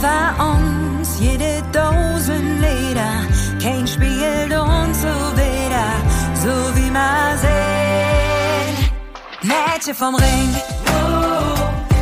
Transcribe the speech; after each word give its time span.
Über 0.00 0.32
uns 0.42 1.20
jede 1.20 1.62
Dosen 1.72 2.58
Leder, 2.58 3.20
kein 3.62 3.86
spielt 3.86 4.50
uns 4.50 5.02
so 5.02 5.14
wieder, 5.36 5.88
so 6.36 6.74
wie 6.74 6.90
man 6.90 7.36
sehen. 7.36 8.90
Mädchen 9.42 9.94
vom 9.94 10.14
Ring, 10.14 10.56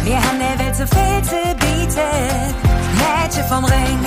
wir 0.05 0.17
haben 0.17 0.39
der 0.39 0.65
Welt 0.65 0.77
so 0.77 0.87
viel 0.87 1.23
zu 1.25 1.57
bieten. 1.57 2.55
Mädchen 3.01 3.45
vom 3.49 3.65
Ring, 3.65 3.99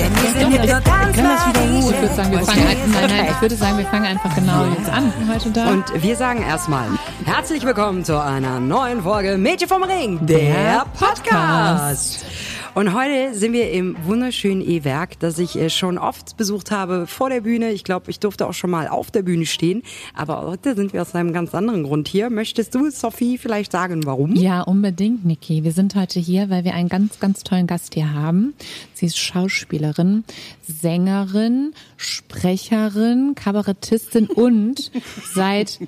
denn 0.00 0.14
wir 0.14 0.30
sind 0.30 0.50
hier 0.52 0.62
Wir 0.62 0.80
ganz 0.80 1.16
können 1.16 1.28
das 1.28 1.46
wiederholen. 1.48 1.94
Ich 1.94 2.00
würde 2.00 2.14
sagen, 2.14 2.32
wir 2.32 2.40
fangen, 2.40 2.64
nein, 2.64 2.76
nein, 3.08 3.28
ich 3.30 3.40
würde 3.40 3.56
sagen, 3.56 3.78
wir 3.78 3.86
fangen 3.86 4.06
einfach 4.06 4.34
genau 4.34 4.64
jetzt 4.78 4.90
an 4.90 5.12
heute 5.30 5.50
da. 5.50 5.68
Und 5.70 6.02
wir 6.02 6.16
sagen 6.16 6.42
erstmal 6.42 6.86
herzlich 7.26 7.64
willkommen 7.64 8.04
zu 8.04 8.20
einer 8.20 8.60
neuen 8.60 9.02
Folge 9.02 9.36
Mädchen 9.36 9.68
vom 9.68 9.82
Ring, 9.82 10.18
Der 10.26 10.84
Podcast. 10.98 12.24
Und 12.72 12.94
heute 12.94 13.34
sind 13.34 13.52
wir 13.52 13.72
im 13.72 13.96
wunderschönen 14.04 14.62
E-Werk, 14.62 15.18
das 15.18 15.40
ich 15.40 15.56
äh, 15.56 15.70
schon 15.70 15.98
oft 15.98 16.36
besucht 16.36 16.70
habe 16.70 17.08
vor 17.08 17.28
der 17.28 17.40
Bühne. 17.40 17.72
Ich 17.72 17.82
glaube, 17.82 18.10
ich 18.10 18.20
durfte 18.20 18.46
auch 18.46 18.52
schon 18.52 18.70
mal 18.70 18.86
auf 18.86 19.10
der 19.10 19.22
Bühne 19.22 19.44
stehen. 19.44 19.82
Aber 20.14 20.46
heute 20.46 20.76
sind 20.76 20.92
wir 20.92 21.02
aus 21.02 21.14
einem 21.16 21.32
ganz 21.32 21.52
anderen 21.52 21.82
Grund 21.82 22.06
hier. 22.06 22.30
Möchtest 22.30 22.76
du, 22.76 22.88
Sophie, 22.90 23.38
vielleicht 23.38 23.72
sagen, 23.72 24.06
warum? 24.06 24.36
ja, 24.36 24.62
unbedingt, 24.62 25.24
Niki. 25.24 25.64
Wir 25.64 25.72
sind 25.72 25.96
heute 25.96 26.20
hier, 26.20 26.48
weil 26.48 26.64
wir 26.64 26.74
einen 26.74 26.88
ganz, 26.88 27.18
ganz 27.18 27.42
tollen 27.42 27.66
Gast 27.66 27.94
hier 27.94 28.14
haben. 28.14 28.54
Sie 28.94 29.06
ist 29.06 29.18
Schauspielerin, 29.18 30.22
Sängerin, 30.62 31.72
Sprecherin, 31.96 33.34
Kabarettistin 33.34 34.28
und 34.28 34.92
seit 35.34 35.80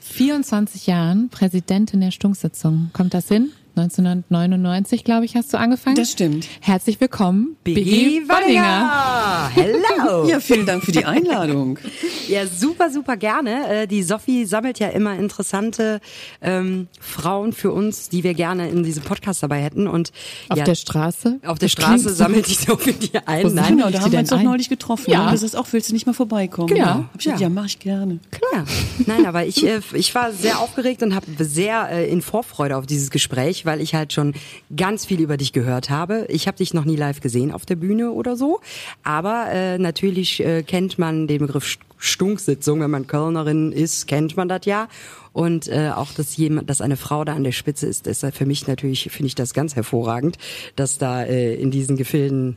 24 0.00 0.86
Jahren 0.86 1.28
Präsidentin 1.28 2.00
der 2.00 2.12
Stunksitzung. 2.12 2.88
Kommt 2.94 3.12
das 3.12 3.28
hin? 3.28 3.52
1999, 3.80 5.04
glaube 5.04 5.24
ich, 5.24 5.34
hast 5.36 5.52
du 5.52 5.58
angefangen. 5.58 5.96
Das 5.96 6.10
stimmt. 6.10 6.46
Herzlich 6.60 7.00
willkommen, 7.00 7.56
Biggie 7.64 8.22
Wanninger. 8.28 9.50
Hello. 9.54 9.80
Ja, 10.30 10.40
vielen 10.40 10.66
Dank 10.66 10.84
für 10.84 10.92
die 10.92 11.04
Einladung. 11.04 11.78
Ja, 12.28 12.46
super, 12.46 12.90
super 12.90 13.16
gerne. 13.16 13.66
Äh, 13.82 13.86
Die 13.88 14.04
Sophie 14.04 14.44
sammelt 14.44 14.78
ja 14.78 14.88
immer 14.88 15.16
interessante 15.16 16.00
ähm, 16.40 16.86
Frauen 17.00 17.52
für 17.52 17.72
uns, 17.72 18.08
die 18.08 18.22
wir 18.22 18.34
gerne 18.34 18.68
in 18.68 18.84
diesem 18.84 19.02
Podcast 19.02 19.42
dabei 19.42 19.60
hätten. 19.62 19.88
Und 19.88 20.12
Auf 20.48 20.58
ja, 20.58 20.62
der 20.64 20.76
Straße. 20.76 21.40
auf 21.44 21.58
der 21.58 21.66
Das 21.66 21.72
Straße 21.72 22.10
sammelt 22.10 22.46
die 22.48 22.54
Sophie 22.54 22.92
die 22.92 23.18
ein. 23.26 23.44
Wo 23.44 23.48
Nein, 23.48 23.78
Genau, 23.78 23.90
da 23.90 24.00
haben 24.02 24.12
wir 24.12 24.18
uns 24.20 24.28
doch 24.30 24.40
neulich 24.42 24.68
getroffen. 24.68 25.10
Ja. 25.10 25.24
Ja. 25.26 25.32
Das 25.32 25.42
ist 25.42 25.56
auch, 25.56 25.66
willst 25.72 25.88
du 25.90 25.92
nicht 25.94 26.06
mal 26.06 26.12
vorbeikommen? 26.12 26.68
Genau. 26.68 26.86
Hab 26.86 27.08
ich 27.14 27.24
gesagt, 27.24 27.40
Ja. 27.40 27.46
ja, 27.48 27.52
mach 27.52 27.64
ich 27.66 27.80
gerne. 27.80 28.20
Klar. 28.30 28.64
Nein, 29.06 29.26
aber 29.26 29.44
ich, 29.44 29.66
äh, 29.66 29.80
ich 29.94 30.14
war 30.14 30.30
sehr 30.32 30.60
aufgeregt 30.60 31.02
und 31.02 31.16
habe 31.16 31.26
sehr 31.40 31.88
äh, 31.90 32.08
in 32.10 32.22
Vorfreude 32.22 32.76
auf 32.76 32.86
dieses 32.86 33.10
Gespräch, 33.10 33.64
weil 33.70 33.80
ich 33.80 33.94
halt 33.94 34.12
schon 34.12 34.34
ganz 34.76 35.06
viel 35.06 35.20
über 35.20 35.36
dich 35.36 35.52
gehört 35.52 35.90
habe. 35.90 36.26
Ich 36.28 36.48
habe 36.48 36.58
dich 36.58 36.74
noch 36.74 36.84
nie 36.84 36.96
live 36.96 37.20
gesehen 37.20 37.52
auf 37.52 37.64
der 37.64 37.76
Bühne 37.76 38.10
oder 38.10 38.36
so, 38.36 38.58
aber 39.04 39.46
äh, 39.52 39.78
natürlich 39.78 40.44
äh, 40.44 40.64
kennt 40.64 40.98
man 40.98 41.28
den 41.28 41.38
Begriff 41.38 41.64
St- 41.64 41.78
Stunksitzung, 42.02 42.80
wenn 42.80 42.90
man 42.90 43.06
Kölnerin 43.06 43.70
ist, 43.70 44.08
kennt 44.08 44.36
man 44.36 44.48
das 44.48 44.64
ja. 44.64 44.88
Und 45.32 45.68
äh, 45.68 45.90
auch, 45.94 46.12
dass 46.12 46.36
jemand, 46.36 46.68
dass 46.68 46.80
eine 46.80 46.96
Frau 46.96 47.24
da 47.24 47.34
an 47.34 47.44
der 47.44 47.52
Spitze 47.52 47.86
ist, 47.86 48.08
ist 48.08 48.26
für 48.32 48.46
mich 48.46 48.66
natürlich, 48.66 49.08
finde 49.12 49.28
ich 49.28 49.34
das 49.36 49.54
ganz 49.54 49.76
hervorragend, 49.76 50.36
dass 50.74 50.98
da 50.98 51.22
äh, 51.22 51.54
in 51.54 51.70
diesen 51.70 51.96
Gefilden 51.96 52.56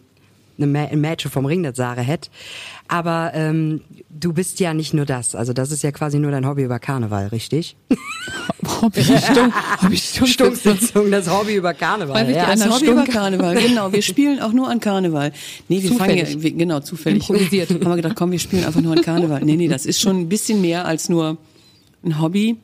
ein 0.58 1.02
Mädchen 1.02 1.32
vom 1.32 1.46
Ring 1.46 1.64
das 1.64 1.78
Sarah 1.78 2.02
hätte. 2.02 2.30
Aber 2.88 3.32
ähm, 3.34 3.82
du 4.10 4.34
bist 4.34 4.60
ja 4.60 4.74
nicht 4.74 4.94
nur 4.94 5.06
das. 5.06 5.36
Also 5.36 5.54
das 5.54 5.72
ist 5.72 5.84
ja 5.84 5.92
quasi 5.92 6.20
nur 6.20 6.32
dein 6.32 6.46
Hobby 6.48 6.64
über 6.64 6.80
Karneval, 6.80 7.28
richtig? 7.28 7.76
Hobby, 8.82 9.04
Stunk, 9.04 9.54
Hobby, 9.82 9.98
Stunk, 9.98 10.28
Stunksitzung, 10.30 11.10
das 11.12 11.30
Hobby 11.30 11.56
über 11.56 11.74
Karneval. 11.74 12.30
Ja. 12.30 12.48
Das 12.56 12.70
Hobby 12.70 12.86
über 12.88 13.02
Stunk- 13.04 13.12
Karneval, 13.14 13.56
genau. 13.56 13.92
Wir 13.92 14.02
spielen 14.02 14.40
auch 14.42 14.52
nur 14.54 14.70
an 14.70 14.80
Karneval. 14.80 15.32
Nee, 15.70 15.82
wir 15.84 15.92
Zufällig. 15.92 16.24
fangen 16.28 16.38
ja, 16.38 16.44
wir, 16.44 16.52
genau, 16.52 16.80
zufällig. 16.82 17.30
Improvisiert. 17.30 17.70
Haben 17.70 17.84
wir 17.84 17.96
gedacht, 17.96 18.16
komm, 18.16 18.32
wir 18.32 18.40
spielen 18.40 18.66
einfach 18.66 18.82
nur 18.82 18.94
an 18.94 19.02
Karneval. 19.02 19.44
Nee, 19.44 19.56
nee, 19.56 19.68
das 19.68 19.86
ist 19.86 20.02
schon 20.02 20.20
ein 20.20 20.30
bisschen 20.30 20.62
mehr 20.62 20.86
als 20.86 21.10
nur 21.10 21.38
ein 22.06 22.22
Hobby. 22.22 22.58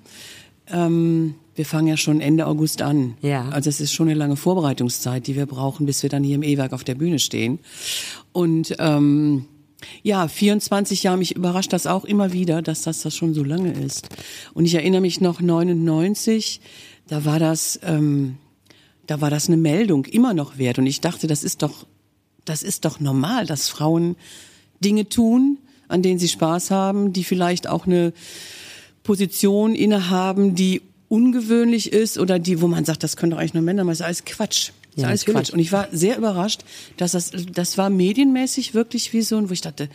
Ähm, 0.72 1.36
wir 1.60 1.66
fangen 1.66 1.88
ja 1.88 1.98
schon 1.98 2.22
Ende 2.22 2.48
August 2.48 2.82
an. 2.82 3.16
Ja. 3.22 3.50
Also 3.50 3.70
es 3.70 3.82
ist 3.82 3.92
schon 3.92 4.08
eine 4.08 4.18
lange 4.18 4.38
Vorbereitungszeit, 4.38 5.28
die 5.28 5.36
wir 5.36 5.46
brauchen, 5.46 5.86
bis 5.86 6.04
wir 6.04 6.10
dann 6.10 6.24
hier 6.24 6.36
im 6.36 6.42
E-Werk 6.42 6.72
auf 6.72 6.86
der 6.86 6.96
Bühne 6.96 7.20
stehen. 7.20 7.60
Und 8.32 8.78
ähm, 8.80 9.44
ja, 10.02 10.30
24 10.30 11.04
Jahre, 11.04 11.18
mich 11.18 11.36
überrascht 11.36 11.74
das 11.74 11.86
auch 11.86 12.06
immer 12.06 12.32
wieder, 12.32 12.62
dass 12.62 12.84
das, 12.84 13.02
das 13.02 13.14
schon 13.14 13.34
so 13.34 13.44
lange 13.44 13.74
ist. 13.74 14.08
Und 14.54 14.64
ich 14.64 14.74
erinnere 14.74 15.02
mich 15.02 15.20
noch 15.20 15.42
99, 15.42 16.62
da 17.10 17.26
war 17.26 17.40
das, 17.40 17.78
ähm, 17.84 18.38
da 19.06 19.20
war 19.20 19.30
das 19.30 19.50
eine 19.50 19.58
Meldung 19.58 20.06
immer 20.06 20.34
noch 20.34 20.58
wert. 20.58 20.80
Und 20.80 20.88
ich 20.88 21.02
dachte, 21.02 21.28
das 21.28 21.44
ist 21.44 21.62
doch, 21.62 21.86
das 22.46 22.64
ist 22.64 22.86
doch 22.86 23.02
normal, 23.02 23.46
dass 23.46 23.68
Frauen 23.68 24.16
Dinge 24.80 25.10
tun, 25.10 25.58
an 25.90 26.04
denen 26.04 26.20
sie 26.20 26.30
Spaß 26.30 26.72
haben, 26.72 27.12
die 27.12 27.26
vielleicht 27.26 27.68
auch 27.68 27.86
eine 27.86 28.14
Position 29.04 29.76
innehaben, 29.76 30.56
die 30.56 30.84
ungewöhnlich 31.10 31.92
ist 31.92 32.18
oder 32.18 32.40
die, 32.40 32.62
wo 32.62 32.68
man 32.68 32.86
sagt, 32.86 33.04
das 33.04 33.18
können 33.18 33.32
doch 33.32 33.40
eigentlich 33.40 33.56
nur 33.56 33.64
Männer 33.64 33.84
machen. 33.84 33.94
Ist 33.94 34.02
alles 34.02 34.24
Quatsch. 34.26 34.70
Ist 34.96 35.02
Ja, 35.02 35.08
alles 35.08 35.22
natürlich. 35.22 35.48
Quatsch. 35.48 35.54
Und 35.54 35.60
ich 35.60 35.72
war 35.72 35.88
sehr 35.92 36.18
überrascht, 36.18 36.62
dass 36.98 37.12
das, 37.12 37.32
das 37.52 37.78
war 37.78 37.90
medienmäßig 37.90 38.74
wirklich 38.74 39.12
wie 39.14 39.22
so 39.22 39.38
ein, 39.38 39.50
wo 39.50 39.54
ich 39.54 39.62
dachte, 39.62 39.90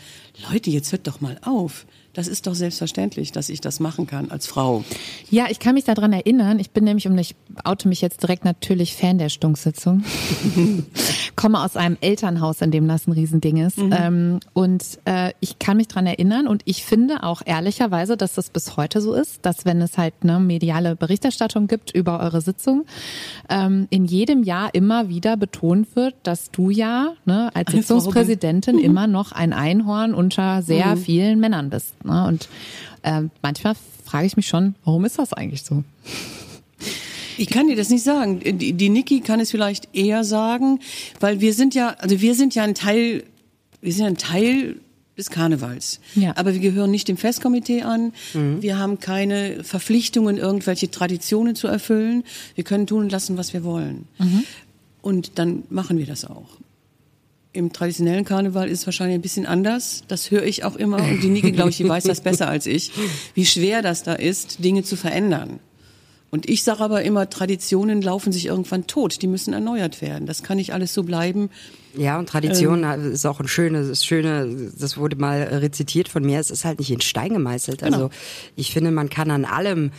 Leute, 0.51 0.71
jetzt 0.71 0.93
hört 0.93 1.07
doch 1.07 1.21
mal 1.21 1.39
auf. 1.43 1.87
Das 2.15 2.29
ist 2.29 2.47
doch 2.47 2.55
selbstverständlich, 2.55 3.33
dass 3.33 3.49
ich 3.49 3.61
das 3.61 3.81
machen 3.81 4.07
kann 4.07 4.31
als 4.31 4.47
Frau. 4.47 4.85
Ja, 5.31 5.47
ich 5.51 5.59
kann 5.59 5.75
mich 5.75 5.85
daran 5.85 6.13
erinnern. 6.13 6.61
Ich 6.61 6.71
bin 6.71 6.85
nämlich, 6.85 7.09
und 7.09 7.19
ich 7.19 7.35
oute 7.65 7.89
mich 7.89 8.01
jetzt 8.01 8.23
direkt 8.23 8.45
natürlich 8.45 8.95
Fan 8.95 9.19
der 9.19 9.29
Stunksitzung. 9.29 10.05
Komme 11.37 11.63
aus 11.63 11.77
einem 11.77 11.97
Elternhaus, 12.01 12.61
in 12.61 12.71
dem 12.71 12.87
das 12.87 13.09
ein 13.09 13.13
Riesending 13.13 13.57
ist. 13.57 13.79
Ähm, 13.79 14.39
und 14.53 14.85
äh, 15.07 15.33
ich 15.41 15.59
kann 15.59 15.77
mich 15.77 15.89
daran 15.89 16.07
erinnern 16.07 16.47
und 16.47 16.63
ich 16.67 16.85
finde 16.85 17.25
auch 17.25 17.43
ehrlicherweise, 17.45 18.17
dass 18.17 18.35
das 18.35 18.49
bis 18.49 18.77
heute 18.77 19.01
so 19.01 19.13
ist, 19.13 19.45
dass 19.45 19.65
wenn 19.65 19.81
es 19.83 19.99
halt 19.99 20.15
eine 20.23 20.39
mediale 20.39 20.95
Berichterstattung 20.95 21.67
gibt 21.67 21.91
über 21.91 22.21
eure 22.21 22.41
Sitzung, 22.41 22.85
ähm, 23.51 23.89
in 23.91 24.05
jedem 24.05 24.45
Jahr 24.45 24.73
immer 24.73 25.09
wieder 25.09 25.37
betont 25.37 25.97
wird, 25.97 26.15
dass 26.23 26.53
du 26.53 26.71
ja 26.71 27.15
ne, 27.25 27.51
als 27.55 27.73
Sitzungspräsidentin 27.73 28.79
immer 28.79 29.09
noch 29.09 29.33
ein 29.33 29.53
Einhorn 29.53 30.15
unter 30.15 30.63
sehr 30.63 30.97
vielen 30.97 31.41
Männern 31.41 31.71
bist. 31.71 31.95
Ne? 32.05 32.27
Und 32.27 32.49
ähm, 33.03 33.31
manchmal 33.43 33.75
frage 34.05 34.27
ich 34.27 34.37
mich 34.37 34.49
schon, 34.49 34.75
warum 34.85 35.05
ist 35.05 35.19
das 35.19 35.33
eigentlich 35.33 35.63
so? 35.63 35.85
Ich 37.37 37.51
kann 37.51 37.67
dir 37.67 37.77
das 37.77 37.91
nicht 37.91 38.05
sagen. 38.05 38.41
Die, 38.41 38.73
die 38.73 38.89
Niki 38.89 39.21
kann 39.21 39.41
es 39.41 39.51
vielleicht 39.51 39.89
eher 39.95 40.25
sagen, 40.25 40.81
weil 41.21 41.41
wir 41.41 41.53
sind 41.53 41.75
ja, 41.75 41.91
also 41.99 42.21
wir 42.21 42.35
sind 42.35 42.55
ja 42.55 42.63
ein 42.63 42.75
Teil, 42.75 43.25
wir 43.81 43.93
sind 43.93 44.07
ein 44.07 44.17
Teil 44.17 44.77
des 45.17 45.31
Karnevals. 45.31 46.01
Ja. 46.15 46.37
Aber 46.37 46.53
wir 46.55 46.61
gehören 46.61 46.91
nicht 46.91 47.09
dem 47.09 47.17
Festkomitee 47.17 47.83
an. 47.83 48.13
Wir 48.61 48.79
haben 48.79 48.99
keine 48.99 49.63
Verpflichtungen, 49.63 50.39
irgendwelche 50.39 50.91
Traditionen 50.91 51.55
zu 51.55 51.69
erfüllen. 51.69 52.25
Wir 52.55 52.65
können 52.65 52.87
tun 52.87 53.05
und 53.05 53.13
lassen, 53.13 53.37
was 53.37 53.53
wir 53.53 53.65
wollen. 53.65 54.09
Und 55.03 55.39
dann 55.39 55.65
machen 55.71 55.99
wir 55.99 56.07
das 56.07 56.25
auch. 56.25 56.49
Im 57.55 57.73
traditionellen 57.73 58.25
Karneval 58.25 58.69
ist 58.69 58.81
es 58.81 58.87
wahrscheinlich 58.87 59.15
ein 59.15 59.23
bisschen 59.23 59.47
anders. 59.47 60.03
Das 60.09 60.33
höre 60.33 60.43
ich 60.43 60.65
auch 60.65 60.75
immer. 60.75 60.97
Und 60.97 61.23
die 61.23 61.29
Nike, 61.29 61.53
glaube 61.53 61.71
ich, 61.71 61.77
die 61.77 61.89
weiß 61.89 62.03
das 62.05 62.21
besser 62.21 62.49
als 62.49 62.67
ich, 62.67 62.91
wie 63.35 63.47
schwer 63.47 63.81
das 63.81 64.03
da 64.03 64.13
ist, 64.15 64.63
Dinge 64.63 64.83
zu 64.83 64.97
verändern. 64.97 65.61
Und 66.33 66.49
ich 66.51 66.65
sage 66.65 66.81
aber 66.81 67.03
immer, 67.03 67.31
Traditionen 67.31 68.03
laufen 68.03 68.33
sich 68.33 68.47
irgendwann 68.47 68.89
tot. 68.89 69.23
Die 69.23 69.29
müssen 69.29 69.55
erneuert 69.55 70.03
werden. 70.03 70.27
Das 70.27 70.43
kann 70.43 70.57
nicht 70.57 70.73
alles 70.75 70.93
so 70.93 71.05
bleiben. 71.05 71.49
Ja, 71.97 72.19
und 72.19 72.29
Tradition 72.29 72.83
ist 72.83 73.25
auch 73.25 73.39
ein 73.39 73.47
schönes, 73.47 74.05
schöne, 74.05 74.73
das 74.77 74.97
wurde 74.97 75.15
mal 75.15 75.43
rezitiert 75.43 76.09
von 76.09 76.25
mir, 76.25 76.41
es 76.41 76.51
ist 76.51 76.65
halt 76.65 76.81
nicht 76.81 76.91
in 76.91 77.01
Stein 77.01 77.35
gemeißelt. 77.35 77.85
Also 77.85 78.11
ich 78.57 78.73
finde, 78.73 78.91
man 78.91 79.11
kann 79.11 79.31
an 79.31 79.45
allem 79.45 79.93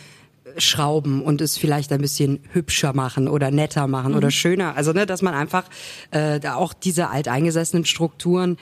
schrauben 0.58 1.22
und 1.22 1.40
es 1.40 1.56
vielleicht 1.56 1.92
ein 1.92 2.00
bisschen 2.00 2.40
hübscher 2.52 2.92
machen 2.92 3.28
oder 3.28 3.50
netter 3.50 3.86
machen 3.86 4.14
oder 4.14 4.30
schöner. 4.30 4.76
Also 4.76 4.92
ne, 4.92 5.06
dass 5.06 5.22
man 5.22 5.34
einfach 5.34 5.64
äh, 6.10 6.40
da 6.40 6.54
auch 6.54 6.72
diese 6.72 7.10
alteingesessenen 7.10 7.84
Strukturen 7.84 8.56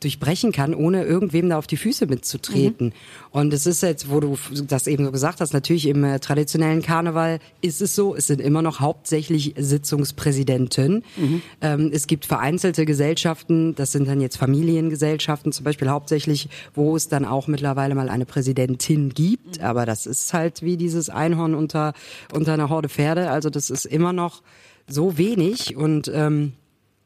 durchbrechen 0.00 0.52
kann, 0.52 0.74
ohne 0.74 1.04
irgendwem 1.04 1.48
da 1.48 1.58
auf 1.58 1.66
die 1.66 1.76
Füße 1.76 2.06
mitzutreten. 2.06 2.88
Mhm. 2.88 2.92
Und 3.30 3.52
es 3.52 3.66
ist 3.66 3.82
jetzt, 3.82 4.10
wo 4.10 4.20
du 4.20 4.38
das 4.66 4.86
eben 4.86 5.04
so 5.04 5.12
gesagt 5.12 5.40
hast, 5.40 5.52
natürlich 5.52 5.86
im 5.86 6.04
äh, 6.04 6.20
traditionellen 6.20 6.82
Karneval 6.82 7.38
ist 7.60 7.82
es 7.82 7.94
so, 7.94 8.14
es 8.14 8.26
sind 8.26 8.40
immer 8.40 8.62
noch 8.62 8.80
hauptsächlich 8.80 9.54
Sitzungspräsidenten. 9.56 11.04
Mhm. 11.16 11.42
Ähm, 11.60 11.90
es 11.92 12.06
gibt 12.06 12.26
vereinzelte 12.26 12.86
Gesellschaften, 12.86 13.74
das 13.74 13.92
sind 13.92 14.08
dann 14.08 14.20
jetzt 14.20 14.36
Familiengesellschaften 14.36 15.52
zum 15.52 15.64
Beispiel 15.64 15.90
hauptsächlich, 15.90 16.48
wo 16.74 16.96
es 16.96 17.08
dann 17.08 17.24
auch 17.24 17.46
mittlerweile 17.46 17.94
mal 17.94 18.08
eine 18.08 18.26
Präsidentin 18.26 19.10
gibt. 19.10 19.58
Mhm. 19.58 19.64
Aber 19.64 19.86
das 19.86 20.06
ist 20.06 20.32
halt 20.32 20.62
wie 20.62 20.76
dieses 20.76 21.10
Einhorn 21.10 21.54
unter, 21.54 21.92
unter 22.32 22.54
einer 22.54 22.68
Horde 22.68 22.88
Pferde. 22.88 23.30
Also 23.30 23.50
das 23.50 23.70
ist 23.70 23.84
immer 23.84 24.12
noch 24.12 24.42
so 24.86 25.18
wenig 25.18 25.76
und 25.76 26.10
ähm, 26.12 26.52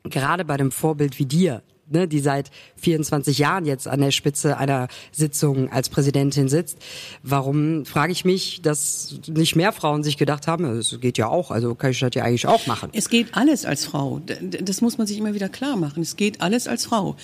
gerade 0.05 0.45
bei 0.45 0.57
dem 0.57 0.71
Vorbild 0.71 1.19
wie 1.19 1.27
dir, 1.27 1.63
ne, 1.89 2.09
die 2.09 2.21
seit 2.21 2.51
24 2.77 3.39
Jahren 3.39 3.67
jetzt 3.67 3.89
an 3.89 4.01
der 4.01 4.11
Spitze 4.11 4.57
einer 4.57 4.89
Sitzung 5.13 5.71
als 5.71 5.89
Präsidentin 5.89 6.49
sitzt, 6.49 6.79
warum 7.23 7.85
frage 7.85 8.13
ich 8.13 8.25
mich, 8.25 8.63
dass 8.63 9.21
nicht 9.29 9.57
mehr 9.57 9.73
Frauen 9.73 10.03
sich 10.03 10.17
gedacht 10.17 10.47
haben, 10.47 10.65
es 10.65 10.99
geht 11.01 11.19
ja 11.19 11.29
auch, 11.29 11.51
also 11.51 11.75
kann 11.75 11.91
ich 11.91 12.01
das 12.01 12.15
ja 12.15 12.25
eigentlich 12.25 12.47
auch 12.47 12.67
machen. 12.67 12.91
Es 12.93 13.09
geht 13.09 13.35
alles 13.35 13.65
als 13.65 13.85
Frau. 13.85 14.21
Das 14.61 14.81
muss 14.81 14.99
man 14.99 15.07
sich 15.07 15.19
immer 15.19 15.35
wieder 15.35 15.49
klar 15.49 15.77
machen. 15.77 16.03
Es 16.03 16.17
geht 16.17 16.41
alles 16.41 16.69
als 16.69 16.87
Frau. 16.87 17.17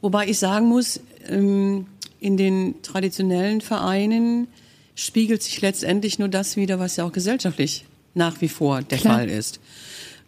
Wobei 0.00 0.28
ich 0.28 0.38
sagen 0.38 0.66
muss, 0.66 1.00
ähm, 1.28 1.86
in 2.20 2.36
den 2.36 2.82
traditionellen 2.82 3.60
Vereinen 3.60 4.48
spiegelt 4.94 5.42
sich 5.42 5.60
letztendlich 5.60 6.18
nur 6.18 6.28
das 6.28 6.56
wieder, 6.56 6.78
was 6.78 6.96
ja 6.96 7.04
auch 7.04 7.12
gesellschaftlich 7.12 7.84
nach 8.14 8.40
wie 8.40 8.48
vor 8.48 8.82
der 8.82 8.98
Klar. 8.98 9.18
Fall 9.18 9.28
ist. 9.28 9.60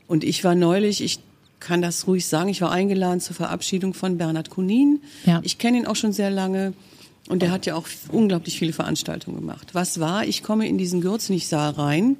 Und 0.06 0.24
ich 0.24 0.44
war 0.44 0.54
neulich, 0.54 1.02
ich 1.02 1.20
kann 1.60 1.82
das 1.82 2.06
ruhig 2.06 2.26
sagen, 2.26 2.48
ich 2.48 2.60
war 2.60 2.70
eingeladen 2.70 3.20
zur 3.20 3.34
Verabschiedung 3.36 3.94
von 3.94 4.18
Bernhard 4.18 4.50
Kunin. 4.50 5.00
Ja. 5.24 5.40
Ich 5.42 5.58
kenne 5.58 5.78
ihn 5.78 5.86
auch 5.86 5.96
schon 5.96 6.12
sehr 6.12 6.30
lange. 6.30 6.74
Und 7.28 7.42
der 7.42 7.50
hat 7.50 7.66
ja 7.66 7.74
auch 7.74 7.88
unglaublich 8.12 8.58
viele 8.58 8.72
Veranstaltungen 8.72 9.40
gemacht. 9.40 9.70
Was 9.72 9.98
war? 9.98 10.24
Ich 10.24 10.42
komme 10.42 10.68
in 10.68 10.78
diesen 10.78 11.00
Gürzenich-Saal 11.00 11.72
rein 11.72 12.16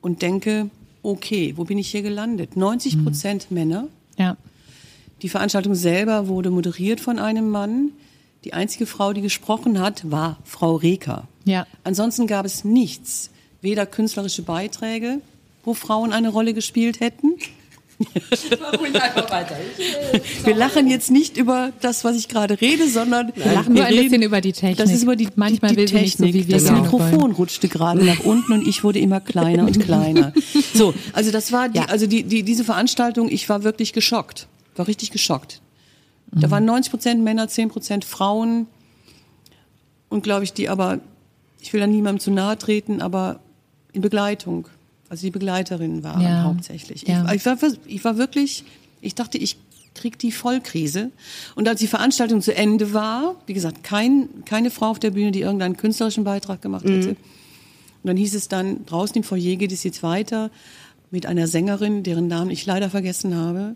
und 0.00 0.22
denke, 0.22 0.70
okay, 1.02 1.54
wo 1.56 1.64
bin 1.64 1.78
ich 1.78 1.90
hier 1.90 2.02
gelandet? 2.02 2.56
90 2.56 2.96
mhm. 2.96 3.04
Prozent 3.04 3.50
mhm. 3.50 3.54
Männer. 3.56 3.88
Ja. 4.16 4.36
Die 5.22 5.28
Veranstaltung 5.28 5.74
selber 5.74 6.28
wurde 6.28 6.50
moderiert 6.50 7.00
von 7.00 7.18
einem 7.18 7.50
Mann. 7.50 7.90
Die 8.44 8.54
einzige 8.54 8.86
Frau, 8.86 9.12
die 9.12 9.20
gesprochen 9.20 9.80
hat, 9.80 10.10
war 10.10 10.38
Frau 10.44 10.76
Reker. 10.76 11.28
Ja. 11.44 11.66
Ansonsten 11.84 12.26
gab 12.26 12.46
es 12.46 12.64
nichts. 12.64 13.30
Weder 13.60 13.84
künstlerische 13.84 14.42
Beiträge, 14.42 15.20
wo 15.64 15.74
Frauen 15.74 16.12
eine 16.12 16.30
Rolle 16.30 16.54
gespielt 16.54 17.00
hätten, 17.00 17.34
wir 20.44 20.54
lachen 20.54 20.86
jetzt 20.88 21.10
nicht 21.10 21.36
über 21.36 21.72
das, 21.80 22.04
was 22.04 22.16
ich 22.16 22.28
gerade 22.28 22.60
rede, 22.60 22.88
sondern 22.88 23.32
wir 23.34 23.52
lachen 23.52 23.74
nur 23.74 23.84
ein 23.84 23.94
bisschen 23.94 24.22
über 24.22 24.40
die 24.40 24.52
Technik. 24.52 24.78
Das 24.78 24.90
ist 24.90 25.02
über 25.02 25.16
die, 25.16 25.28
Manchmal 25.36 25.74
die, 25.74 25.84
die 25.84 25.92
Technik. 25.92 26.16
So, 26.16 26.24
wie 26.24 26.48
wir 26.48 26.54
das 26.54 26.64
genau. 26.66 26.82
Mikrofon 26.82 27.32
rutschte 27.32 27.68
gerade 27.68 28.02
nach 28.04 28.20
unten 28.20 28.52
und 28.52 28.66
ich 28.66 28.82
wurde 28.84 28.98
immer 28.98 29.20
kleiner 29.20 29.66
und 29.66 29.78
kleiner. 29.80 30.32
So, 30.72 30.94
also 31.12 31.30
das 31.30 31.52
war 31.52 31.68
die, 31.68 31.78
ja. 31.78 31.86
also 31.86 32.06
die, 32.06 32.22
die, 32.22 32.42
diese 32.42 32.64
Veranstaltung. 32.64 33.28
Ich 33.28 33.48
war 33.48 33.64
wirklich 33.64 33.92
geschockt, 33.92 34.46
war 34.76 34.86
richtig 34.86 35.10
geschockt. 35.10 35.60
Da 36.32 36.46
mhm. 36.46 36.50
waren 36.50 36.64
90 36.64 36.90
Prozent 36.90 37.22
Männer, 37.22 37.48
10 37.48 37.68
Prozent 37.68 38.04
Frauen 38.04 38.66
und 40.08 40.22
glaube 40.22 40.44
ich, 40.44 40.52
die 40.52 40.68
aber, 40.68 41.00
ich 41.60 41.72
will 41.72 41.80
da 41.80 41.86
niemandem 41.86 42.20
zu 42.20 42.30
nahe 42.30 42.56
treten, 42.56 43.02
aber 43.02 43.40
in 43.92 44.00
Begleitung. 44.00 44.68
Also 45.10 45.26
die 45.26 45.32
Begleiterinnen 45.32 46.04
waren 46.04 46.22
ja. 46.22 46.44
hauptsächlich. 46.44 47.06
Ja. 47.06 47.26
Ich, 47.26 47.40
ich, 47.40 47.46
war, 47.46 47.58
ich 47.86 48.04
war 48.04 48.16
wirklich, 48.16 48.64
ich 49.00 49.16
dachte, 49.16 49.38
ich 49.38 49.58
krieg 49.94 50.18
die 50.20 50.30
Vollkrise. 50.30 51.10
Und 51.56 51.68
als 51.68 51.80
die 51.80 51.88
Veranstaltung 51.88 52.40
zu 52.40 52.54
Ende 52.54 52.94
war, 52.94 53.34
wie 53.46 53.52
gesagt, 53.52 53.82
kein, 53.82 54.44
keine 54.44 54.70
Frau 54.70 54.86
auf 54.86 55.00
der 55.00 55.10
Bühne, 55.10 55.32
die 55.32 55.40
irgendeinen 55.40 55.76
künstlerischen 55.76 56.22
Beitrag 56.22 56.62
gemacht 56.62 56.84
mhm. 56.84 56.94
hätte. 56.94 57.08
Und 57.10 57.16
dann 58.04 58.16
hieß 58.16 58.34
es 58.36 58.46
dann, 58.46 58.86
draußen 58.86 59.16
im 59.16 59.24
Foyer 59.24 59.56
geht 59.56 59.72
es 59.72 59.82
jetzt 59.82 60.02
weiter 60.04 60.50
mit 61.10 61.26
einer 61.26 61.48
Sängerin, 61.48 62.04
deren 62.04 62.28
Namen 62.28 62.50
ich 62.50 62.64
leider 62.64 62.88
vergessen 62.88 63.34
habe. 63.34 63.74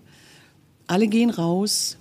Alle 0.87 1.08
gehen 1.08 1.30
raus, 1.30 1.98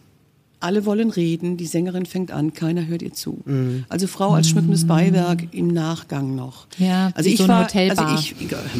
alle 0.63 0.85
wollen 0.85 1.09
reden, 1.09 1.57
die 1.57 1.65
Sängerin 1.65 2.05
fängt 2.05 2.31
an, 2.31 2.53
keiner 2.53 2.87
hört 2.87 3.01
ihr 3.01 3.13
zu. 3.13 3.41
Mhm. 3.45 3.85
Also 3.89 4.07
Frau 4.07 4.33
als 4.33 4.49
schmückendes 4.49 4.87
Beiwerk 4.87 5.53
im 5.53 5.67
Nachgang 5.67 6.35
noch. 6.35 6.67
Ja, 6.77 7.11
also 7.15 7.29
ich 7.29 7.37
so 7.37 7.47
war, 7.47 7.67
also 7.73 8.03
ich, 8.15 8.35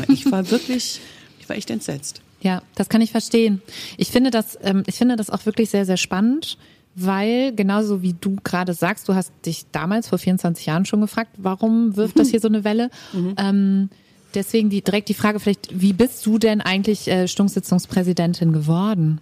ich 0.08 0.32
war 0.32 0.50
wirklich, 0.50 1.02
ich 1.40 1.50
war 1.50 1.56
echt 1.56 1.70
entsetzt. 1.70 2.22
Ja, 2.42 2.62
das 2.76 2.90
kann 2.90 3.02
ich 3.02 3.12
verstehen. 3.12 3.62
Ich 3.98 4.12
finde 4.12 4.32
das, 4.32 4.58
ähm, 4.62 4.84
ich 4.86 4.96
finde 4.96 5.16
das 5.16 5.30
auch 5.30 5.46
wirklich 5.46 5.70
sehr, 5.70 5.86
sehr 5.86 5.98
spannend, 5.98 6.58
weil 6.96 7.54
genauso 7.54 8.02
wie 8.02 8.14
du 8.20 8.38
gerade 8.44 8.74
sagst, 8.74 9.08
du 9.08 9.16
hast 9.16 9.32
dich 9.46 9.66
damals 9.72 10.08
vor 10.08 10.20
24 10.20 10.66
Jahren 10.66 10.86
schon 10.86 11.02
gefragt, 11.02 11.32
warum 11.38 11.96
wirft 11.96 12.20
das 12.20 12.30
hier 12.30 12.40
so 12.40 12.48
eine 12.48 12.64
Welle? 12.64 12.90
Mhm. 13.14 13.36
Ähm, 13.38 13.90
deswegen 14.34 14.70
die, 14.70 14.82
direkt 14.82 15.08
die 15.10 15.14
Frage 15.14 15.40
vielleicht, 15.40 15.70
wie 15.80 15.94
bist 15.94 16.26
du 16.26 16.40
denn 16.40 16.62
eigentlich 16.62 17.08
äh, 17.08 17.28
Stunksitzungspräsidentin 17.28 18.54
geworden? 18.54 19.20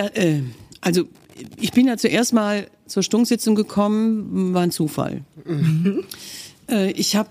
Da, 0.00 0.06
äh, 0.14 0.40
also 0.80 1.04
ich 1.58 1.72
bin 1.72 1.86
ja 1.86 1.98
zuerst 1.98 2.32
mal 2.32 2.66
zur 2.86 3.02
Stunksitzung 3.02 3.54
gekommen, 3.54 4.54
war 4.54 4.62
ein 4.62 4.70
Zufall. 4.70 5.22
Mhm. 5.44 6.04
Äh, 6.70 6.92
ich 6.92 7.16
habe 7.16 7.28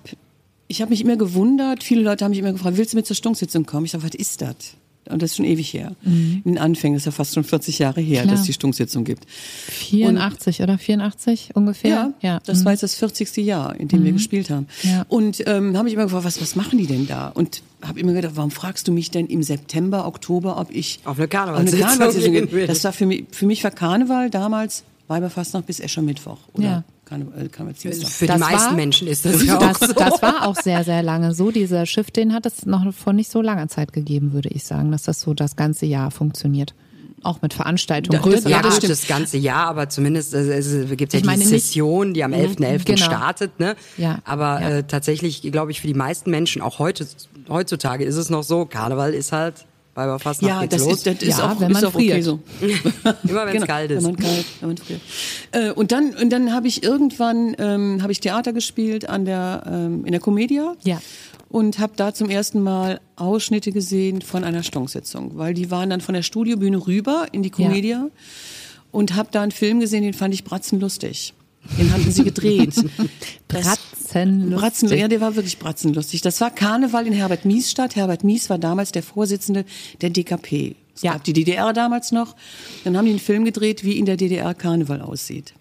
ich 0.68 0.82
hab 0.84 0.92
mich 0.92 1.02
immer 1.02 1.18
gewundert, 1.18 1.84
viele 1.84 2.02
Leute 2.04 2.24
haben 2.24 2.30
mich 2.30 2.40
immer 2.40 2.52
gefragt, 2.52 2.78
willst 2.78 2.94
du 2.94 2.98
mit 2.98 3.08
zur 3.08 3.16
Stunksitzung 3.16 3.66
kommen? 3.66 3.86
Ich 3.86 3.92
sage, 3.92 4.04
was 4.04 4.14
ist 4.14 4.42
das? 4.42 4.76
Und 5.10 5.22
das 5.22 5.32
ist 5.32 5.38
schon 5.38 5.46
ewig 5.46 5.74
her. 5.74 5.96
Mhm. 6.04 6.42
In 6.46 6.54
den 6.54 6.58
Anfängen, 6.58 6.96
das 6.96 7.02
ist 7.02 7.06
ja 7.06 7.12
fast 7.12 7.34
schon 7.34 7.44
40 7.44 7.80
Jahre 7.80 8.02
her, 8.02 8.24
Klar. 8.24 8.34
dass 8.34 8.42
es 8.42 8.46
die 8.46 8.54
Stunksitzung 8.54 9.04
gibt. 9.04 9.26
84 9.30 10.60
und, 10.60 10.64
oder 10.64 10.78
84 10.78 11.52
ungefähr? 11.56 11.90
Ja, 11.90 12.14
ja. 12.22 12.40
das 12.46 12.60
mhm. 12.60 12.66
war 12.66 12.72
jetzt 12.74 12.84
das 12.84 12.96
40. 12.96 13.38
Jahr, 13.38 13.76
in 13.80 13.88
dem 13.88 14.02
mhm. 14.02 14.06
wir 14.06 14.12
gespielt 14.14 14.50
haben. 14.50 14.68
Ja. 14.84 15.06
Und 15.08 15.44
ähm, 15.48 15.78
habe 15.78 15.88
ich 15.88 15.96
immer 15.96 16.04
gefragt, 16.04 16.26
was, 16.26 16.42
was 16.42 16.56
machen 16.56 16.78
die 16.78 16.88
denn 16.88 17.08
da? 17.08 17.30
Und 17.30 17.62
habe 17.82 18.00
immer 18.00 18.14
gedacht, 18.14 18.34
warum 18.36 18.52
fragst 18.52 18.88
du 18.88 18.92
mich 18.92 19.12
denn 19.12 19.28
im 19.28 19.44
September, 19.44 20.06
Oktober, 20.06 20.60
ob 20.60 20.72
ich 20.72 21.00
auf 21.06 21.18
eine 21.18 21.28
Karnevalssitzung, 21.28 21.80
auf 21.80 21.86
eine 21.86 21.98
Karnevalssitzung 21.98 22.34
gehen 22.34 22.52
will? 22.52 22.68
Das 22.68 22.84
war 22.84 22.94
für 22.94 23.06
mich, 23.06 23.26
für 23.32 23.46
mich 23.46 23.64
war 23.64 23.72
Karneval 23.72 24.30
damals 24.30 24.84
Weiberfastnacht 25.08 25.66
bis 25.66 25.80
Eschermittwoch. 25.80 26.38
Oder 26.54 26.64
ja. 26.64 26.84
Karneval, 27.10 27.50
Karnevalsdienstag. 27.50 28.10
Für 28.10 28.28
das 28.28 28.36
die 28.36 28.42
meisten 28.42 28.70
war, 28.70 28.76
Menschen 28.76 29.08
ist 29.08 29.26
das 29.26 29.44
ja 29.44 29.58
auch 29.58 29.78
das, 29.78 29.90
so. 29.90 29.94
Das 29.94 30.22
war 30.22 30.48
auch 30.48 30.56
sehr, 30.56 30.84
sehr 30.84 31.02
lange 31.02 31.34
so. 31.34 31.52
Dieser 31.52 31.86
Schiff, 31.86 32.12
den 32.12 32.34
hat 32.34 32.46
es 32.46 32.66
noch 32.66 32.94
vor 32.94 33.14
nicht 33.14 33.32
so 33.32 33.42
langer 33.42 33.68
Zeit 33.68 33.94
gegeben, 33.94 34.34
würde 34.34 34.50
ich 34.50 34.64
sagen, 34.64 34.92
dass 34.92 35.04
das 35.04 35.22
so 35.22 35.34
das 35.34 35.56
ganze 35.56 35.86
Jahr 35.86 36.12
funktioniert 36.12 36.76
auch 37.24 37.42
mit 37.42 37.54
Veranstaltungen. 37.54 38.22
Ja, 38.24 38.50
ja, 38.50 38.62
das 38.62 38.78
stimmt. 38.78 38.92
das 38.92 39.08
ganze 39.08 39.38
Jahr, 39.38 39.68
aber 39.68 39.90
zumindest 39.90 40.34
also 40.34 40.52
es 40.52 40.98
gibt 40.98 41.14
ja 41.14 41.20
die 41.20 41.44
Session, 41.44 42.14
die 42.14 42.24
am 42.24 42.32
11.11. 42.32 42.48
Mhm, 42.48 42.66
.11. 42.66 42.86
Genau. 42.86 42.98
startet. 42.98 43.60
Ne? 43.60 43.76
Ja, 43.98 44.20
aber 44.24 44.62
ja. 44.62 44.70
Äh, 44.70 44.84
tatsächlich, 44.84 45.42
glaube 45.42 45.72
ich, 45.72 45.82
für 45.82 45.88
die 45.88 45.94
meisten 45.94 46.32
Menschen, 46.32 46.62
auch 46.62 46.80
heute, 46.80 47.06
heutzutage 47.50 48.06
ist 48.06 48.16
es 48.16 48.30
noch 48.30 48.44
so, 48.44 48.66
Karneval 48.66 49.14
ist 49.14 49.32
halt 49.32 49.66
weil 50.08 50.20
fast 50.20 50.42
ja, 50.42 50.66
das 50.66 50.82
los. 50.82 50.94
ist, 50.94 51.08
das 51.08 51.16
ist 51.16 51.40
ja, 51.40 51.52
auch, 51.52 51.60
wenn 51.60 51.72
man 51.72 51.84
ist 51.84 51.92
friert. 51.92 52.14
Okay 52.14 52.22
so. 52.22 52.40
Immer 53.28 53.46
wenn 53.46 53.48
es 53.48 53.54
genau, 53.54 53.66
kalt 53.66 53.92
ist. 53.92 53.98
Wenn 53.98 54.12
man 54.12 54.16
kalt, 54.18 54.46
wenn 54.60 54.70
man 54.70 54.78
friert. 54.78 55.02
Äh, 55.52 55.72
und 55.72 55.92
dann, 55.92 56.14
und 56.16 56.30
dann 56.30 56.54
habe 56.54 56.68
ich 56.68 56.84
irgendwann 56.84 57.56
ähm, 57.60 58.02
habe 58.02 58.12
ich 58.12 58.20
Theater 58.20 58.54
gespielt 58.54 59.08
an 59.10 59.26
der 59.26 59.64
ähm, 59.66 60.06
in 60.06 60.12
der 60.12 60.22
Comedia. 60.22 60.76
Ja. 60.84 61.02
Und 61.50 61.80
habe 61.80 61.94
da 61.96 62.14
zum 62.14 62.30
ersten 62.30 62.62
Mal 62.62 63.02
Ausschnitte 63.16 63.72
gesehen 63.72 64.22
von 64.22 64.44
einer 64.44 64.62
Stonksitzung, 64.62 65.32
weil 65.36 65.56
die 65.56 65.72
waren 65.72 65.90
dann 65.90 66.00
von 66.00 66.14
der 66.14 66.22
Studiobühne 66.22 66.86
rüber 66.86 67.26
in 67.32 67.42
die 67.42 67.50
Comedia 67.50 67.98
ja. 67.98 68.10
und 68.92 69.16
habe 69.16 69.30
da 69.32 69.42
einen 69.42 69.52
Film 69.52 69.80
gesehen, 69.80 70.04
den 70.04 70.14
fand 70.14 70.36
ich 70.36 70.44
bratzenlustig. 70.44 71.34
Den 71.78 71.92
hatten 71.92 72.12
sie 72.12 72.24
gedreht. 72.24 72.76
Bratzenlustig. 74.10 74.60
Bratzen, 74.60 74.98
ja, 74.98 75.08
der 75.08 75.22
war 75.22 75.36
wirklich 75.36 75.60
bratzenlustig. 75.60 76.22
Das 76.22 76.42
war 76.42 76.52
Karneval 76.52 77.08
in 77.08 77.14
Herbert 77.14 77.46
Mies 77.46 77.72
Stadt. 77.72 77.96
Herbert 77.96 78.24
Mies 78.24 78.50
war 78.50 78.58
damals 78.58 78.92
der 78.92 79.04
Vorsitzende 79.04 79.66
der 80.02 80.10
DKP. 80.10 80.76
Es 80.96 81.04
ja. 81.04 81.14
gab 81.14 81.24
die 81.24 81.34
DDR 81.34 81.72
damals 81.74 82.12
noch. 82.12 82.36
Dann 82.84 82.98
haben 82.98 83.06
die 83.06 83.12
einen 83.12 83.20
Film 83.20 83.46
gedreht, 83.46 83.84
wie 83.84 83.98
in 83.98 84.06
der 84.06 84.18
DDR 84.18 84.54
Karneval 84.54 85.02
aussieht. 85.02 85.54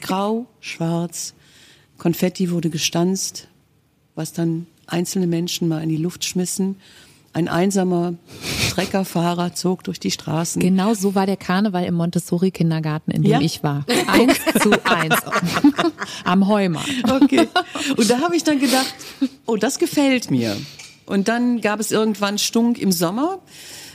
Grau, 0.00 0.46
schwarz, 0.60 1.34
Konfetti 1.98 2.50
wurde 2.50 2.70
gestanzt, 2.70 3.48
was 4.14 4.32
dann 4.32 4.66
einzelne 4.86 5.26
Menschen 5.26 5.68
mal 5.68 5.82
in 5.82 5.88
die 5.88 5.96
Luft 5.96 6.24
schmissen 6.24 6.76
ein 7.34 7.48
einsamer 7.48 8.14
Treckerfahrer 8.70 9.54
zog 9.54 9.84
durch 9.84 10.00
die 10.00 10.10
Straßen. 10.10 10.60
Genau 10.60 10.94
so 10.94 11.14
war 11.14 11.26
der 11.26 11.36
Karneval 11.36 11.84
im 11.84 11.94
Montessori-Kindergarten, 11.94 13.10
in 13.10 13.22
dem 13.22 13.30
ja? 13.30 13.40
ich 13.40 13.62
war. 13.62 13.84
Eins 14.06 14.38
zu 14.62 14.70
eins. 14.84 15.16
Am 16.24 16.48
Heumarkt. 16.48 16.88
Okay. 17.10 17.48
Und 17.96 18.08
da 18.08 18.20
habe 18.20 18.36
ich 18.36 18.44
dann 18.44 18.60
gedacht, 18.60 18.94
oh, 19.46 19.56
das 19.56 19.78
gefällt 19.78 20.30
mir. 20.30 20.56
Und 21.06 21.28
dann 21.28 21.60
gab 21.60 21.80
es 21.80 21.90
irgendwann 21.90 22.38
Stunk 22.38 22.78
im 22.78 22.92
Sommer. 22.92 23.40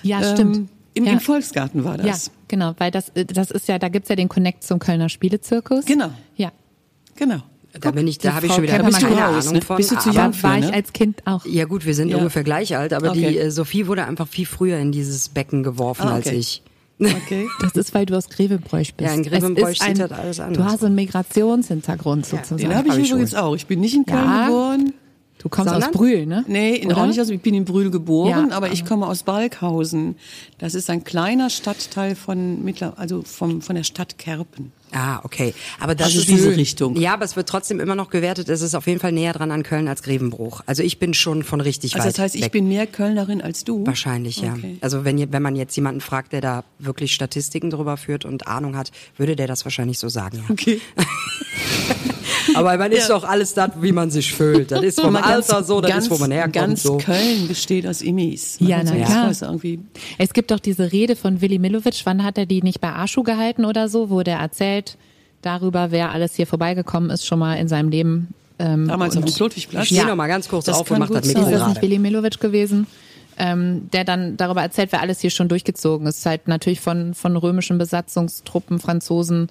Ja, 0.03 0.21
stimmt. 0.33 0.55
Ähm, 0.55 0.69
im, 0.93 1.05
ja. 1.05 1.13
Im 1.13 1.19
Volksgarten 1.19 1.83
war 1.85 1.97
das. 1.97 2.25
Ja, 2.25 2.31
genau, 2.47 2.73
weil 2.77 2.91
das, 2.91 3.11
das 3.13 3.51
ist 3.51 3.67
ja, 3.67 3.79
da 3.79 3.89
gibt's 3.89 4.09
ja 4.09 4.15
den 4.15 4.27
Connect 4.27 4.63
zum 4.63 4.79
Kölner 4.79 5.09
Spielezirkus. 5.09 5.85
Genau. 5.85 6.11
Ja. 6.35 6.51
Genau. 7.15 7.41
Da 7.79 7.91
bin 7.91 8.07
ich, 8.07 8.17
da 8.17 8.33
habe 8.33 8.47
ich 8.47 8.53
schon 8.53 8.63
wieder 8.63 8.79
keine 8.79 8.89
raus, 8.89 9.45
Ahnung 9.45 9.53
ne? 9.53 9.61
von. 9.61 9.77
Bist 9.77 9.91
du 9.91 9.99
zu 9.99 10.09
jung 10.09 10.33
für, 10.33 10.43
war 10.43 10.57
ich 10.57 10.65
ne? 10.65 10.73
als 10.73 10.91
Kind 10.91 11.21
auch. 11.25 11.45
Ja 11.45 11.65
gut, 11.65 11.85
wir 11.85 11.93
sind 11.93 12.09
ja. 12.09 12.17
ungefähr 12.17 12.43
gleich 12.43 12.75
alt, 12.75 12.93
aber 12.93 13.11
okay. 13.11 13.29
die 13.29 13.37
äh, 13.37 13.51
Sophie 13.51 13.85
wurde 13.85 14.05
einfach 14.05 14.27
viel 14.27 14.47
früher 14.47 14.79
in 14.79 14.91
dieses 14.91 15.29
Becken 15.29 15.61
geworfen 15.61 16.07
ah, 16.07 16.17
okay. 16.17 16.29
als 16.29 16.31
ich. 16.31 16.63
Okay. 16.99 17.47
Das 17.61 17.73
ist, 17.73 17.93
weil 17.93 18.05
du 18.05 18.15
aus 18.15 18.27
Grevenbroich 18.29 18.95
bist. 18.95 19.07
Ja, 19.07 19.13
in 19.13 19.19
ein- 19.19 19.73
sieht 19.73 19.99
das 19.99 20.11
alles 20.11 20.39
anders 20.39 20.57
Du 20.57 20.63
hast 20.63 20.79
so 20.81 20.87
einen 20.87 20.95
Migrationshintergrund 20.95 22.25
sozusagen. 22.25 22.57
Den 22.57 22.75
habe 22.75 22.87
ich 22.87 22.93
Hab 22.93 22.99
ich 22.99 23.11
übrigens 23.11 23.35
auch. 23.35 23.55
Ich 23.55 23.67
bin 23.67 23.79
nicht 23.79 23.95
in 23.95 24.05
Köln 24.05 24.25
Ja. 24.25 24.47
geboren. 24.47 24.93
Du 25.39 25.47
kommst 25.49 25.69
Sondern? 25.71 25.89
aus 25.89 25.95
Brühl, 25.95 26.25
ne? 26.25 26.43
Nee, 26.47 26.75
in, 26.75 26.91
auch 26.91 27.05
nicht 27.07 27.19
aus, 27.19 27.29
ich 27.29 27.39
bin 27.41 27.53
in 27.53 27.63
Brühl 27.63 27.89
geboren, 27.91 28.49
Ja, 28.49 28.55
aber 28.57 28.71
ich 28.73 28.83
komme 28.85 29.07
aus 29.07 29.23
Balkhausen. 29.23 30.17
Das 30.57 30.75
ist 30.75 30.89
ein 30.89 31.05
kleiner 31.05 31.49
Stadtteil 31.49 32.15
von 32.15 32.61
mittler, 32.63 32.93
also 32.97 33.21
vom, 33.23 33.61
von 33.61 33.75
der 33.77 33.83
Stadt 33.83 34.17
Kerpen. 34.17 34.73
Ah, 34.91 35.19
okay. 35.23 35.53
Aber 35.79 35.93
das 35.95 36.07
Also 36.07 36.19
ist 36.21 36.29
diese 36.29 36.45
schön. 36.45 36.55
Richtung. 36.55 36.95
Ja, 36.97 37.13
aber 37.13 37.23
es 37.23 37.35
wird 37.35 37.47
trotzdem 37.47 37.79
immer 37.79 37.95
noch 37.95 38.09
gewertet. 38.09 38.49
Es 38.49 38.61
ist 38.61 38.73
auf 38.75 38.87
jeden 38.87 38.99
Fall 38.99 39.11
näher 39.11 39.33
dran 39.33 39.51
an 39.51 39.61
Köln 39.63 39.87
als 39.87 40.01
Grevenbruch. 40.03 40.61
Also 40.65 40.81
ich 40.83 40.97
bin 40.99 41.13
schon 41.13 41.43
von 41.43 41.61
richtig 41.61 41.93
Also 41.95 42.07
weit 42.07 42.15
das 42.15 42.19
heißt, 42.23 42.35
ich 42.35 42.41
weg. 42.45 42.51
bin 42.51 42.67
mehr 42.67 42.87
Kölnerin 42.87 43.41
als 43.41 43.63
du? 43.63 43.85
Wahrscheinlich, 43.85 44.41
ja. 44.41 44.53
Okay. 44.55 44.77
Also 44.81 45.05
wenn, 45.05 45.31
wenn 45.31 45.41
man 45.43 45.55
jetzt 45.55 45.75
jemanden 45.75 46.01
fragt, 46.01 46.33
der 46.33 46.41
da 46.41 46.63
wirklich 46.79 47.13
Statistiken 47.13 47.69
drüber 47.69 47.97
führt 47.97 48.25
und 48.25 48.47
Ahnung 48.47 48.75
hat, 48.75 48.91
würde 49.15 49.35
der 49.35 49.45
das 49.47 49.63
wahrscheinlich 49.63 49.99
so 49.99 50.09
sagen, 50.09 50.37
ja. 50.39 50.43
Okay. 50.49 50.81
Aber 52.59 52.77
man 52.77 52.91
ist 52.91 53.09
doch 53.09 53.23
alles 53.23 53.53
das, 53.53 53.71
wie 53.81 53.91
man 53.91 54.11
sich 54.11 54.33
fühlt. 54.33 54.71
Das 54.71 54.83
ist 54.83 54.99
vom 54.99 55.13
Mal 55.13 55.21
ganz- 55.21 55.49
Alter 55.49 55.63
so, 55.63 55.81
das 55.81 55.91
ganz, 55.91 56.05
ist, 56.05 56.11
wo 56.11 56.17
man 56.17 56.31
herkommt. 56.31 56.53
Ganz 56.53 56.83
so. 56.83 56.97
Köln 56.97 57.47
besteht 57.47 57.87
aus 57.87 58.01
Immis. 58.01 58.57
Ja, 58.59 58.81
na 58.83 59.29
ist 59.29 59.41
irgendwie 59.41 59.79
Es 60.17 60.33
gibt 60.33 60.51
doch 60.51 60.59
diese 60.59 60.91
Rede 60.91 61.15
von 61.15 61.41
Willy 61.41 61.59
Milovic, 61.59 62.01
wann 62.05 62.23
hat 62.23 62.37
er 62.37 62.45
die 62.45 62.61
nicht 62.61 62.81
bei 62.81 62.93
Aschu 62.93 63.23
gehalten 63.23 63.65
oder 63.65 63.89
so, 63.89 64.09
wo 64.09 64.21
der 64.23 64.37
erzählt 64.37 64.97
darüber, 65.41 65.91
wer 65.91 66.11
alles 66.11 66.35
hier 66.35 66.47
vorbeigekommen 66.47 67.09
ist, 67.09 67.25
schon 67.25 67.39
mal 67.39 67.55
in 67.55 67.67
seinem 67.67 67.89
Leben. 67.89 68.33
Ähm, 68.59 68.87
damals 68.87 69.15
auf 69.15 69.23
dem 69.23 69.33
Klotwigplatz. 69.33 69.83
Ich 69.83 69.89
stehe 69.89 70.05
noch 70.05 70.15
mal 70.15 70.27
ganz 70.27 70.49
kurz 70.49 70.65
Das 70.65 70.77
auf 70.77 70.91
und 70.91 70.99
mach 70.99 71.09
das 71.09 71.25
Mikro 71.25 71.43
ist 71.43 71.51
das 71.51 71.67
nicht. 71.69 71.81
Willy 71.81 71.97
Milovic 71.97 72.39
gewesen? 72.39 72.87
Ähm, 73.37 73.89
der 73.93 74.03
dann 74.03 74.35
darüber 74.35 74.61
erzählt, 74.61 74.91
wer 74.91 74.99
alles 74.99 75.21
hier 75.21 75.29
schon 75.29 75.47
durchgezogen 75.47 76.05
ist. 76.07 76.25
Halt 76.25 76.49
natürlich 76.49 76.81
von, 76.81 77.13
von 77.13 77.37
römischen 77.37 77.77
Besatzungstruppen, 77.77 78.79
Franzosen 78.79 79.47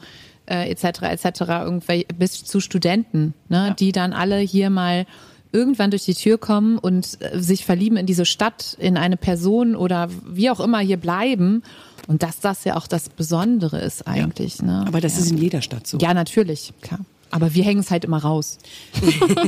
äh, 0.49 0.71
etc. 0.71 1.03
etc. 1.03 1.41
Irgendwelche, 1.41 2.07
bis 2.15 2.45
zu 2.45 2.61
Studenten, 2.61 3.35
ne, 3.49 3.75
die 3.79 3.93
dann 3.93 4.13
alle 4.13 4.39
hier 4.39 4.71
mal 4.71 5.07
irgendwann 5.53 5.91
durch 5.91 6.05
die 6.05 6.15
Tür 6.15 6.39
kommen 6.39 6.79
und 6.79 7.19
äh, 7.21 7.41
sich 7.41 7.65
verlieben 7.65 7.97
in 7.97 8.07
diese 8.07 8.25
Stadt, 8.25 8.77
in 8.79 8.97
eine 8.97 9.17
Person 9.17 9.77
oder 9.77 10.09
wie 10.27 10.51
auch 10.51 10.61
immer 10.61 10.81
hier 10.81 10.99
bleiben. 10.99 11.63
Und 12.07 12.23
dass 12.23 12.41
das 12.41 12.65
ja 12.65 12.77
auch 12.77 12.87
das 12.87 13.11
Besondere 13.11 13.81
ist 13.81 14.07
eigentlich. 14.07 14.63
Ne? 14.63 14.85
Aber 14.87 15.01
das 15.01 15.17
ja. 15.17 15.21
ist 15.21 15.31
in 15.31 15.39
jeder 15.39 15.61
Stadt 15.61 15.87
so. 15.87 15.99
Ja, 15.99 16.15
natürlich, 16.15 16.73
klar. 16.81 17.01
Aber 17.31 17.53
wir 17.53 17.63
hängen 17.63 17.81
es 17.81 17.91
halt 17.91 18.07
immer 18.07 18.19
raus. 18.19 18.59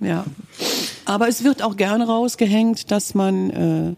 Ja. 0.00 0.24
Aber 1.04 1.28
es 1.28 1.44
wird 1.44 1.62
auch 1.62 1.76
gerne 1.76 2.06
rausgehängt, 2.06 2.90
dass 2.90 3.14
man, 3.14 3.50
äh, 3.50 3.94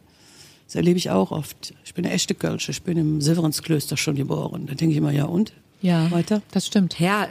das 0.66 0.74
erlebe 0.74 0.98
ich 0.98 1.10
auch 1.10 1.30
oft, 1.30 1.74
ich 1.84 1.94
bin 1.94 2.04
eine 2.04 2.14
echte 2.14 2.34
Kölsche, 2.34 2.70
ich 2.70 2.82
bin 2.82 2.96
im 2.96 3.20
Silveransklöster 3.20 3.96
schon 3.96 4.14
geboren. 4.14 4.66
Da 4.66 4.74
denke 4.74 4.92
ich 4.92 4.98
immer, 4.98 5.10
ja 5.10 5.24
und? 5.24 5.52
Ja, 5.82 6.10
Weiter? 6.10 6.42
das 6.50 6.66
stimmt. 6.66 7.00
Ja, 7.00 7.26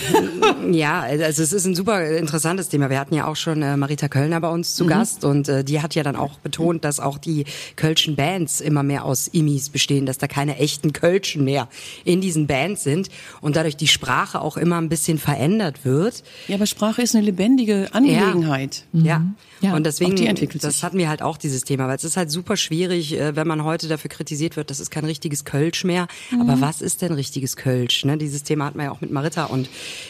ja, 0.70 1.00
also 1.00 1.42
es 1.42 1.52
ist 1.52 1.66
ein 1.66 1.74
super 1.74 2.04
interessantes 2.04 2.68
Thema. 2.68 2.88
Wir 2.88 3.00
hatten 3.00 3.14
ja 3.14 3.26
auch 3.26 3.36
schon 3.36 3.62
äh, 3.62 3.76
Marita 3.76 4.08
Kölner 4.08 4.40
bei 4.40 4.48
uns 4.48 4.76
zu 4.76 4.86
Gast 4.86 5.24
und 5.24 5.48
äh, 5.48 5.64
die 5.64 5.82
hat 5.82 5.94
ja 5.96 6.04
dann 6.04 6.14
auch 6.14 6.38
betont, 6.38 6.84
dass 6.84 7.00
auch 7.00 7.18
die 7.18 7.44
kölschen 7.74 8.14
Bands 8.14 8.60
immer 8.60 8.82
mehr 8.84 9.04
aus 9.04 9.26
Immis 9.28 9.70
bestehen, 9.70 10.06
dass 10.06 10.18
da 10.18 10.28
keine 10.28 10.58
echten 10.58 10.92
Kölschen 10.92 11.44
mehr 11.44 11.68
in 12.04 12.20
diesen 12.20 12.46
Bands 12.46 12.84
sind 12.84 13.08
und 13.40 13.56
dadurch 13.56 13.76
die 13.76 13.88
Sprache 13.88 14.40
auch 14.40 14.56
immer 14.56 14.80
ein 14.80 14.88
bisschen 14.88 15.18
verändert 15.18 15.84
wird. 15.84 16.22
Ja, 16.46 16.56
aber 16.56 16.66
Sprache 16.66 17.02
ist 17.02 17.16
eine 17.16 17.24
lebendige 17.24 17.88
Angelegenheit. 17.92 18.84
Ja. 18.92 19.24
Ja, 19.60 19.74
und 19.74 19.84
deswegen, 19.84 20.16
das 20.58 20.82
hatten 20.82 20.96
wir 20.96 21.08
halt 21.08 21.20
auch 21.20 21.36
dieses 21.36 21.64
Thema, 21.64 21.86
weil 21.86 21.96
es 21.96 22.04
ist 22.04 22.16
halt 22.16 22.30
super 22.30 22.56
schwierig, 22.56 23.18
äh, 23.18 23.36
wenn 23.36 23.46
man 23.46 23.62
heute 23.62 23.88
dafür 23.88 24.08
kritisiert 24.08 24.56
wird, 24.56 24.70
das 24.70 24.80
ist 24.80 24.90
kein 24.90 25.04
richtiges 25.04 25.44
Kölsch 25.44 25.84
mehr. 25.84 26.08
Mhm. 26.30 26.40
Aber 26.40 26.60
was 26.60 26.80
ist 26.80 27.02
denn 27.02 27.12
richtiges 27.12 27.56
Kölsch? 27.56 27.79
Ne? 28.04 28.18
Dieses 28.18 28.42
Thema 28.42 28.66
hatten 28.66 28.78
wir 28.78 28.84
ja 28.86 28.90
auch 28.92 29.00
mit 29.00 29.10
Marita 29.10 29.44
und 29.44 29.68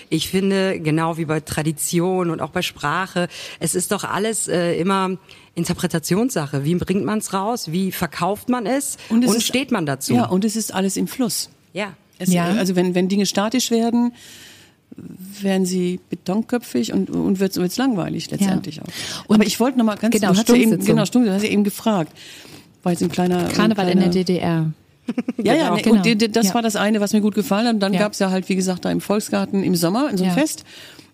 ich 0.08 0.28
finde, 0.28 0.80
genau 0.80 1.16
wie 1.16 1.24
bei 1.24 1.40
Tradition 1.40 2.30
und 2.30 2.40
auch 2.40 2.50
bei 2.50 2.62
Sprache, 2.62 3.28
es 3.58 3.74
ist 3.74 3.92
doch 3.92 4.04
alles 4.04 4.48
äh, 4.48 4.74
immer 4.80 5.16
Interpretationssache. 5.54 6.64
Wie 6.64 6.74
bringt 6.74 7.04
man 7.04 7.18
es 7.18 7.32
raus? 7.32 7.70
Wie 7.72 7.92
verkauft 7.92 8.48
man 8.48 8.66
es? 8.66 8.96
Und, 9.08 9.24
es 9.24 9.34
ist- 9.34 9.46
steht 9.46 9.70
man 9.70 9.86
dazu? 9.86 10.14
Ja, 10.14 10.26
und 10.26 10.44
es 10.44 10.56
ist 10.56 10.72
alles 10.74 10.96
im 10.96 11.06
Fluss. 11.06 11.50
ja. 11.72 11.94
Es, 12.22 12.30
Ja. 12.30 12.44
Also 12.52 12.76
wenn, 12.76 12.94
wenn 12.94 13.08
Dinge 13.08 13.24
statisch 13.24 13.70
werden, 13.70 14.12
werden 15.40 15.64
sie 15.64 16.00
betonköpfig 16.10 16.92
und, 16.92 17.08
und 17.08 17.40
wird 17.40 17.56
es 17.56 17.76
langweilig 17.78 18.30
letztendlich 18.30 18.76
Ja. 18.76 18.82
auch. 18.82 19.28
Und- 19.28 19.36
Aber 19.36 19.46
ich 19.46 19.58
wollte 19.58 19.78
noch 19.78 19.86
mal 19.86 19.96
ganz, 19.96 20.12
Genau, 20.14 20.32
du 20.32 20.38
hast 20.38 20.48
ja 20.50 20.54
eben, 20.56 20.84
genau, 20.84 21.06
Stunde, 21.06 21.28
du 21.28 21.34
hast 21.34 21.44
ja 21.44 21.48
eben 21.48 21.64
gefragt, 21.64 22.12
weil 22.82 22.94
es 22.94 23.02
ein 23.02 23.10
kleiner 23.10 23.44
Karneval 23.48 23.86
ein 23.86 23.92
in 23.92 23.98
der 24.00 24.10
kleiner, 24.10 24.24
DDR. 24.24 24.72
Ja, 25.42 25.54
ja, 25.54 25.74
Genau. 25.76 25.96
und 25.96 26.04
die, 26.06 26.16
das 26.16 26.48
Ja. 26.48 26.54
war 26.54 26.62
das 26.62 26.76
eine, 26.76 27.00
was 27.00 27.12
mir 27.12 27.20
gut 27.20 27.34
gefallen 27.34 27.66
hat. 27.66 27.74
Und 27.74 27.80
dann 27.80 27.92
Ja. 27.94 28.00
gab's 28.00 28.18
ja 28.18 28.30
halt, 28.30 28.48
wie 28.48 28.56
gesagt, 28.56 28.84
da 28.84 28.90
im 28.90 29.00
Volksgarten 29.00 29.62
im 29.62 29.74
Sommer, 29.76 30.10
in 30.10 30.16
so 30.16 30.24
einem 30.24 30.34
Ja. 30.36 30.40
Fest. 30.40 30.64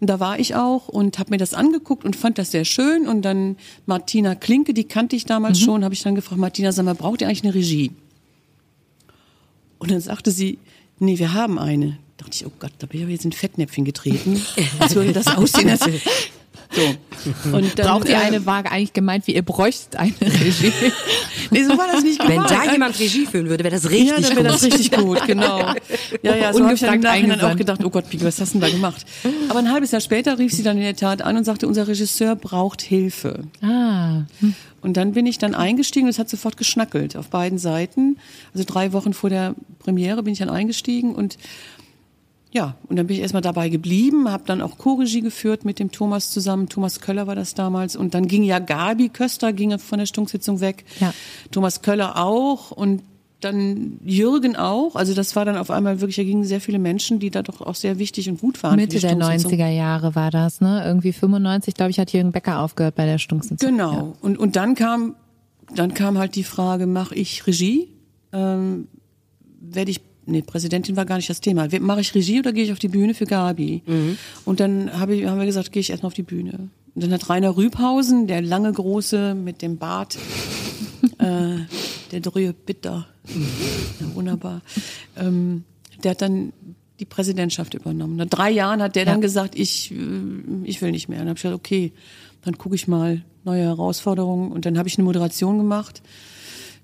Und 0.01 0.09
da 0.11 0.21
war 0.21 0.39
ich 0.39 0.55
auch 0.55 0.89
und 0.89 1.19
habe 1.19 1.31
mir 1.31 1.39
das 1.39 1.55
angeguckt 1.55 2.05
und 2.05 2.17
fand 2.17 2.37
das 2.39 2.51
sehr 2.51 2.65
schön. 2.67 3.07
Und 3.09 3.23
dann 3.23 3.57
Martina 3.87 4.35
Klinke, 4.35 4.75
die 4.75 4.85
kannte 4.85 5.17
ich 5.17 5.25
Mhm. 5.25 5.29
damals 5.29 5.61
schon, 5.61 5.85
habe 5.85 5.95
ich 5.95 6.03
dann 6.03 6.15
gefragt, 6.15 6.41
Martina, 6.41 6.71
sag 6.73 6.85
mal, 6.85 6.95
braucht 6.95 7.21
ihr 7.23 7.29
eigentlich 7.29 7.45
eine 7.45 7.55
Regie? 7.55 7.93
Und 9.79 9.91
dann 9.91 10.01
sagte 10.01 10.31
sie, 10.31 10.59
nee, 10.99 11.19
wir 11.19 11.33
haben 11.35 11.59
eine. 11.59 11.99
Da 12.19 12.25
dachte 12.25 12.31
ich, 12.35 12.47
oh 12.47 12.53
Gott, 12.59 12.73
da 12.79 12.87
bin 12.87 12.99
ich 13.01 13.05
aber 13.05 13.13
jetzt 13.13 13.25
in 13.27 13.33
Fettnäpfchen 13.33 13.85
getreten. 13.85 14.41
Als 14.79 14.95
würde 14.95 15.13
das 15.13 15.27
aussehen. 15.29 15.69
Als, 15.69 15.81
so. 16.71 17.53
Und 17.57 17.79
dann, 17.79 17.87
Braucht 17.87 18.09
ihr 18.09 18.15
äh, 18.17 18.19
eine 18.19 18.45
Waage 18.47 18.71
eigentlich 18.71 18.93
gemeint, 18.93 19.27
wie 19.27 19.35
ihr 19.35 19.43
bräucht 19.43 19.97
eine 19.97 20.13
Regie? 20.21 20.73
Nee, 21.51 21.63
so 21.63 21.79
war 21.79 21.87
das 21.93 22.03
nicht 22.03 22.19
Wenn 22.21 22.43
gemeint. 22.43 22.51
da 22.51 22.73
jemand 22.73 22.99
Regie 22.99 23.25
führen 23.25 23.49
würde, 23.49 23.63
wäre 23.63 23.75
das 23.77 23.89
richtig 23.89 24.09
ja, 24.09 24.21
dann 24.21 24.37
wäre 24.37 24.49
das 24.49 24.63
gut. 24.63 24.73
richtig 24.73 24.91
gut, 24.99 25.25
genau. 25.27 25.61
Ja, 26.23 26.35
ja, 26.35 26.53
so 26.53 26.65
habe 26.65 26.75
ich 26.75 26.81
dann 26.81 26.95
im 26.95 27.01
Nachhinein 27.03 27.41
auch 27.41 27.55
gedacht, 27.57 27.85
oh 27.85 27.91
Gott, 27.91 28.11
Piki, 28.11 28.25
was 28.25 28.41
hast 28.41 28.55
du 28.55 28.59
denn 28.59 28.69
da 28.69 28.75
gemacht? 28.75 29.07
Aber 29.49 29.61
ein 29.61 29.71
halbes 29.71 29.93
Jahr 29.93 30.01
später 30.01 30.39
rief 30.41 30.53
sie 30.53 30.65
dann 30.65 30.77
in 30.77 30.83
der 30.83 30.97
Tat 30.97 31.23
an 31.23 31.37
und 31.37 31.45
sagte, 31.45 31.69
unser 31.69 31.87
Regisseur 31.87 32.35
braucht 32.35 32.83
Hilfe. 32.83 33.45
ah, 33.63 34.23
Und 34.83 34.97
dann 34.97 35.13
bin 35.13 35.27
ich 35.27 35.39
dann 35.39 35.55
eingestiegen 35.55 36.07
und 36.07 36.11
es 36.11 36.19
hat 36.19 36.29
sofort 36.29 36.57
geschnackelt 36.57 37.17
auf 37.17 37.29
beiden 37.29 37.59
Seiten. 37.59 38.19
Also 38.53 38.65
drei 38.67 38.93
Wochen 38.93 39.13
vor 39.13 39.31
der 39.31 39.55
Premiere 39.79 40.25
bin 40.25 40.33
ich 40.33 40.41
dann 40.41 40.51
eingestiegen 40.51 41.15
und 41.15 41.39
ja, 42.57 42.75
und 42.89 42.97
dann 42.97 43.07
bin 43.07 43.17
ich 43.17 43.23
erstmal 43.23 43.43
dabei 43.43 43.69
geblieben, 43.69 44.31
habe 44.31 44.45
dann 44.47 44.63
auch 44.63 44.79
Co-Regie 44.79 45.21
geführt 45.21 45.67
mit 45.67 45.79
dem 45.79 45.93
Thomas 45.93 46.31
zusammen. 46.31 46.71
Thomas 46.71 47.01
Köller 47.01 47.27
war 47.27 47.35
das 47.35 47.53
damals. 47.53 47.97
Und 47.97 48.15
dann 48.15 48.29
ging 48.29 48.45
ja 48.45 48.61
Gabi 48.61 49.11
Köster 49.11 49.53
ging 49.53 49.79
von 49.79 49.99
der 49.99 50.07
Stunksitzung 50.07 50.61
weg. 50.61 50.87
Ja. 50.99 51.13
Thomas 51.51 51.83
Köller 51.83 52.17
auch 52.17 52.71
und 52.71 53.03
dann 53.41 53.99
Jürgen 54.07 54.57
auch. 54.57 54.97
Also 54.97 55.13
das 55.13 55.37
war 55.37 55.45
dann 55.45 55.59
auf 55.59 55.71
einmal 55.71 56.01
wirklich, 56.01 56.17
da 56.17 56.25
gingen 56.25 56.45
sehr 56.45 56.63
viele 56.63 56.79
Menschen, 56.79 57.19
die 57.19 57.29
da 57.29 57.43
doch 57.43 57.61
auch 57.61 57.75
sehr 57.75 57.99
wichtig 57.99 58.31
und 58.31 58.41
gut 58.41 58.63
waren. 58.63 58.77
Mitte 58.77 58.99
der 58.99 59.11
Stunksitzung. 59.11 59.53
90er 59.53 59.69
Jahre 59.69 60.15
war 60.15 60.31
das, 60.31 60.63
ne? 60.63 60.83
Irgendwie 60.83 61.13
95, 61.13 61.75
glaube 61.75 61.91
ich, 61.91 61.99
hat 61.99 62.11
Jürgen 62.15 62.33
Becker 62.33 62.61
aufgehört 62.61 62.95
bei 62.95 63.05
der 63.05 63.19
Stunksitzung. 63.19 63.69
Genau. 63.69 64.17
Und, 64.23 64.39
und 64.39 64.57
dann 64.57 64.75
kam, 64.75 65.15
dann 65.75 65.93
kam 65.93 66.17
halt 66.17 66.37
die 66.37 66.45
Frage, 66.45 66.87
mache 66.87 67.15
ich 67.15 67.47
Regie? 67.47 67.93
Ähm, 68.33 68.89
werde 69.61 69.91
ich, 69.91 70.01
nee, 70.27 70.43
Präsidentin 70.43 70.97
war 70.97 71.05
gar 71.07 71.17
nicht 71.17 71.31
das 71.31 71.41
Thema. 71.41 71.69
Mache 71.81 72.01
ich 72.01 72.15
Regie 72.15 72.39
oder 72.41 72.53
gehe 72.53 72.65
ich 72.65 72.73
auf 72.73 72.79
die 72.79 72.89
Bühne 72.89 73.15
für 73.15 73.25
Gabi? 73.27 73.83
Und 74.45 74.61
dann 74.61 74.91
hab 74.99 75.11
ich, 75.11 75.27
haben 75.27 75.39
wir 75.39 75.47
gesagt, 75.47 75.73
gehe 75.73 75.81
ich 75.81 75.91
erstmal 75.91 76.09
auf 76.09 76.15
die 76.15 76.23
Bühne. 76.23 76.69
Und 76.95 77.03
dann 77.05 77.13
hat 77.13 77.29
Rainer 77.29 77.57
Rübhausen, 77.57 78.27
der 78.27 78.41
lange 78.43 78.73
Große 78.73 79.35
mit 79.35 79.61
dem 79.63 79.77
Bart, 79.79 80.17
äh, 81.19 81.57
der 82.13 82.21
Drühe 82.21 82.53
Bitter, 82.53 83.07
ja, 84.01 84.15
wunderbar, 84.15 84.63
ähm, 85.17 85.65
der 86.03 86.13
hat 86.13 86.23
dann 86.23 86.53
die 86.99 87.05
Präsidentschaft 87.05 87.75
übernommen. 87.75 88.17
Nach 88.17 88.27
drei 88.27 88.51
Jahren 88.51 88.81
hat 88.81 88.97
der 88.97 89.05
Ja. 89.05 89.13
dann 89.13 89.21
gesagt, 89.21 89.55
ich, 89.59 89.91
äh, 89.93 89.97
ich 90.65 90.81
will 90.81 90.91
nicht 90.91 91.09
mehr. 91.09 91.19
Und 91.19 91.27
dann 91.27 91.31
habe 91.31 91.39
ich 91.39 91.43
gesagt, 91.43 91.59
okay, 91.59 91.93
dann 92.43 92.57
gucke 92.57 92.75
ich 92.75 92.89
mal 92.89 93.23
neue 93.45 93.63
Herausforderungen. 93.65 94.51
Und 94.53 94.65
dann 94.65 94.79
habe 94.79 94.89
ich 94.89 94.97
eine 94.97 95.05
Moderation 95.05 95.59
gemacht, 95.59 96.01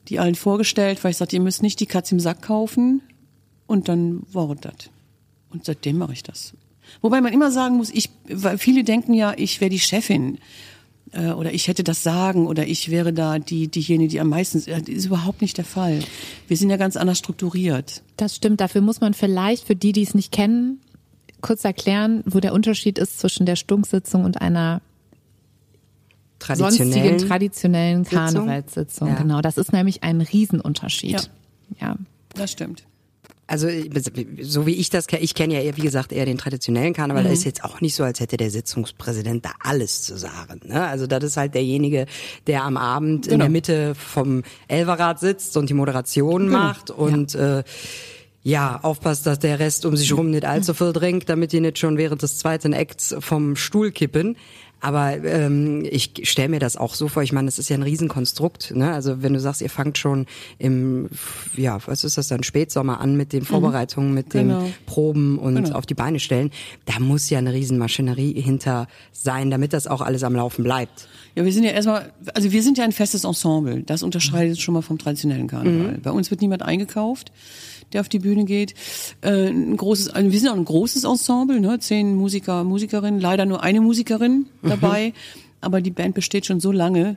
die 0.08 0.18
allen 0.18 0.34
vorgestellt, 0.34 1.02
weil 1.02 1.12
ich 1.12 1.16
sagte, 1.16 1.36
ihr 1.36 1.42
müsst 1.42 1.62
nicht 1.62 1.80
die 1.80 1.86
Katze 1.86 2.14
im 2.14 2.20
Sack 2.20 2.42
kaufen. 2.42 3.00
Und 3.72 3.88
dann 3.88 4.26
war 4.30 4.54
das. 4.54 4.90
Und 5.48 5.64
seitdem 5.64 5.96
mache 5.96 6.12
ich 6.12 6.22
das. 6.22 6.52
Wobei 7.00 7.22
man 7.22 7.32
immer 7.32 7.50
sagen 7.50 7.78
muss, 7.78 7.88
ich, 7.88 8.10
weil 8.28 8.58
viele 8.58 8.84
denken 8.84 9.14
ja, 9.14 9.32
ich 9.34 9.62
wäre 9.62 9.70
die 9.70 9.78
Chefin 9.78 10.36
äh, 11.12 11.30
oder 11.30 11.54
ich 11.54 11.68
hätte 11.68 11.82
das 11.82 12.02
Sagen 12.02 12.46
oder 12.46 12.66
ich 12.66 12.90
wäre 12.90 13.14
da 13.14 13.38
die 13.38 13.68
diejenige, 13.68 14.10
die 14.10 14.20
am 14.20 14.28
meisten. 14.28 14.62
Das 14.66 14.82
ist 14.88 15.06
überhaupt 15.06 15.40
nicht 15.40 15.56
der 15.56 15.64
Fall. 15.64 16.00
Wir 16.48 16.58
sind 16.58 16.68
ja 16.68 16.76
ganz 16.76 16.98
anders 16.98 17.16
strukturiert. 17.16 18.02
Das 18.18 18.36
stimmt. 18.36 18.60
Dafür 18.60 18.82
muss 18.82 19.00
man 19.00 19.14
vielleicht 19.14 19.66
für 19.66 19.74
die, 19.74 19.92
die 19.92 20.02
es 20.02 20.14
nicht 20.14 20.32
kennen, 20.32 20.78
kurz 21.40 21.64
erklären, 21.64 22.22
wo 22.26 22.40
der 22.40 22.52
Unterschied 22.52 22.98
ist 22.98 23.20
zwischen 23.20 23.46
der 23.46 23.56
Stunksitzung 23.56 24.26
und 24.26 24.42
einer 24.42 24.82
sonstigen 26.42 26.90
Traditionell. 26.90 27.26
traditionellen 27.26 28.04
Sitzung? 28.04 28.18
Karnevalssitzung. 28.18 29.08
Ja. 29.08 29.14
Genau, 29.14 29.40
das 29.40 29.56
ist 29.56 29.72
nämlich 29.72 30.02
ein 30.02 30.20
Riesenunterschied. 30.20 31.30
Ja. 31.80 31.96
Das 32.34 32.52
stimmt. 32.52 32.84
Also 33.48 33.68
so 34.40 34.66
wie 34.66 34.74
ich 34.76 34.88
das 34.88 35.08
kenne, 35.08 35.22
ich 35.22 35.34
kenne 35.34 35.54
ja 35.54 35.60
eher, 35.60 35.76
wie 35.76 35.82
gesagt, 35.82 36.12
eher 36.12 36.24
den 36.24 36.38
traditionellen 36.38 36.94
Karneval. 36.94 37.22
Mhm. 37.22 37.26
Da 37.26 37.32
ist 37.32 37.44
jetzt 37.44 37.64
auch 37.64 37.80
nicht 37.80 37.94
so, 37.94 38.04
als 38.04 38.20
hätte 38.20 38.36
der 38.36 38.50
Sitzungspräsident 38.50 39.44
da 39.44 39.50
alles 39.60 40.02
zu 40.02 40.16
sagen. 40.16 40.60
Ne? 40.64 40.86
Also 40.86 41.06
das 41.06 41.22
ist 41.24 41.36
halt 41.36 41.54
derjenige, 41.54 42.06
der 42.46 42.62
am 42.64 42.76
Abend 42.76 43.26
in 43.26 43.32
Genau. 43.32 43.44
der 43.44 43.50
Mitte 43.50 43.94
vom 43.94 44.42
Elverrad 44.68 45.20
sitzt 45.20 45.56
und 45.56 45.68
die 45.68 45.74
Moderation 45.74 46.46
Genau. 46.46 46.58
macht 46.58 46.90
und 46.90 47.34
äh, 47.34 47.62
ja, 48.44 48.80
aufpasst, 48.82 49.26
dass 49.26 49.38
der 49.38 49.58
Rest 49.58 49.86
um 49.86 49.96
sich 49.96 50.12
rum 50.16 50.30
nicht 50.30 50.44
allzu 50.44 50.72
viel 50.74 50.92
trinkt, 50.92 51.28
damit 51.28 51.52
die 51.52 51.60
nicht 51.60 51.78
schon 51.78 51.96
während 51.98 52.22
des 52.22 52.38
zweiten 52.38 52.72
Acts 52.72 53.14
vom 53.20 53.54
Stuhl 53.56 53.92
kippen. 53.92 54.36
Aber 54.84 55.16
ähm, 55.24 55.86
ich 55.88 56.10
stelle 56.24 56.48
mir 56.48 56.58
das 56.58 56.76
auch 56.76 56.94
so 56.96 57.06
vor, 57.06 57.22
ich 57.22 57.32
meine, 57.32 57.46
das 57.46 57.60
ist 57.60 57.68
ja 57.70 57.76
ein 57.76 57.84
Riesenkonstrukt. 57.84 58.72
Ne? 58.74 58.92
Also 58.92 59.22
wenn 59.22 59.32
du 59.32 59.38
sagst, 59.38 59.62
ihr 59.62 59.70
fangt 59.70 59.96
schon 59.96 60.26
im, 60.58 61.08
ja, 61.56 61.78
was 61.86 62.02
ist 62.02 62.18
das 62.18 62.26
dann, 62.26 62.42
Spätsommer 62.42 63.00
an 63.00 63.16
mit 63.16 63.32
den 63.32 63.44
Vorbereitungen, 63.44 64.12
mit 64.12 64.34
den 64.34 64.48
Genau. 64.48 64.68
Proben 64.86 65.38
und 65.38 65.54
Genau. 65.54 65.76
auf 65.76 65.86
die 65.86 65.94
Beine 65.94 66.18
stellen, 66.18 66.50
da 66.84 66.98
muss 66.98 67.30
ja 67.30 67.38
eine 67.38 67.52
Riesenmaschinerie 67.52 68.40
hinter 68.42 68.88
sein, 69.12 69.52
damit 69.52 69.72
das 69.72 69.86
auch 69.86 70.00
alles 70.00 70.24
am 70.24 70.34
Laufen 70.34 70.64
bleibt. 70.64 71.06
Ja, 71.36 71.44
wir 71.44 71.52
sind 71.52 71.62
ja 71.62 71.70
erstmal, 71.70 72.12
also 72.34 72.50
wir 72.50 72.62
sind 72.62 72.76
ja 72.76 72.82
ein 72.84 72.92
festes 72.92 73.22
Ensemble. 73.22 73.84
Das 73.84 74.02
unterscheidet 74.02 74.60
schon 74.60 74.74
mal 74.74 74.82
vom 74.82 74.98
traditionellen 74.98 75.46
Karneval. 75.46 75.98
Bei 76.02 76.10
uns 76.10 76.30
wird 76.32 76.40
niemand 76.40 76.62
eingekauft, 76.62 77.30
der 77.92 78.00
auf 78.00 78.08
die 78.08 78.18
Bühne 78.18 78.44
geht. 78.44 78.74
Äh, 79.20 79.48
ein 79.48 79.76
großes, 79.76 80.08
also 80.10 80.30
wir 80.32 80.38
sind 80.38 80.48
auch 80.48 80.56
ein 80.56 80.64
großes 80.64 81.04
Ensemble, 81.04 81.60
ne? 81.60 81.78
zehn 81.78 82.14
Musiker, 82.14 82.64
Musikerinnen, 82.64 83.20
leider 83.20 83.46
nur 83.46 83.62
eine 83.62 83.80
Musikerin 83.80 84.46
dabei, 84.62 85.12
aber 85.60 85.80
die 85.80 85.90
Band 85.90 86.14
besteht 86.14 86.46
schon 86.46 86.60
so 86.60 86.72
lange. 86.72 87.16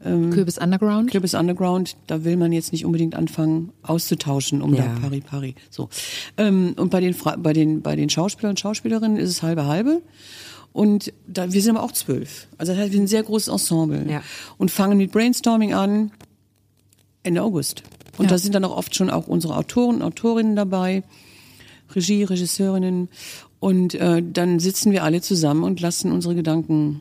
Kürbis 0.00 0.58
Underground. 0.58 1.12
Ist 1.12 1.34
Underground, 1.34 1.96
da 2.06 2.22
will 2.22 2.36
man 2.36 2.52
jetzt 2.52 2.70
nicht 2.70 2.84
unbedingt 2.84 3.16
anfangen 3.16 3.72
auszutauschen, 3.82 4.62
um 4.62 4.72
Ja. 4.72 4.84
da 4.94 5.00
pari 5.00 5.20
pari. 5.20 5.54
So. 5.70 5.88
Ähm, 6.36 6.74
und 6.76 6.90
bei 6.90 7.00
den 7.00 7.14
Fra 7.14 7.34
bei 7.36 7.52
den 7.52 7.82
bei 7.82 7.96
den 7.96 8.08
Schauspielern 8.08 8.50
und 8.50 8.60
Schauspielerinnen 8.60 9.16
ist 9.16 9.28
es 9.28 9.42
halbe 9.42 9.66
halbe. 9.66 10.00
Und 10.72 11.12
da, 11.26 11.52
wir 11.52 11.60
sind 11.60 11.76
aber 11.76 11.84
auch 11.84 11.90
zwölf. 11.90 12.46
Also 12.58 12.72
das 12.72 12.80
heißt, 12.80 12.92
wir 12.92 12.96
sind 12.98 13.04
ein 13.06 13.08
sehr 13.08 13.24
großes 13.24 13.48
Ensemble. 13.48 14.06
Ja. 14.08 14.22
Und 14.56 14.70
fangen 14.70 14.98
mit 14.98 15.10
Brainstorming 15.10 15.74
an 15.74 16.12
Ende 17.24 17.42
August. 17.42 17.82
Und 18.18 18.26
Ja. 18.26 18.30
da 18.30 18.38
sind 18.38 18.54
dann 18.54 18.64
auch 18.64 18.76
oft 18.76 18.94
schon 18.94 19.10
auch 19.10 19.26
unsere 19.26 19.56
Autoren 19.56 19.96
und 19.96 20.02
Autorinnen 20.02 20.56
dabei, 20.56 21.02
Regie, 21.94 22.24
Regisseurinnen. 22.24 23.08
Und 23.60 23.94
äh, 23.94 24.22
dann 24.22 24.60
sitzen 24.60 24.92
wir 24.92 25.04
alle 25.04 25.20
zusammen 25.20 25.64
und 25.64 25.80
lassen 25.80 26.12
unsere 26.12 26.34
Gedanken 26.34 27.00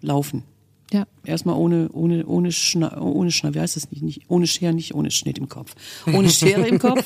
laufen. 0.00 0.44
Ja. 0.92 1.06
Erstmal 1.24 1.56
ohne, 1.56 1.90
ohne, 1.92 2.24
ohne 2.24 2.50
Schna 2.50 2.98
ohne 2.98 3.30
Schna 3.30 3.52
wie 3.52 3.60
heißt 3.60 3.76
das 3.76 3.90
nicht, 3.90 4.02
nicht, 4.02 4.22
ohne 4.28 4.46
Schere, 4.46 4.72
nicht 4.72 4.94
ohne 4.94 5.10
Schnitt 5.10 5.36
im 5.36 5.48
Kopf. 5.48 5.74
Ohne 6.06 6.30
Schere 6.30 6.66
im 6.66 6.78
Kopf. 6.78 7.04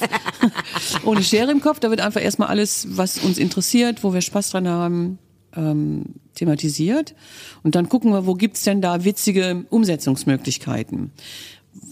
ohne 1.05 1.23
Schere 1.25 1.51
im 1.51 1.61
Kopf, 1.61 1.81
da 1.81 1.91
wird 1.91 2.01
einfach 2.01 2.23
erstmal 2.23 2.47
alles, 2.49 2.87
was 2.91 3.19
uns 3.19 3.39
interessiert, 3.39 4.05
wo 4.05 4.15
wir 4.15 4.21
Spaß 4.21 4.51
dran 4.51 4.69
haben, 4.69 5.19
ähm, 5.57 6.05
thematisiert. 6.37 7.17
Und 7.65 7.75
dann 7.75 7.89
gucken 7.89 8.13
wir, 8.13 8.25
wo 8.25 8.35
gibt's 8.35 8.63
denn 8.63 8.81
da 8.83 9.03
witzige 9.05 9.65
Umsetzungsmöglichkeiten? 9.71 11.11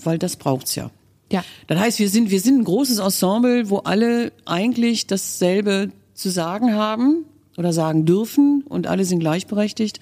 Weil 0.05 0.19
das 0.19 0.37
braucht's 0.37 0.77
ja. 0.77 0.93
Ja. 1.31 1.45
Das 1.69 1.79
heißt, 1.79 1.99
wir 1.99 2.09
sind, 2.09 2.31
wir 2.31 2.41
sind 2.41 2.59
ein 2.59 2.65
großes 2.65 2.99
Ensemble, 2.99 3.71
wo 3.71 3.79
alle 3.79 4.33
eigentlich 4.47 5.07
dasselbe 5.07 5.91
zu 6.15 6.29
sagen 6.31 6.75
haben 6.75 7.25
oder 7.57 7.73
sagen 7.73 8.05
dürfen 8.05 8.63
und 8.69 8.87
alle 8.87 9.05
sind 9.05 9.21
gleichberechtigt 9.21 10.01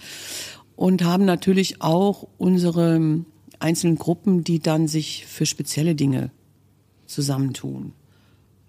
und 0.76 1.04
haben 1.04 1.24
natürlich 1.24 1.82
auch 1.82 2.26
unsere 2.38 3.24
einzelnen 3.58 3.96
Gruppen, 3.96 4.44
die 4.44 4.60
dann 4.60 4.88
sich 4.88 5.26
für 5.26 5.44
spezielle 5.46 5.94
Dinge 5.94 6.30
zusammentun. 7.06 7.92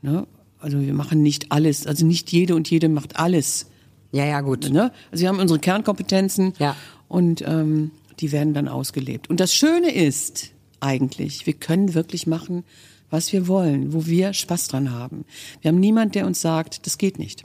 Ne? 0.01 0.27
Also 0.59 0.81
wir 0.81 0.93
machen 0.93 1.21
nicht 1.21 1.51
alles, 1.51 1.87
also 1.87 2.05
nicht 2.05 2.31
jede 2.31 2.55
und 2.55 2.69
jede 2.69 2.89
macht 2.89 3.17
alles. 3.19 3.67
Ja, 4.11 4.25
ja, 4.25 4.41
gut. 4.41 4.69
Ne? 4.71 4.91
Also 5.11 5.21
wir 5.21 5.29
haben 5.29 5.39
unsere 5.39 5.59
Kernkompetenzen 5.59 6.53
Ja. 6.57 6.75
und 7.07 7.43
ähm, 7.47 7.91
die 8.19 8.31
werden 8.31 8.53
dann 8.53 8.67
ausgelebt. 8.67 9.29
Und 9.29 9.39
das 9.39 9.53
Schöne 9.53 9.93
ist 9.93 10.49
eigentlich, 10.79 11.45
wir 11.45 11.53
können 11.53 11.93
wirklich 11.93 12.27
machen, 12.27 12.63
was 13.09 13.33
wir 13.33 13.47
wollen, 13.47 13.93
wo 13.93 14.05
wir 14.05 14.33
Spaß 14.33 14.67
dran 14.67 14.91
haben. 14.91 15.25
Wir 15.61 15.69
haben 15.69 15.79
niemand, 15.79 16.15
der 16.15 16.27
uns 16.27 16.41
sagt, 16.41 16.85
das 16.85 16.97
geht 16.97 17.17
nicht. 17.19 17.43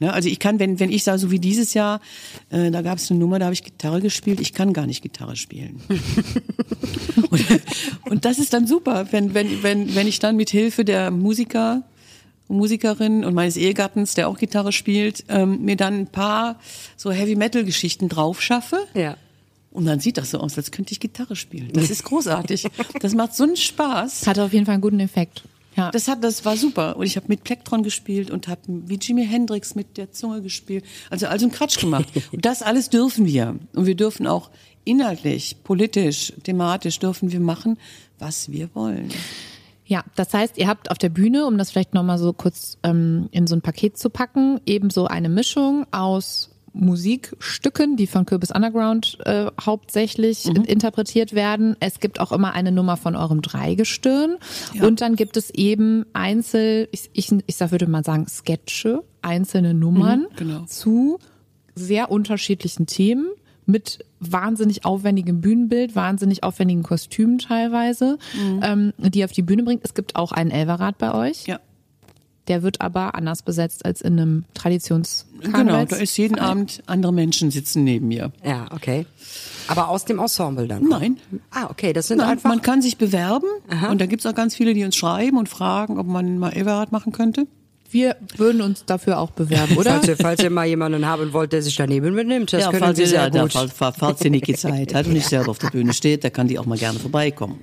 Ne? 0.00 0.12
Also 0.12 0.28
ich 0.28 0.38
kann, 0.38 0.58
wenn, 0.58 0.80
wenn 0.80 0.90
ich 0.90 1.04
sage, 1.04 1.18
so 1.18 1.30
wie 1.30 1.38
dieses 1.38 1.74
Jahr, 1.74 2.00
äh, 2.50 2.70
da 2.70 2.82
gab 2.82 2.98
es 2.98 3.10
eine 3.10 3.20
Nummer, 3.20 3.38
da 3.38 3.46
habe 3.46 3.54
ich 3.54 3.62
Gitarre 3.62 4.00
gespielt, 4.00 4.40
ich 4.40 4.52
kann 4.52 4.72
gar 4.72 4.86
nicht 4.86 5.02
Gitarre 5.02 5.36
spielen. 5.36 5.80
und, 7.30 7.44
und 8.10 8.24
das 8.24 8.38
ist 8.38 8.52
dann 8.52 8.66
super, 8.66 9.08
wenn, 9.12 9.34
wenn, 9.34 9.62
wenn, 9.62 9.94
wenn 9.94 10.06
ich 10.06 10.18
dann 10.18 10.36
mit 10.36 10.50
Hilfe 10.50 10.84
der 10.84 11.10
Musiker 11.10 11.82
Musikerin 12.46 13.24
und 13.24 13.32
meines 13.32 13.56
Ehegattens, 13.56 14.12
der 14.14 14.28
auch 14.28 14.38
Gitarre 14.38 14.70
spielt, 14.70 15.24
ähm, 15.28 15.64
mir 15.64 15.76
dann 15.76 16.00
ein 16.00 16.06
paar 16.08 16.58
so 16.94 17.10
Heavy-Metal-Geschichten 17.10 18.10
drauf 18.10 18.42
schaffe. 18.42 18.78
Ja. 18.92 19.16
Und 19.74 19.86
dann 19.86 19.98
sieht 19.98 20.16
das 20.18 20.30
so 20.30 20.38
aus, 20.38 20.56
als 20.56 20.70
könnte 20.70 20.92
ich 20.92 21.00
Gitarre 21.00 21.34
spielen. 21.34 21.72
Das 21.72 21.90
ist 21.90 22.04
großartig. 22.04 22.68
Das 23.00 23.12
macht 23.14 23.34
so 23.34 23.42
einen 23.42 23.56
Spaß. 23.56 24.26
Hat 24.26 24.38
auf 24.38 24.52
jeden 24.52 24.64
Fall 24.64 24.74
einen 24.74 24.82
guten 24.82 25.00
Effekt. 25.00 25.42
Ja. 25.76 25.90
Das 25.90 26.06
hat, 26.06 26.22
das 26.22 26.44
war 26.44 26.56
super. 26.56 26.96
Und 26.96 27.06
ich 27.06 27.16
habe 27.16 27.26
mit 27.28 27.42
Plektron 27.42 27.82
gespielt 27.82 28.30
und 28.30 28.46
habe 28.46 28.60
wie 28.66 28.94
Jimi 28.94 29.26
Hendrix 29.26 29.74
mit 29.74 29.96
der 29.96 30.12
Zunge 30.12 30.42
gespielt. 30.42 30.84
Also 31.10 31.26
also 31.26 31.46
einen 31.46 31.52
Quatsch 31.52 31.80
gemacht. 31.80 32.06
Und 32.32 32.44
das 32.44 32.62
alles 32.62 32.88
dürfen 32.88 33.26
wir. 33.26 33.58
Und 33.74 33.86
wir 33.86 33.96
dürfen 33.96 34.28
auch 34.28 34.50
inhaltlich, 34.84 35.56
politisch, 35.64 36.32
thematisch 36.44 37.00
dürfen 37.00 37.32
wir 37.32 37.40
machen, 37.40 37.76
was 38.20 38.52
wir 38.52 38.72
wollen. 38.74 39.08
Ja, 39.86 40.04
das 40.14 40.32
heißt, 40.32 40.56
ihr 40.56 40.68
habt 40.68 40.90
auf 40.90 40.98
der 40.98 41.08
Bühne, 41.08 41.46
um 41.46 41.58
das 41.58 41.72
vielleicht 41.72 41.94
nochmal 41.94 42.18
so 42.18 42.32
kurz 42.32 42.78
ähm, 42.84 43.28
in 43.32 43.46
so 43.48 43.56
ein 43.56 43.60
Paket 43.60 43.98
zu 43.98 44.08
packen, 44.08 44.60
eben 44.66 44.90
so 44.90 45.06
eine 45.06 45.28
Mischung 45.28 45.86
aus 45.90 46.53
Musikstücken, 46.74 47.96
die 47.96 48.06
von 48.06 48.26
Kürbis 48.26 48.50
Underground 48.50 49.18
äh, 49.24 49.46
hauptsächlich 49.60 50.46
interpretiert 50.46 51.32
werden. 51.32 51.76
Es 51.80 52.00
gibt 52.00 52.20
auch 52.20 52.32
immer 52.32 52.52
eine 52.52 52.72
Nummer 52.72 52.96
von 52.96 53.16
eurem 53.16 53.40
Dreigestirn. 53.42 54.36
Und 54.80 55.00
dann 55.00 55.16
gibt 55.16 55.36
es 55.36 55.50
eben 55.50 56.04
Einzel, 56.12 56.88
ich, 56.90 57.10
ich, 57.12 57.30
ich 57.46 57.60
würde 57.60 57.86
mal 57.86 58.04
sagen, 58.04 58.26
Sketche, 58.28 59.04
einzelne 59.22 59.72
Nummern 59.72 60.26
genau. 60.36 60.64
zu 60.66 61.18
sehr 61.74 62.10
unterschiedlichen 62.10 62.86
Themen 62.86 63.28
mit 63.66 64.04
wahnsinnig 64.20 64.84
aufwendigem 64.84 65.40
Bühnenbild, 65.40 65.96
wahnsinnig 65.96 66.42
aufwendigen 66.42 66.82
Kostümen 66.82 67.38
teilweise, 67.38 68.18
ähm, 68.62 68.92
die 68.98 69.20
ihr 69.20 69.24
auf 69.24 69.32
die 69.32 69.42
Bühne 69.42 69.62
bringt. 69.62 69.84
Es 69.84 69.94
gibt 69.94 70.16
auch 70.16 70.32
einen 70.32 70.50
Elverrat 70.50 70.98
bei 70.98 71.14
euch. 71.14 71.46
Ja. 71.46 71.60
Der 72.48 72.62
wird 72.62 72.80
aber 72.80 73.14
anders 73.14 73.42
besetzt 73.42 73.84
als 73.84 74.00
in 74.00 74.18
einem 74.18 74.44
Traditions 74.54 75.26
Genau, 75.40 75.84
da 75.84 75.96
ist 75.96 76.16
jeden 76.16 76.38
Abend 76.38 76.82
andere 76.86 77.12
Menschen 77.12 77.50
sitzen 77.50 77.84
neben 77.84 78.08
mir. 78.08 78.32
Ja, 78.44 78.66
okay. 78.70 79.06
Aber 79.66 79.88
aus 79.88 80.04
dem 80.04 80.18
Ensemble 80.18 80.66
dann? 80.66 80.84
Nein. 80.84 81.18
Ah, 81.50 81.66
okay, 81.70 81.92
das 81.92 82.08
sind 82.08 82.18
Nein, 82.18 82.30
einfach... 82.30 82.48
man 82.48 82.62
kann 82.62 82.82
sich 82.82 82.98
bewerben 82.98 83.46
und 83.90 84.00
da 84.00 84.06
gibt's 84.06 84.26
auch 84.26 84.34
ganz 84.34 84.54
viele, 84.54 84.74
die 84.74 84.84
uns 84.84 84.96
schreiben 84.96 85.38
und 85.38 85.48
fragen, 85.48 85.98
ob 85.98 86.06
man 86.06 86.38
mal 86.38 86.52
Everard 86.52 86.92
machen 86.92 87.12
könnte. 87.12 87.46
Wir 87.90 88.16
würden 88.36 88.60
uns 88.60 88.84
dafür 88.84 89.18
auch 89.20 89.30
bewerben, 89.30 89.76
oder? 89.76 89.92
Falls 89.92 90.08
ihr, 90.08 90.16
falls 90.16 90.42
ihr 90.42 90.50
mal 90.50 90.66
jemanden 90.66 91.06
haben 91.06 91.32
wollt, 91.32 91.52
der 91.52 91.62
sich 91.62 91.76
daneben 91.76 92.14
benimmt, 92.16 92.52
das 92.52 92.68
können 92.70 92.94
Sie 92.94 93.06
sehr 93.06 93.30
gut. 93.30 93.52
falls 93.52 94.24
ihr 94.24 94.30
nicht 94.30 94.48
die 94.48 94.54
Zeit 94.54 94.94
hat 94.94 95.06
und 95.06 95.12
nicht 95.12 95.28
selber 95.28 95.50
auf 95.50 95.58
der 95.58 95.68
Bühne 95.70 95.92
steht, 95.92 96.24
da 96.24 96.30
kann 96.30 96.48
die 96.48 96.58
auch 96.58 96.66
mal 96.66 96.78
gerne 96.78 96.98
vorbeikommen. 96.98 97.60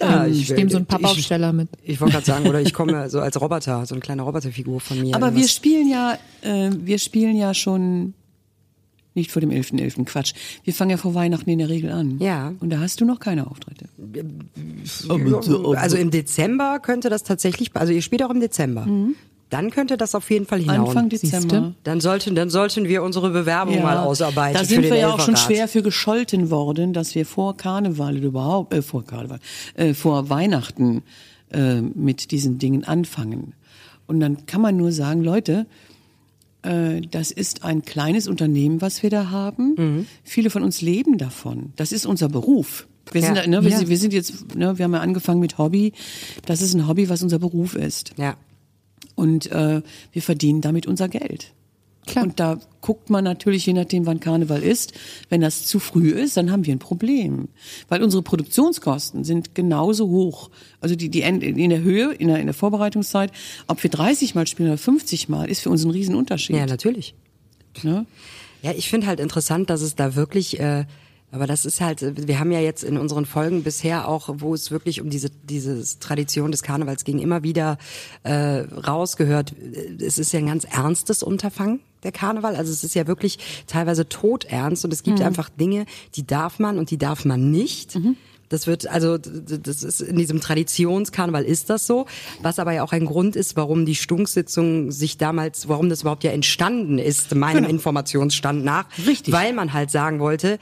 Ja, 0.00 0.26
ich 0.26 0.50
nehme 0.50 0.70
so 0.70 0.76
einen 0.78 0.84
ich- 0.84 0.88
Pappaufsteller 0.88 1.52
mit. 1.52 1.68
Ich 1.82 2.00
wollte 2.00 2.14
gerade 2.14 2.26
sagen, 2.26 2.46
oder 2.48 2.60
ich 2.60 2.72
komme 2.72 3.08
so 3.10 3.20
als 3.20 3.40
Roboter, 3.40 3.84
so 3.86 3.94
eine 3.94 4.00
kleine 4.00 4.22
Roboterfigur 4.22 4.80
von 4.80 5.00
mir. 5.00 5.14
Aber 5.14 5.34
wir 5.34 5.46
spielen 5.48 5.88
ja, 5.88 6.18
äh, 6.42 6.70
wir 6.72 6.98
spielen 6.98 7.36
ja 7.36 7.54
schon 7.54 8.14
nicht 9.14 9.32
vor 9.32 9.40
dem 9.40 9.50
11.11. 9.50 10.04
Quatsch. 10.04 10.34
Wir 10.64 10.72
fangen 10.72 10.92
ja 10.92 10.96
vor 10.96 11.14
Weihnachten 11.14 11.50
in 11.50 11.58
der 11.58 11.68
Regel 11.68 11.90
an. 11.90 12.18
Ja. 12.20 12.52
Und 12.60 12.70
da 12.70 12.78
hast 12.78 13.00
du 13.00 13.04
noch 13.04 13.18
keine 13.18 13.46
Auftritte. 13.48 13.86
Also 15.76 15.96
im 15.96 16.10
Dezember 16.10 16.78
könnte 16.80 17.10
das 17.10 17.24
tatsächlich, 17.24 17.70
also 17.74 17.92
ihr 17.92 18.02
spielt 18.02 18.22
auch 18.22 18.30
im 18.30 18.40
Dezember. 18.40 18.86
Dann 19.50 19.70
könnte 19.70 19.96
das 19.96 20.14
auf 20.14 20.30
jeden 20.30 20.46
Fall 20.46 20.60
hinhauen. 20.60 20.86
Anfang? 20.88 21.08
Dezember. 21.08 21.74
Dann 21.84 22.00
sollten, 22.00 22.34
dann 22.34 22.50
sollten 22.50 22.86
wir 22.88 23.02
unsere 23.02 23.30
Bewerbung 23.30 23.82
mal 23.82 23.98
ausarbeiten. 23.98 24.54
Da 24.54 24.60
für 24.60 24.66
sind 24.66 24.82
den 24.82 24.92
wir 24.92 24.98
ja 25.00 25.12
auch 25.12 25.20
schon 25.20 25.36
schwer 25.36 25.66
für 25.68 25.82
gescholten 25.82 26.50
worden, 26.50 26.92
dass 26.92 27.14
wir 27.14 27.26
vor 27.26 27.56
Karneval 27.56 28.16
oder 28.16 28.26
überhaupt, 28.26 28.72
äh, 28.72 28.80
vor 28.82 29.04
Karneval, 29.04 29.40
äh, 29.74 29.92
vor 29.92 30.30
Weihnachten 30.30 31.02
äh, 31.52 31.80
mit 31.80 32.30
diesen 32.30 32.58
Dingen 32.58 32.84
anfangen. 32.84 33.54
Und 34.06 34.20
dann 34.20 34.46
kann 34.46 34.60
man 34.60 34.76
nur 34.76 34.92
sagen, 34.92 35.22
Leute, 35.24 35.66
äh, 36.62 37.00
das 37.10 37.30
ist 37.30 37.64
ein 37.64 37.82
kleines 37.82 38.28
Unternehmen, 38.28 38.80
was 38.80 39.02
wir 39.02 39.10
da 39.10 39.30
haben. 39.30 39.74
Mhm. 39.76 40.06
Viele 40.22 40.50
von 40.50 40.62
uns 40.62 40.80
leben 40.80 41.18
davon. 41.18 41.72
Das 41.76 41.90
ist 41.92 42.06
unser 42.06 42.28
Beruf. 42.28 42.86
Wir 43.12 43.22
sind, 43.22 43.34
Ja. 43.36 43.42
da, 43.42 43.48
ne, 43.48 43.62
wir, 43.64 43.70
Ja. 43.70 43.78
sind, 43.78 43.88
wir 43.88 43.98
sind 43.98 44.12
jetzt, 44.12 44.54
ne, 44.54 44.78
wir 44.78 44.84
haben 44.84 44.92
ja 44.94 45.00
angefangen 45.00 45.40
mit 45.40 45.58
Hobby. 45.58 45.92
Das 46.46 46.62
ist 46.62 46.74
ein 46.74 46.86
Hobby, 46.86 47.08
was 47.08 47.22
unser 47.22 47.38
Beruf 47.40 47.74
ist. 47.74 48.12
Ja. 48.16 48.36
Und 49.20 49.52
äh, 49.52 49.82
wir 50.12 50.22
verdienen 50.22 50.62
damit 50.62 50.86
unser 50.86 51.08
Geld. 51.08 51.52
Klar. 52.06 52.24
Und 52.24 52.40
da 52.40 52.58
guckt 52.80 53.10
man 53.10 53.22
natürlich, 53.22 53.66
je 53.66 53.74
nachdem, 53.74 54.06
wann 54.06 54.18
Karneval 54.18 54.62
ist, 54.62 54.94
wenn 55.28 55.42
das 55.42 55.66
zu 55.66 55.78
früh 55.78 56.08
ist, 56.08 56.38
dann 56.38 56.50
haben 56.50 56.64
wir 56.64 56.74
ein 56.74 56.78
Problem. 56.78 57.48
Weil 57.90 58.02
unsere 58.02 58.22
Produktionskosten 58.22 59.22
sind 59.22 59.54
genauso 59.54 60.08
hoch. 60.08 60.48
Also 60.80 60.96
die, 60.96 61.10
die 61.10 61.20
in 61.20 61.68
der 61.68 61.82
Höhe, 61.82 62.12
in 62.14 62.28
der, 62.28 62.38
in 62.38 62.46
der 62.46 62.54
Vorbereitungszeit, 62.54 63.30
ob 63.66 63.82
wir 63.82 63.90
30 63.90 64.34
Mal 64.34 64.46
spielen 64.46 64.70
oder 64.70 64.78
50 64.78 65.28
Mal, 65.28 65.50
ist 65.50 65.60
für 65.60 65.68
uns 65.68 65.84
ein 65.84 65.90
Riesenunterschied. 65.90 66.56
Ja, 66.56 66.64
natürlich. 66.64 67.14
Ne? 67.82 68.06
Ja, 68.62 68.72
ich 68.72 68.88
finde 68.88 69.06
halt 69.06 69.20
interessant, 69.20 69.68
dass 69.68 69.82
es 69.82 69.94
da 69.94 70.16
wirklich, 70.16 70.58
äh, 70.58 70.86
aber 71.32 71.46
das 71.46 71.64
ist 71.64 71.80
halt, 71.80 72.26
wir 72.26 72.40
haben 72.40 72.50
ja 72.50 72.60
jetzt 72.60 72.82
in 72.82 72.96
unseren 72.96 73.24
Folgen 73.24 73.62
bisher 73.62 74.08
auch, 74.08 74.28
wo 74.38 74.52
es 74.52 74.70
wirklich 74.70 75.00
um 75.00 75.10
diese 75.10 75.30
diese 75.30 75.82
Tradition 76.00 76.50
des 76.50 76.62
Karnevals 76.62 77.04
ging, 77.04 77.18
immer 77.18 77.42
wieder 77.42 77.78
äh, 78.24 78.60
rausgehört. 78.60 79.54
Es 80.00 80.18
ist 80.18 80.32
ja 80.32 80.40
ein 80.40 80.46
ganz 80.46 80.64
ernstes 80.64 81.22
Unterfangen 81.22 81.80
der 82.02 82.12
Karneval. 82.12 82.56
Also 82.56 82.72
es 82.72 82.82
ist 82.82 82.94
ja 82.94 83.06
wirklich 83.06 83.38
teilweise 83.66 84.08
todernst 84.08 84.84
und 84.84 84.92
es 84.92 85.02
gibt 85.02 85.20
einfach 85.20 85.48
Dinge, 85.50 85.86
die 86.16 86.26
darf 86.26 86.58
man 86.58 86.78
und 86.78 86.90
die 86.90 86.98
darf 86.98 87.24
man 87.24 87.50
nicht. 87.50 87.96
Das 88.50 88.66
wird, 88.66 88.88
also, 88.88 89.16
das 89.16 89.84
ist 89.84 90.00
in 90.00 90.16
diesem 90.16 90.40
Traditionskarneval 90.40 91.44
ist 91.44 91.70
das 91.70 91.86
so. 91.86 92.06
Was 92.42 92.58
aber 92.58 92.72
ja 92.72 92.82
auch 92.82 92.92
ein 92.92 93.06
Grund 93.06 93.36
ist, 93.36 93.56
warum 93.56 93.86
die 93.86 93.94
Stunksitzung 93.94 94.90
sich 94.90 95.18
damals, 95.18 95.68
warum 95.68 95.88
das 95.88 96.00
überhaupt 96.00 96.24
ja 96.24 96.32
entstanden 96.32 96.98
ist, 96.98 97.32
meinem 97.36 97.64
Informationsstand 97.64 98.64
nach. 98.64 98.86
Richtig. 99.06 99.32
Weil 99.32 99.52
man 99.52 99.72
halt 99.72 99.92
sagen 99.92 100.18
wollte, 100.18 100.58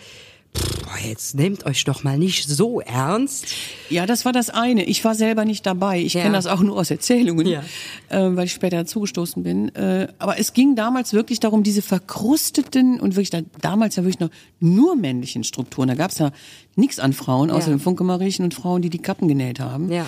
boah, 0.54 0.98
jetzt 1.06 1.34
nehmt 1.34 1.66
euch 1.66 1.84
doch 1.84 2.02
mal 2.04 2.18
nicht 2.18 2.48
so 2.48 2.80
ernst. 2.80 3.46
Ja, 3.90 4.06
das 4.06 4.24
war 4.24 4.32
das 4.32 4.50
eine. 4.50 4.84
Ich 4.84 5.04
war 5.04 5.14
selber 5.14 5.44
nicht 5.44 5.64
dabei. 5.66 6.00
Ich 6.00 6.14
Ja. 6.14 6.22
kenne 6.22 6.34
das 6.34 6.46
auch 6.46 6.60
nur 6.60 6.76
aus 6.78 6.90
Erzählungen, 6.90 7.46
Ja. 7.46 7.62
äh, 8.08 8.34
weil 8.36 8.46
ich 8.46 8.52
später 8.52 8.76
dazugestoßen 8.78 9.42
bin. 9.42 9.74
Äh, 9.74 10.08
aber 10.18 10.38
es 10.38 10.52
ging 10.52 10.74
damals 10.76 11.12
wirklich 11.12 11.40
darum, 11.40 11.62
diese 11.62 11.82
verkrusteten 11.82 13.00
und 13.00 13.14
wirklich 13.16 13.30
da, 13.30 13.40
damals 13.60 13.96
ja 13.96 14.02
wirklich 14.04 14.20
noch 14.20 14.30
nur 14.60 14.96
männlichen 14.96 15.44
Strukturen. 15.44 15.88
Da 15.88 15.94
gab's 15.94 16.18
ja 16.18 16.30
nichts 16.78 16.98
an 17.00 17.12
Frauen, 17.12 17.50
außer 17.50 17.66
Ja. 17.70 17.74
den 17.76 17.80
Funkemariechen 17.80 18.44
und 18.44 18.54
Frauen, 18.54 18.80
die 18.82 18.90
die 18.90 18.98
Kappen 18.98 19.28
genäht 19.28 19.60
haben. 19.60 19.90
Ja. 19.92 20.06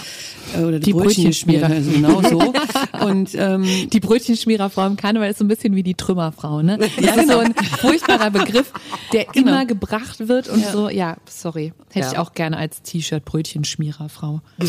Äh, 0.56 0.62
oder 0.62 0.78
die, 0.78 0.86
Die 0.86 0.92
Brötchen 0.92 1.24
geschmiert. 1.26 1.62
Brötchenschmierer. 1.62 2.10
Also 2.12 2.30
genau 2.30 2.52
so. 3.00 3.04
und 3.06 3.30
ähm, 3.34 3.64
Die 3.92 4.00
Brötchenschmiererfrau 4.00 4.86
im 4.86 4.96
Karneval 4.96 5.30
ist 5.30 5.38
so 5.38 5.44
ein 5.44 5.48
bisschen 5.48 5.74
wie 5.74 5.82
die 5.82 5.94
Trümmerfrau, 5.94 6.62
ne? 6.62 6.78
Das 7.00 7.16
ist 7.16 7.28
so 7.30 7.38
ein 7.38 7.54
furchtbarer 7.54 8.30
Begriff, 8.30 8.72
der 9.12 9.24
Genau. 9.26 9.48
immer 9.48 9.66
gebracht 9.66 10.28
wird 10.28 10.48
und 10.48 10.64
so, 10.64 10.88
ja, 10.88 11.16
sorry. 11.28 11.72
Hätte 11.92 12.06
Ja. 12.06 12.12
ich 12.12 12.18
auch 12.18 12.32
gerne 12.32 12.56
als 12.56 12.82
T-Shirt 12.82 13.24
Brötchenschmiererfrau. 13.24 14.40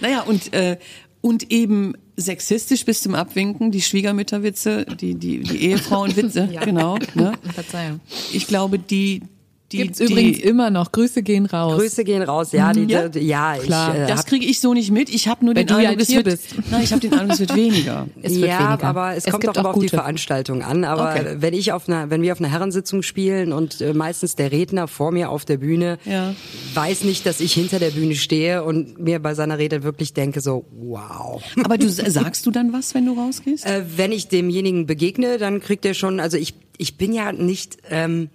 Naja, 0.00 0.22
und, 0.22 0.52
äh, 0.52 0.78
und 1.20 1.50
eben 1.50 1.94
sexistisch 2.16 2.84
bis 2.84 3.02
zum 3.02 3.14
Abwinken, 3.14 3.70
die 3.70 3.82
Schwiegermütterwitze, 3.82 4.84
die, 5.00 5.14
die, 5.14 5.40
die 5.40 5.56
Ehefrauenwitze, 5.68 6.48
genau. 6.64 6.98
Ne? 7.14 7.32
Verzeihung. 7.54 8.00
Ich 8.32 8.46
glaube, 8.46 8.78
die, 8.78 9.22
die, 9.72 9.78
Gibt's 9.78 9.98
die, 9.98 10.04
übrigens 10.04 10.38
immer 10.38 10.70
noch. 10.70 10.92
Grüße 10.92 11.22
gehen 11.22 11.44
raus. 11.46 11.76
Grüße 11.78 12.04
gehen 12.04 12.22
raus, 12.22 12.52
ja, 12.52 12.72
die, 12.72 12.84
Ja. 12.84 13.06
ja, 13.14 13.54
ja 13.54 13.58
Klar. 13.62 13.94
ich 13.96 14.00
äh, 14.02 14.06
das 14.06 14.24
kriege 14.26 14.46
ich 14.46 14.60
so 14.60 14.74
nicht 14.74 14.92
mit. 14.92 15.08
Ich 15.08 15.26
habe 15.26 15.44
nur 15.44 15.54
den 15.54 15.66
du 15.66 15.74
ja 15.74 15.90
Eindruck, 15.90 16.02
es 16.02 16.06
hier 16.08 16.24
wird, 16.24 16.26
bist. 16.26 16.54
nein, 16.70 16.82
ich 16.84 16.92
habe 16.92 17.00
den 17.00 17.12
Eindruck, 17.14 17.32
es 17.32 17.40
wird 17.40 17.56
weniger. 17.56 18.06
Es 18.22 18.36
wird 18.36 18.48
ja, 18.48 18.70
weniger. 18.70 18.84
aber 18.84 19.14
es, 19.16 19.24
Es 19.26 19.30
kommt 19.32 19.42
gibt 19.44 19.58
auch 19.58 19.64
auf 19.64 19.78
die. 19.80 19.88
Veranstaltung 19.88 20.62
an. 20.62 20.84
Aber 20.84 21.10
Okay. 21.12 21.36
wenn 21.38 21.54
ich 21.54 21.72
auf 21.72 21.88
einer, 21.88 22.10
wenn 22.10 22.22
wir 22.22 22.32
auf 22.32 22.40
einer 22.40 22.50
Herrensitzung 22.50 23.02
spielen 23.02 23.52
und 23.52 23.80
äh, 23.80 23.92
meistens 23.92 24.36
der 24.36 24.52
Redner 24.52 24.86
vor 24.88 25.10
mir 25.12 25.30
auf 25.30 25.44
der 25.44 25.56
Bühne 25.56 25.98
Ja. 26.04 26.34
weiß 26.74 27.02
nicht, 27.04 27.26
dass 27.26 27.40
ich 27.40 27.52
hinter 27.52 27.78
der 27.78 27.90
Bühne 27.90 28.14
stehe 28.14 28.62
und 28.64 28.98
mir 29.00 29.18
bei 29.18 29.34
seiner 29.34 29.58
Rede 29.58 29.82
wirklich 29.82 30.12
denke 30.14 30.40
so, 30.40 30.64
wow. 30.78 31.42
Aber 31.64 31.76
du 31.78 31.88
sagst 31.88 32.46
du 32.46 32.50
dann 32.50 32.72
was, 32.72 32.94
wenn 32.94 33.06
du 33.06 33.12
rausgehst? 33.14 33.66
Äh, 33.66 33.82
wenn 33.96 34.12
ich 34.12 34.28
demjenigen 34.28 34.86
begegne, 34.86 35.38
dann 35.38 35.60
kriegt 35.60 35.84
er 35.84 35.94
schon, 35.94 36.20
also 36.20 36.36
ich, 36.36 36.54
ich 36.78 36.96
bin 36.96 37.12
ja 37.12 37.32
nicht, 37.32 37.78
ähm, 37.90 38.28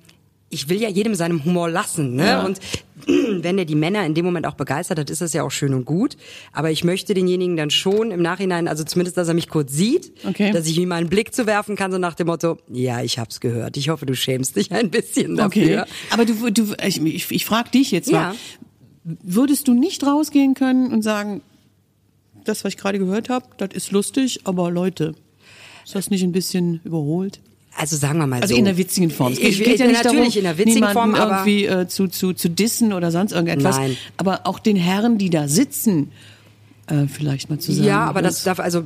ich 0.52 0.70
will 0.70 0.80
ja 0.82 0.90
jedem 0.90 1.16
seinem 1.16 1.44
Humor 1.46 1.70
lassen, 1.70 2.16
ne? 2.16 2.26
Ja. 2.26 2.46
Und 2.46 2.60
wenn 3.08 3.58
er 3.58 3.66
die 3.66 3.74
Männer 3.76 4.06
in 4.06 4.14
dem 4.14 4.26
Moment 4.26 4.46
auch 4.46 4.54
begeistert 4.54 5.00
hat, 5.00 5.10
ist 5.10 5.22
das 5.22 5.34
ja 5.34 5.42
auch 5.44 5.50
schön 5.50 5.74
und 5.74 5.86
gut. 5.86 6.18
Aber 6.52 6.70
ich 6.70 6.84
möchte 6.84 7.14
denjenigen 7.14 7.58
dann 7.58 7.72
schon 7.72 8.12
im 8.12 8.22
Nachhinein, 8.22 8.68
also 8.68 8.84
zumindest, 8.84 9.18
dass 9.18 9.28
er 9.28 9.34
mich 9.34 9.50
kurz 9.50 9.72
sieht, 9.74 10.12
Okay. 10.24 10.52
dass 10.52 10.68
ich 10.68 10.78
ihm 10.78 10.92
einen 10.92 11.10
Blick 11.10 11.34
zu 11.34 11.48
werfen 11.48 11.76
kann, 11.76 11.92
so 11.92 11.98
nach 11.98 12.14
dem 12.14 12.28
Motto, 12.28 12.58
ja, 12.72 13.02
ich 13.02 13.18
hab's 13.18 13.40
gehört. 13.40 13.76
Ich 13.78 13.90
hoffe, 13.90 14.06
du 14.06 14.14
schämst 14.16 14.56
dich 14.56 14.72
ein 14.72 14.92
bisschen 14.92 15.40
Okay. 15.40 15.76
dafür. 15.76 15.88
Aber 16.12 16.26
du, 16.26 16.52
du 16.52 16.76
ich, 16.86 17.02
ich, 17.02 17.32
ich 17.32 17.46
frage 17.46 17.72
dich 17.72 17.90
jetzt 17.92 18.10
Ja. 18.12 18.20
mal. 18.22 18.36
Würdest 19.24 19.68
du 19.68 19.74
nicht 19.74 20.06
rausgehen 20.06 20.54
können 20.54 20.92
und 20.94 21.02
sagen, 21.02 21.42
das, 22.44 22.64
was 22.64 22.74
ich 22.74 22.78
gerade 22.78 23.00
gehört 23.00 23.30
habe, 23.30 23.46
das 23.58 23.70
ist 23.74 23.92
lustig, 23.92 24.42
aber 24.44 24.70
Leute, 24.70 25.16
ist 25.86 25.96
das 25.96 26.10
nicht 26.12 26.24
ein 26.24 26.32
bisschen 26.32 26.82
überholt? 26.84 27.40
Also 27.76 27.96
sagen 27.96 28.20
wir 28.20 28.28
mal 28.28 28.42
Also 28.42 28.54
so. 28.54 28.58
in 28.60 28.66
der 28.66 28.78
witzigen 28.78 29.10
Form. 29.10 29.32
Es 29.34 29.40
geht, 29.40 29.50
Ich- 29.50 29.58
geht 29.64 29.80
ja 29.80 29.86
ich- 29.86 29.92
nicht 29.92 30.04
natürlich 30.04 30.34
darum, 30.34 30.38
in 30.38 30.44
der 30.44 30.58
witzigen 30.58 30.90
Form, 30.90 31.16
aber 31.16 31.46
irgendwie 31.46 31.66
äh, 31.66 31.88
zu, 31.88 32.08
zu, 32.08 32.34
zu 32.34 32.50
dissen 32.50 32.92
oder 32.94 33.12
sonst 33.12 33.32
irgendetwas. 33.32 33.78
Nein. 33.78 33.98
Aber 34.18 34.42
auch 34.46 34.60
den 34.60 34.76
Herren, 34.76 35.18
die 35.18 35.30
da 35.30 35.48
sitzen, 35.48 36.12
äh, 36.92 37.08
vielleicht 37.08 37.50
mal 37.50 37.60
zu 37.60 37.72
sagen. 37.72 37.88
Ja, 37.88 38.06
aber 38.06 38.22
das 38.22 38.44
darf 38.44 38.60
also 38.60 38.84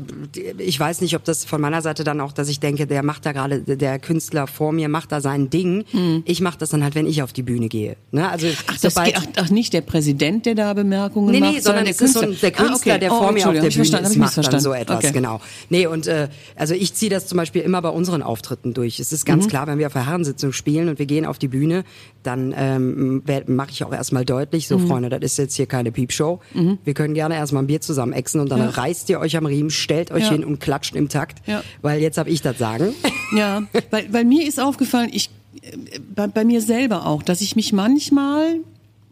ich 0.58 0.80
weiß 0.80 1.02
nicht, 1.02 1.15
ob 1.15 1.24
das 1.24 1.44
von 1.46 1.60
meiner 1.60 1.82
Seite 1.82 2.04
dann 2.04 2.22
auch, 2.22 2.32
dass 2.32 2.48
ich 2.50 2.60
denke, 2.60 2.88
der 2.88 3.04
macht 3.04 3.26
da 3.26 3.32
gerade 3.32 3.60
der 3.62 4.00
Künstler 4.00 4.48
vor 4.48 4.72
mir 4.72 4.88
macht 4.89 5.12
da 5.12 5.22
sein 5.22 5.50
Ding. 5.50 5.84
Ich 6.26 6.41
mache 6.41 6.58
das 6.58 6.70
dann 6.70 6.84
halt, 6.84 6.96
wenn 6.96 7.08
ich 7.08 7.22
auf 7.24 7.34
die 7.34 7.44
Bühne 7.44 7.68
gehe. 7.68 7.98
Ne? 8.12 8.30
Also. 8.30 8.48
Ach, 8.68 8.78
das 8.80 8.94
sobald 8.94 9.15
geht, 9.15 9.24
ach, 9.38 9.44
ach, 9.46 9.50
nicht 9.50 9.74
der 9.74 9.82
Präsident, 9.82 10.46
der 10.46 10.56
da 10.56 10.74
Bemerkungen 10.74 11.32
Nee, 11.32 11.39
macht, 11.39 11.54
nee, 11.54 11.60
sondern 11.60 11.86
der 11.86 11.94
es 11.94 12.02
ist 12.02 12.13
so 12.13 12.20
ein, 12.22 12.28
Künstler. 12.28 12.50
der 12.52 12.58
Künstler, 12.65 12.94
Ah, 12.94 12.96
okay. 12.96 13.00
der 13.00 13.12
Oh, 13.13 13.18
vor 13.18 13.32
mir 13.32 13.48
auf 13.48 13.54
der 13.54 13.62
Bühne 13.70 14.00
ist, 14.00 14.18
macht 14.18 14.38
dann 14.54 14.60
so 14.60 14.74
etwas, 14.74 14.98
Okay. 14.98 15.12
genau. 15.12 15.41
Nee, 15.70 15.88
und 15.88 16.08
äh, 16.08 16.28
also 16.56 16.74
ich 16.74 16.94
ziehe 16.94 17.10
das 17.10 17.28
zum 17.28 17.38
Beispiel 17.38 17.62
immer 17.63 17.82
bei 17.82 17.89
unseren 17.89 18.22
Auftritten 18.22 18.74
durch. 18.74 19.00
Es 19.00 19.12
ist 19.12 19.24
Mhm. 19.26 19.32
ganz 19.32 19.48
klar, 19.48 19.68
wenn 19.68 19.80
wir 19.80 19.88
auf 19.88 19.94
der 19.94 20.06
Herrensitzung 20.06 20.52
spielen 20.54 20.89
und 20.89 21.00
wir 21.00 21.06
gehen 21.08 21.26
auf 21.26 21.38
die 21.39 21.48
Bühne, 21.48 21.84
dann 22.24 22.54
ähm, 22.58 23.24
mache 23.48 23.70
ich 23.72 23.84
auch 23.84 23.94
erstmal 23.94 24.26
deutlich, 24.26 24.70
Mhm. 24.70 24.80
so 24.80 24.88
Freunde, 24.88 25.10
das 25.10 25.32
ist 25.32 25.38
jetzt 25.38 25.56
hier 25.56 25.65
keine 25.65 25.91
Piepshow. 25.91 26.39
Wir 26.84 26.94
können 26.94 27.13
gerne 27.13 27.36
erstmal 27.36 27.63
ein 27.63 27.68
Bier 27.68 27.82
zusammen 27.82 27.94
exen 28.13 28.39
und 28.41 28.49
dann 28.49 28.60
Ja. 28.60 28.69
reißt 28.69 29.10
ihr 29.10 29.19
euch 29.19 29.36
am 29.38 29.45
Riemen, 29.45 29.69
stellt 29.69 30.12
euch 30.12 30.23
Ja. 30.25 30.31
hin 30.31 30.43
und 30.43 30.60
klatscht 30.60 30.95
im 30.95 31.10
Takt, 31.10 31.47
Ja. 31.47 31.63
weil 31.81 32.01
jetzt 32.01 32.17
habe 32.17 32.29
ich 32.29 32.41
das 32.41 32.58
Sagen. 32.58 32.93
Ja, 33.36 33.63
weil, 33.91 34.12
weil 34.13 34.23
mir 34.25 34.47
ist 34.47 34.60
aufgefallen, 34.60 35.10
ich, 35.12 35.29
äh, 35.62 35.99
bei, 36.15 36.27
bei 36.27 36.45
mir 36.45 36.62
selber 36.62 37.05
auch, 37.08 37.23
dass 37.23 37.41
ich 37.41 37.55
mich 37.55 37.73
manchmal 37.73 38.58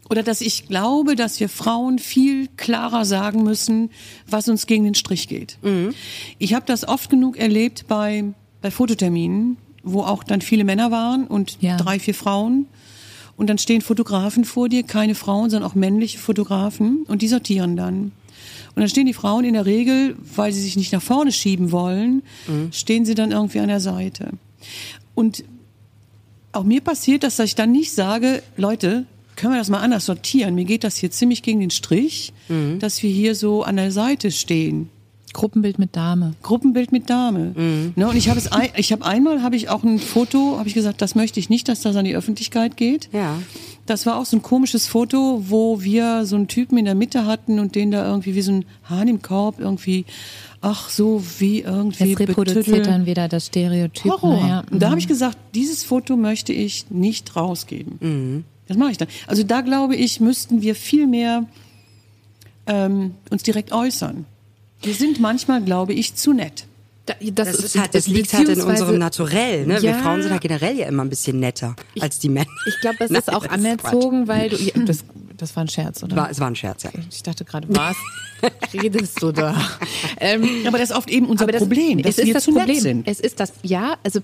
oder 0.08 0.22
dass 0.22 0.40
ich 0.40 0.68
glaube, 0.68 1.16
dass 1.16 1.40
wir 1.40 1.48
Frauen 1.48 1.98
viel 1.98 2.48
klarer 2.56 3.04
sagen 3.04 3.42
müssen, 3.42 3.90
was 4.28 4.48
uns 4.48 4.66
gegen 4.66 4.84
den 4.84 4.94
Strich 4.94 5.28
geht. 5.28 5.58
Ich 6.38 6.52
habe 6.54 6.64
das 6.66 6.86
oft 6.86 7.08
genug 7.10 7.38
erlebt 7.38 7.86
bei, 7.88 8.24
bei 8.60 8.70
Fototerminen, 8.70 9.56
wo 9.82 10.02
auch 10.02 10.22
dann 10.22 10.42
viele 10.42 10.64
Männer 10.64 10.90
waren 10.90 11.26
und 11.26 11.56
Ja. 11.60 11.76
drei, 11.78 11.98
vier 11.98 12.14
Frauen. 12.14 12.66
Und 13.36 13.48
dann 13.50 13.58
stehen 13.58 13.80
Fotografen 13.80 14.44
vor 14.44 14.68
dir, 14.68 14.82
keine 14.84 15.14
Frauen, 15.16 15.50
sondern 15.50 15.68
auch 15.68 15.74
männliche 15.74 16.18
Fotografen 16.18 17.04
und 17.08 17.20
die 17.22 17.28
sortieren 17.28 17.74
dann. 17.76 18.12
Und 18.76 18.80
dann 18.80 18.88
stehen 18.88 19.06
die 19.06 19.14
Frauen 19.14 19.44
in 19.44 19.54
der 19.54 19.66
Regel, 19.66 20.16
weil 20.34 20.52
sie 20.52 20.60
sich 20.60 20.76
nicht 20.76 20.92
nach 20.92 21.02
vorne 21.02 21.30
schieben 21.32 21.70
wollen, 21.70 22.22
stehen 22.72 23.04
sie 23.04 23.14
dann 23.14 23.30
irgendwie 23.30 23.60
an 23.60 23.68
der 23.68 23.80
Seite. 23.80 24.30
Und 25.14 25.44
auch 26.52 26.64
mir 26.64 26.80
passiert, 26.80 27.22
dass 27.22 27.38
ich 27.38 27.54
dann 27.54 27.72
nicht 27.72 27.92
sage, 27.92 28.42
Leute, 28.56 29.06
können 29.36 29.54
wir 29.54 29.58
das 29.58 29.70
mal 29.70 29.80
anders 29.80 30.06
sortieren? 30.06 30.54
Mir 30.54 30.64
geht 30.64 30.84
das 30.84 30.96
hier 30.96 31.10
ziemlich 31.10 31.42
gegen 31.42 31.60
den 31.60 31.70
Strich, 31.70 32.32
dass 32.78 33.02
wir 33.02 33.10
hier 33.10 33.34
so 33.34 33.62
an 33.62 33.76
der 33.76 33.90
Seite 33.90 34.30
stehen. 34.30 34.90
Gruppenbild 35.34 35.78
mit 35.78 35.94
Dame. 35.94 36.32
Gruppenbild 36.42 36.92
mit 36.92 37.10
Dame. 37.10 37.52
Ne, 37.94 38.08
und 38.08 38.16
ich 38.16 38.30
habe 38.30 38.38
es, 38.38 38.50
ein, 38.50 38.70
ich 38.76 38.90
habe 38.92 39.04
einmal 39.04 39.42
habe 39.42 39.56
ich 39.56 39.68
auch 39.68 39.82
ein 39.82 39.98
Foto, 39.98 40.56
habe 40.58 40.68
ich 40.68 40.74
gesagt, 40.74 41.02
das 41.02 41.14
möchte 41.14 41.38
ich 41.38 41.50
nicht, 41.50 41.68
dass 41.68 41.82
das 41.82 41.96
an 41.96 42.06
die 42.06 42.16
Öffentlichkeit 42.16 42.78
geht. 42.78 43.10
Ja. 43.12 43.38
Das 43.84 44.06
war 44.06 44.16
auch 44.16 44.24
so 44.24 44.38
ein 44.38 44.42
komisches 44.42 44.86
Foto, 44.86 45.42
wo 45.46 45.82
wir 45.82 46.24
so 46.24 46.36
einen 46.36 46.48
Typen 46.48 46.78
in 46.78 46.86
der 46.86 46.94
Mitte 46.94 47.26
hatten 47.26 47.58
und 47.58 47.74
den 47.74 47.90
da 47.90 48.06
irgendwie 48.06 48.34
wie 48.34 48.40
so 48.40 48.52
ein 48.52 48.64
Hahn 48.84 49.08
im 49.08 49.20
Korb 49.20 49.60
irgendwie, 49.60 50.06
ach 50.62 50.88
so 50.88 51.22
wie 51.38 51.60
irgendwie 51.60 52.04
Jetzt 52.04 52.20
reproduziert 52.20 52.64
betüdelt. 52.64 52.86
dann 52.86 53.04
wieder 53.04 53.28
das 53.28 53.46
Stereotyp. 53.46 54.10
Horror. 54.10 54.48
Ja. 54.48 54.62
Und 54.70 54.80
da 54.80 54.88
habe 54.88 55.00
ich 55.00 55.08
gesagt, 55.08 55.36
dieses 55.54 55.84
Foto 55.84 56.16
möchte 56.16 56.54
ich 56.54 56.86
nicht 56.88 57.36
rausgeben. 57.36 58.44
Das 58.68 58.78
mache 58.78 58.92
ich 58.92 58.96
dann. 58.96 59.08
Also 59.26 59.42
da 59.42 59.60
glaube 59.60 59.96
ich, 59.96 60.20
müssten 60.20 60.62
wir 60.62 60.74
viel 60.74 61.06
mehr 61.06 61.44
ähm, 62.66 63.16
uns 63.30 63.42
direkt 63.42 63.72
äußern. 63.72 64.24
Wir 64.84 64.94
sind 64.94 65.20
manchmal, 65.20 65.62
glaube 65.62 65.92
ich, 65.94 66.14
zu 66.14 66.32
nett. 66.32 66.66
Da- 67.06 67.14
Das, 67.20 67.54
ist 67.54 67.78
halt, 67.78 67.94
das 67.94 68.06
liegt 68.06 68.32
halt 68.32 68.48
in 68.48 68.60
unserem 68.62 68.98
Naturell. 68.98 69.66
Ne? 69.66 69.82
Wir 69.82 69.90
Ja. 69.90 69.98
Frauen 69.98 70.22
sind 70.22 70.30
halt 70.32 70.40
generell 70.40 70.76
ja 70.78 70.86
immer 70.86 71.04
ein 71.04 71.10
bisschen 71.10 71.38
netter 71.38 71.76
als 72.00 72.18
die 72.18 72.28
Männer. 72.30 72.48
Ich 72.66 72.80
glaube, 72.80 72.96
das 72.98 73.10
Nein, 73.10 73.18
ist 73.20 73.32
auch 73.32 73.42
das 73.44 73.52
anerzogen, 73.52 74.26
weil 74.28 74.48
du. 74.50 74.56
Ja, 74.56 74.72
das, 74.86 75.04
das 75.36 75.54
war 75.54 75.64
ein 75.64 75.68
Scherz, 75.68 76.02
oder? 76.02 76.16
War, 76.16 76.30
es 76.30 76.40
war 76.40 76.46
ein 76.46 76.56
Scherz, 76.56 76.82
ja. 76.84 76.90
Ich 77.10 77.22
dachte 77.22 77.44
gerade, 77.44 77.66
was 77.68 77.96
redest 78.72 79.22
du 79.22 79.32
da? 79.32 79.54
Ähm, 80.18 80.48
Aber 80.66 80.78
das 80.78 80.90
ist 80.90 80.96
oft 80.96 81.10
eben 81.10 81.26
unser 81.26 81.46
das, 81.46 81.60
Problem, 81.62 82.00
dass 82.00 82.12
es 82.12 82.18
ist 82.20 82.26
wir 82.26 82.34
das 82.34 82.44
zu 82.44 82.52
Problem. 82.52 82.68
nett 82.74 82.82
sind. 82.82 83.06
Es 83.08 83.20
ist 83.20 83.38
das, 83.38 83.52
ja, 83.62 83.96
also 84.02 84.20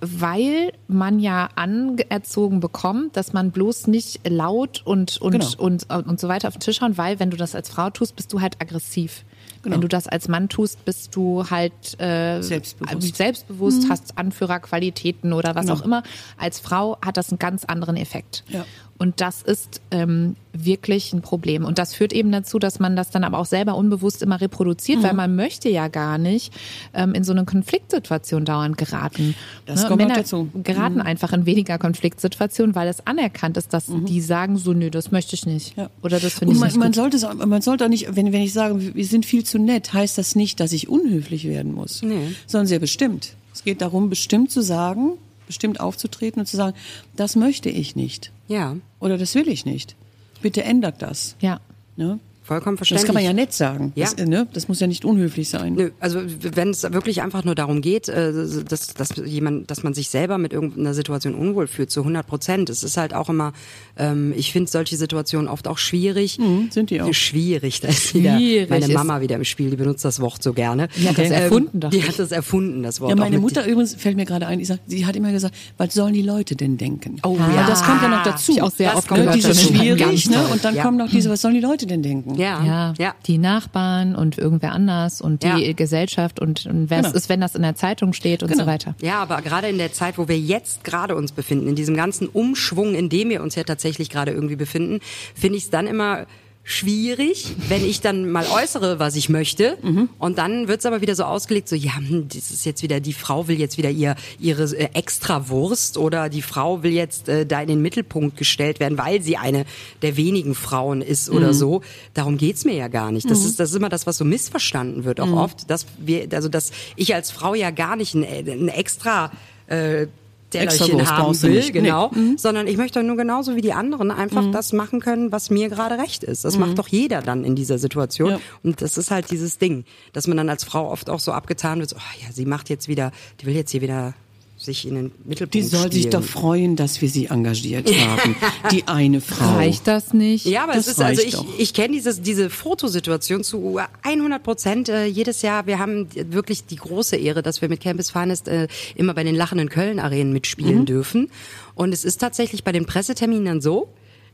weil 0.00 0.72
man 0.86 1.18
ja 1.18 1.48
anerzogen 1.56 2.60
bekommt, 2.60 3.16
dass 3.16 3.32
man 3.34 3.50
bloß 3.50 3.86
nicht 3.86 4.20
laut 4.26 4.80
und 4.84 5.18
und 5.20 5.32
Genau. 5.32 5.46
und 5.58 5.90
und 5.90 6.20
so 6.20 6.28
weiter 6.28 6.48
auf 6.48 6.54
den 6.54 6.60
Tisch 6.60 6.80
hauen, 6.80 6.96
weil 6.96 7.20
wenn 7.20 7.30
du 7.30 7.36
das 7.36 7.54
als 7.54 7.68
Frau 7.68 7.90
tust, 7.90 8.16
bist 8.16 8.32
du 8.32 8.40
halt 8.40 8.56
aggressiv. 8.60 9.24
Genau. 9.68 9.76
Wenn 9.76 9.80
du 9.82 9.88
das 9.88 10.06
als 10.06 10.28
Mann 10.28 10.48
tust, 10.48 10.84
bist 10.84 11.14
du 11.14 11.48
halt 11.50 12.00
äh, 12.00 12.40
Selbstbewusst. 12.42 13.16
selbstbewusst 13.16 13.88
hast 13.88 14.18
Anführerqualitäten 14.18 15.32
oder 15.32 15.54
was 15.54 15.66
Genau. 15.66 15.78
auch 15.78 15.84
immer. 15.84 16.02
Als 16.36 16.60
Frau 16.60 16.98
hat 17.04 17.16
das 17.16 17.30
einen 17.30 17.38
ganz 17.38 17.64
anderen 17.64 17.96
Effekt. 17.96 18.44
Ja. 18.48 18.64
Und 19.00 19.20
das 19.20 19.42
ist 19.42 19.80
ähm, 19.92 20.34
wirklich 20.52 21.12
ein 21.12 21.22
Problem. 21.22 21.64
Und 21.64 21.78
das 21.78 21.94
führt 21.94 22.12
eben 22.12 22.32
dazu, 22.32 22.58
dass 22.58 22.80
man 22.80 22.96
das 22.96 23.10
dann 23.10 23.22
aber 23.22 23.38
auch 23.38 23.46
selber 23.46 23.76
unbewusst 23.76 24.22
immer 24.22 24.40
reproduziert, 24.40 24.98
Mhm. 24.98 25.02
weil 25.04 25.14
man 25.14 25.36
möchte 25.36 25.68
ja 25.68 25.86
gar 25.86 26.18
nicht 26.18 26.52
ähm, 26.94 27.14
in 27.14 27.22
so 27.22 27.30
eine 27.30 27.44
Konfliktsituation 27.44 28.44
dauernd 28.44 28.76
geraten. 28.76 29.36
Das 29.66 29.82
Ne? 29.82 29.88
kommt 29.88 30.02
Männer 30.02 30.14
dazu. 30.16 30.48
Mhm. 30.52 30.64
geraten 30.64 31.00
einfach 31.00 31.32
in 31.32 31.46
weniger 31.46 31.78
Konfliktsituationen, 31.78 32.74
weil 32.74 32.88
es 32.88 33.06
anerkannt 33.06 33.56
ist, 33.56 33.72
dass 33.72 33.86
die 33.86 34.20
sagen 34.20 34.56
so, 34.58 34.72
nö, 34.72 34.90
das 34.90 35.12
möchte 35.12 35.34
ich 35.36 35.46
nicht. 35.46 35.76
Ja. 35.76 35.90
Oder 36.02 36.18
das 36.18 36.34
finde 36.34 36.54
ich 36.54 36.58
man, 36.60 36.68
nicht 36.68 36.76
man 36.78 36.88
gut. 36.88 36.94
sollte 36.96 37.30
auch, 37.30 37.46
man 37.46 37.62
sollte 37.62 37.84
auch 37.84 37.88
nicht, 37.88 38.16
wenn, 38.16 38.32
wenn 38.32 38.42
ich 38.42 38.52
sage, 38.52 38.94
wir 38.96 39.04
sind 39.06 39.24
viel 39.26 39.44
zu 39.44 39.58
nett, 39.60 39.92
heißt 39.92 40.18
das 40.18 40.34
nicht, 40.34 40.58
dass 40.58 40.72
ich 40.72 40.88
unhöflich 40.88 41.44
werden 41.46 41.72
muss. 41.72 42.02
Nee. 42.02 42.34
Sondern 42.48 42.66
sehr 42.66 42.80
bestimmt. 42.80 43.34
Es 43.54 43.62
geht 43.62 43.80
darum, 43.80 44.10
bestimmt 44.10 44.50
zu 44.50 44.60
sagen, 44.60 45.12
bestimmt 45.48 45.80
aufzutreten 45.80 46.40
und 46.40 46.46
zu 46.46 46.56
sagen, 46.56 46.76
das 47.16 47.34
möchte 47.34 47.68
ich 47.68 47.96
nicht. 47.96 48.30
Ja, 48.46 48.76
Oder 49.00 49.18
das 49.18 49.34
will 49.34 49.48
ich 49.48 49.66
nicht. 49.66 49.96
Bitte 50.40 50.62
ändert 50.62 51.02
das. 51.02 51.34
Ja. 51.40 51.60
Ne? 51.96 52.20
Vollkommen 52.48 52.76
Das 52.76 52.88
verständlich. 52.88 53.06
kann 53.06 53.14
man 53.14 53.24
ja 53.24 53.32
nett 53.32 53.52
sagen. 53.52 53.92
Ja. 53.94 54.06
Das, 54.06 54.14
äh, 54.14 54.26
ne? 54.26 54.48
das 54.52 54.66
muss 54.68 54.80
ja 54.80 54.86
nicht 54.86 55.04
unhöflich 55.04 55.48
sein. 55.50 55.74
Nö, 55.74 55.90
also 56.00 56.20
wenn 56.40 56.70
es 56.70 56.82
wirklich 56.82 57.22
einfach 57.22 57.44
nur 57.44 57.54
darum 57.54 57.80
geht, 57.82 58.08
äh, 58.08 58.32
dass, 58.68 58.94
dass 58.94 59.10
jemand, 59.24 59.70
dass 59.70 59.82
man 59.82 59.94
sich 59.94 60.08
selber 60.08 60.38
mit 60.38 60.52
irgendeiner 60.52 60.94
Situation 60.94 61.34
unwohl 61.34 61.66
fühlt, 61.66 61.90
zu 61.90 62.00
100 62.00 62.26
Prozent. 62.26 62.70
Es 62.70 62.82
ist 62.82 62.96
halt 62.96 63.14
auch 63.14 63.28
immer, 63.28 63.52
ähm, 63.96 64.32
ich 64.36 64.50
finde 64.52 64.70
solche 64.70 64.96
Situationen 64.96 65.48
oft 65.48 65.68
auch 65.68 65.78
schwierig. 65.78 66.38
Mhm, 66.38 66.70
sind 66.70 66.90
die 66.90 67.00
auch. 67.02 67.12
Schwierig, 67.12 67.80
da 67.82 67.88
ist 67.88 68.14
wieder 68.14 68.36
Schwierig 68.36 68.70
meine 68.70 68.88
Mama 68.88 69.20
wieder 69.20 69.36
im 69.36 69.44
Spiel, 69.44 69.70
die 69.70 69.76
benutzt 69.76 70.04
das 70.04 70.20
Wort 70.20 70.42
so 70.42 70.52
gerne. 70.54 70.88
Die 70.96 71.08
hat 71.08 71.18
das 71.18 71.30
erfunden, 71.30 71.80
dachte 71.80 71.96
Die 71.96 72.02
hat 72.02 72.18
das 72.18 72.32
erfunden, 72.32 72.82
das 72.82 73.00
Wort. 73.00 73.10
Ja, 73.10 73.16
meine 73.16 73.38
Mutter 73.38 73.66
übrigens 73.66 73.94
fällt 73.94 74.16
mir 74.16 74.24
gerade 74.24 74.46
ein, 74.46 74.64
sie 74.86 75.06
hat 75.06 75.16
immer 75.16 75.32
gesagt, 75.32 75.54
was 75.76 75.92
sollen 75.94 76.14
die 76.14 76.22
Leute 76.22 76.56
denn 76.56 76.76
denken? 76.78 77.16
Oh, 77.22 77.38
Weil 77.38 77.54
ja. 77.54 77.66
das 77.66 77.82
kommt 77.82 78.00
ja 78.02 78.08
noch 78.08 78.22
dazu. 78.22 78.52
ich 78.52 78.62
auch 78.62 78.70
sehr 78.70 78.88
Das 78.90 78.98
oft 78.98 79.08
kommt 79.08 79.24
ne? 79.24 79.32
Dieses 79.34 79.62
schwierig, 79.62 80.30
ne? 80.30 80.46
Und 80.50 80.64
dann 80.64 80.74
Ja. 80.74 80.82
kommen 80.82 80.96
noch 80.96 81.10
diese, 81.10 81.28
was 81.30 81.40
sollen 81.42 81.54
die 81.54 81.60
Leute 81.60 81.86
denn 81.86 82.02
denken? 82.02 82.34
Ja, 82.38 82.62
Ja, 82.64 82.94
ja. 82.98 83.14
die 83.26 83.38
Nachbarn 83.38 84.14
und 84.14 84.38
irgendwer 84.38 84.72
anders 84.72 85.20
und 85.20 85.42
die 85.42 85.46
Ja. 85.66 85.72
Gesellschaft 85.72 86.40
und, 86.40 86.66
und 86.66 86.90
wer 86.90 86.98
es 87.00 87.06
Genau. 87.06 87.16
ist, 87.16 87.28
wenn 87.28 87.40
das 87.40 87.54
in 87.54 87.62
der 87.62 87.74
Zeitung 87.74 88.12
steht 88.12 88.42
und 88.42 88.50
Genau. 88.50 88.64
so 88.64 88.66
weiter. 88.70 88.94
Ja, 89.00 89.20
aber 89.20 89.42
gerade 89.42 89.68
in 89.68 89.78
der 89.78 89.92
Zeit, 89.92 90.18
wo 90.18 90.28
wir 90.28 90.38
jetzt 90.38 90.84
gerade 90.84 91.14
uns 91.16 91.32
befinden, 91.32 91.68
in 91.68 91.74
diesem 91.74 91.96
ganzen 91.96 92.28
Umschwung, 92.28 92.94
in 92.94 93.08
dem 93.08 93.28
wir 93.30 93.42
uns 93.42 93.54
ja 93.54 93.64
tatsächlich 93.64 94.10
gerade 94.10 94.32
irgendwie 94.32 94.56
befinden, 94.56 95.00
finde 95.34 95.58
ich 95.58 95.64
es 95.64 95.70
dann 95.70 95.86
immer 95.86 96.26
schwierig, 96.68 97.54
wenn 97.68 97.82
ich 97.82 98.02
dann 98.02 98.30
mal 98.30 98.44
äußere, 98.46 98.98
was 98.98 99.16
ich 99.16 99.30
möchte. 99.30 99.78
Und 100.18 100.36
dann 100.36 100.68
wird 100.68 100.80
es 100.80 100.86
aber 100.86 101.00
wieder 101.00 101.14
so 101.14 101.24
ausgelegt, 101.24 101.66
so, 101.66 101.74
ja, 101.74 101.96
hm, 101.96 102.28
das 102.28 102.50
ist 102.50 102.66
jetzt 102.66 102.82
wieder, 102.82 103.00
die 103.00 103.14
Frau 103.14 103.48
will 103.48 103.58
jetzt 103.58 103.78
wieder 103.78 103.88
ihr, 103.88 104.16
ihre 104.38 104.64
äh, 104.76 104.90
Extrawurst 104.92 105.96
oder 105.96 106.28
die 106.28 106.42
Frau 106.42 106.82
will 106.82 106.92
jetzt 106.92 107.30
äh, 107.30 107.46
da 107.46 107.62
in 107.62 107.68
den 107.68 107.80
Mittelpunkt 107.80 108.36
gestellt 108.36 108.80
werden, 108.80 108.98
weil 108.98 109.22
sie 109.22 109.38
eine 109.38 109.64
der 110.02 110.18
wenigen 110.18 110.54
Frauen 110.54 111.00
ist 111.00 111.30
oder 111.30 111.54
so. 111.54 111.80
Darum 112.12 112.36
geht's 112.36 112.66
mir 112.66 112.74
ja 112.74 112.88
gar 112.88 113.12
nicht. 113.12 113.30
Das, 113.30 113.46
ist, 113.46 113.58
das 113.58 113.70
ist 113.70 113.76
immer 113.76 113.88
das, 113.88 114.06
was 114.06 114.18
so 114.18 114.26
missverstanden 114.26 115.04
wird, 115.04 115.20
auch 115.20 115.32
oft, 115.32 115.70
dass 115.70 115.86
wir, 115.98 116.28
also 116.32 116.50
dass 116.50 116.70
ich 116.96 117.14
als 117.14 117.30
Frau 117.30 117.54
ja 117.54 117.70
gar 117.70 117.96
nicht 117.96 118.14
ein, 118.14 118.24
ein 118.24 118.68
extra 118.68 119.32
äh, 119.68 120.06
Tellerchen 120.50 121.10
haben 121.10 121.42
will, 121.42 121.50
nicht. 121.50 121.74
Nee. 121.74 121.80
genau, 121.80 122.10
sondern 122.36 122.66
ich 122.66 122.76
möchte 122.76 123.02
nur 123.02 123.16
genauso 123.16 123.56
wie 123.56 123.60
die 123.60 123.72
anderen 123.72 124.10
einfach 124.10 124.50
das 124.50 124.72
machen 124.72 125.00
können, 125.00 125.32
was 125.32 125.50
mir 125.50 125.68
gerade 125.68 125.98
recht 125.98 126.24
ist. 126.24 126.44
Das 126.44 126.58
macht 126.58 126.78
doch 126.78 126.88
jeder 126.88 127.22
dann 127.22 127.44
in 127.44 127.54
dieser 127.54 127.78
Situation. 127.78 128.30
Ja. 128.30 128.40
Und 128.62 128.80
das 128.82 128.98
ist 128.98 129.10
halt 129.10 129.30
dieses 129.30 129.58
Ding, 129.58 129.84
dass 130.12 130.26
man 130.26 130.36
dann 130.36 130.48
als 130.48 130.64
Frau 130.64 130.90
oft 130.90 131.10
auch 131.10 131.20
so 131.20 131.32
abgetan 131.32 131.80
wird, 131.80 131.90
so, 131.90 131.96
oh 131.96 132.24
ja, 132.24 132.32
sie 132.32 132.46
macht 132.46 132.68
jetzt 132.70 132.88
wieder, 132.88 133.12
die 133.40 133.46
will 133.46 133.54
jetzt 133.54 133.70
hier 133.70 133.82
wieder 133.82 134.14
sich 134.58 134.86
in 134.88 134.96
den 134.96 135.12
Mittelpunkt 135.24 135.54
Die 135.54 135.62
soll 135.62 135.90
sich 135.92 136.02
spielen. 136.06 136.10
doch 136.10 136.24
freuen, 136.24 136.74
dass 136.76 137.00
wir 137.00 137.08
sie 137.08 137.26
engagiert 137.26 137.88
haben. 137.90 138.34
Die 138.72 138.86
eine 138.88 139.20
Frau. 139.20 139.54
Reicht 139.54 139.86
das 139.86 140.12
nicht? 140.12 140.46
Ja, 140.46 140.64
aber 140.64 140.72
Das 140.74 140.88
es 140.88 140.94
ist 140.94 141.00
also 141.00 141.22
ich, 141.22 141.32
doch. 141.34 141.46
ich 141.58 141.72
kenne 141.74 141.94
dieses 141.94 142.20
diese 142.20 142.50
Fotosituation 142.50 143.44
zu 143.44 143.78
100 144.02 144.42
Prozent 144.42 144.88
äh, 144.88 145.04
jedes 145.06 145.42
Jahr. 145.42 145.66
Wir 145.68 145.78
haben 145.78 146.08
wirklich 146.32 146.66
die 146.66 146.74
große 146.76 147.16
Ehre, 147.16 147.42
dass 147.42 147.62
wir 147.62 147.68
mit 147.68 147.80
Campus 147.80 148.10
Finest 148.10 148.48
äh, 148.48 148.66
immer 148.96 149.14
bei 149.14 149.22
den 149.22 149.36
lachenden 149.36 149.68
Köln 149.68 150.00
Arenen 150.00 150.32
mitspielen 150.32 150.84
dürfen. 150.86 151.30
Und 151.76 151.92
es 151.94 152.04
ist 152.04 152.18
tatsächlich 152.18 152.64
bei 152.64 152.72
den 152.72 152.84
Presseterminen 152.84 153.44
dann 153.44 153.60
so. 153.60 153.88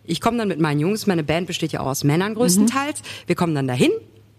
Ich 0.06 0.20
komme 0.22 0.38
dann 0.38 0.48
mit 0.48 0.58
meinen 0.60 0.80
Jungs, 0.80 1.06
meine 1.06 1.22
Band 1.24 1.46
besteht 1.46 1.72
ja 1.72 1.80
auch 1.80 1.86
aus 1.86 2.02
Männern 2.04 2.34
größtenteils. 2.34 3.02
Wir 3.26 3.36
kommen 3.36 3.54
dann 3.54 3.66
dahin. 3.68 3.90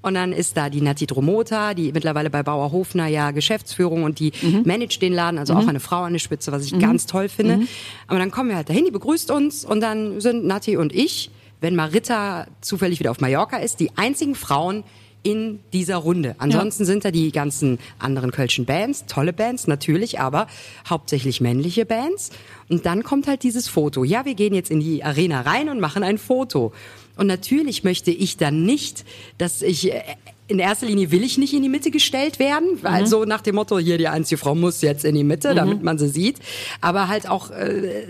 Und 0.06 0.14
dann 0.14 0.34
ist 0.34 0.56
da 0.56 0.70
die 0.70 0.82
Nati 0.82 1.08
Dromota, 1.08 1.74
die 1.74 1.92
mittlerweile 1.92 2.30
bei 2.30 2.44
Bauer 2.44 2.72
Hofner 2.72 3.08
ja 3.08 3.32
Geschäftsführung 3.32 4.04
und 4.04 4.20
die 4.20 4.34
managt 4.64 5.02
den 5.02 5.14
Laden, 5.14 5.40
also 5.40 5.56
auch 5.56 5.68
eine 5.68 5.80
Frau 5.80 6.04
an 6.04 6.14
der 6.14 6.20
Spitze, 6.20 6.52
was 6.52 6.64
ich 6.64 6.78
ganz 6.78 7.08
toll 7.08 7.28
finde. 7.28 7.62
Aber 8.06 8.20
dann 8.20 8.30
kommen 8.30 8.50
wir 8.50 8.56
halt 8.56 8.70
dahin, 8.70 8.86
die 8.86 8.92
begrüßt 8.92 9.32
uns 9.32 9.66
und 9.66 9.82
dann 9.82 10.22
sind 10.22 10.46
Nati 10.46 10.78
und 10.78 10.94
ich, 10.94 11.32
wenn 11.60 11.76
Marita 11.76 12.46
zufällig 12.62 13.00
wieder 13.00 13.10
auf 13.10 13.20
Mallorca 13.20 13.58
ist, 13.58 13.80
die 13.80 13.98
einzigen 13.98 14.36
Frauen 14.36 14.84
in 15.24 15.62
dieser 15.74 15.96
Runde. 15.96 16.36
Ansonsten 16.38 16.86
sind 16.86 17.04
da 17.04 17.10
die 17.10 17.32
ganzen 17.32 17.80
anderen 17.98 18.30
kölschen 18.30 18.66
Bands, 18.66 19.08
tolle 19.08 19.34
Bands 19.34 19.66
natürlich, 19.66 20.20
aber 20.20 20.46
hauptsächlich 20.88 21.42
männliche 21.42 21.84
Bands. 21.84 22.30
Und 22.70 22.86
dann 22.86 23.02
kommt 23.02 23.26
halt 23.26 23.42
dieses 23.42 23.68
Foto. 23.68 24.04
Ja, 24.04 24.24
wir 24.26 24.36
gehen 24.36 24.54
jetzt 24.54 24.70
in 24.70 24.80
die 24.80 25.04
Arena 25.04 25.42
rein 25.42 25.70
und 25.70 25.80
machen 25.80 26.04
ein 26.04 26.20
Foto. 26.20 26.74
Und 27.18 27.28
natürlich 27.28 27.84
möchte 27.84 28.12
ich 28.12 28.38
dann 28.38 28.66
nicht, 28.66 29.06
dass 29.38 29.62
ich 29.62 29.92
äh, 29.92 30.02
in 30.48 30.60
erster 30.60 30.86
Linie 30.86 31.12
will 31.12 31.24
ich 31.24 31.38
nicht 31.38 31.54
in 31.54 31.64
die 31.64 31.70
Mitte 31.70 31.90
gestellt 31.90 32.38
werden, 32.38 32.80
weil 32.84 33.08
so 33.08 33.26
nach 33.26 33.42
dem 33.42 33.56
Motto, 33.56 33.80
hier 33.80 33.98
die 33.98 34.08
einzige 34.08 34.38
Frau 34.38 34.54
muss 34.54 34.82
jetzt 34.82 35.04
in 35.04 35.16
die 35.16 35.24
Mitte, 35.24 35.56
damit 35.56 35.82
man 35.82 35.98
sie 35.98 36.08
sieht. 36.08 36.38
Aber 36.82 37.08
halt 37.08 37.28
auch 37.28 37.50
äh, 37.50 38.08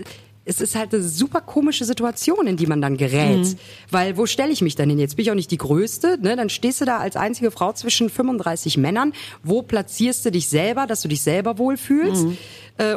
es 0.48 0.60
ist 0.60 0.76
halt 0.76 0.94
eine 0.94 1.02
super 1.02 1.40
komische 1.40 1.84
Situation, 1.84 2.46
in 2.46 2.56
die 2.56 2.66
man 2.66 2.80
dann 2.80 2.96
gerät. 2.96 3.56
Weil 3.90 4.16
wo 4.16 4.26
stelle 4.26 4.52
ich 4.52 4.62
mich 4.62 4.76
dann 4.76 4.88
hin? 4.88 4.98
Jetzt 4.98 5.16
bin 5.16 5.24
ich 5.24 5.30
auch 5.32 5.34
nicht 5.34 5.50
die 5.50 5.58
Größte, 5.58 6.18
ne? 6.22 6.36
Dann 6.36 6.48
stehst 6.50 6.80
du 6.80 6.84
da 6.84 6.98
als 6.98 7.16
einzige 7.16 7.50
Frau 7.50 7.72
zwischen 7.72 8.08
35 8.08 8.76
Männern. 8.76 9.12
Wo 9.42 9.62
platzierst 9.62 10.24
du 10.24 10.30
dich 10.30 10.48
selber, 10.48 10.86
dass 10.86 11.02
du 11.02 11.08
dich 11.08 11.20
selber 11.22 11.58
wohlfühlst? 11.58 12.26
Äh, 12.78 12.96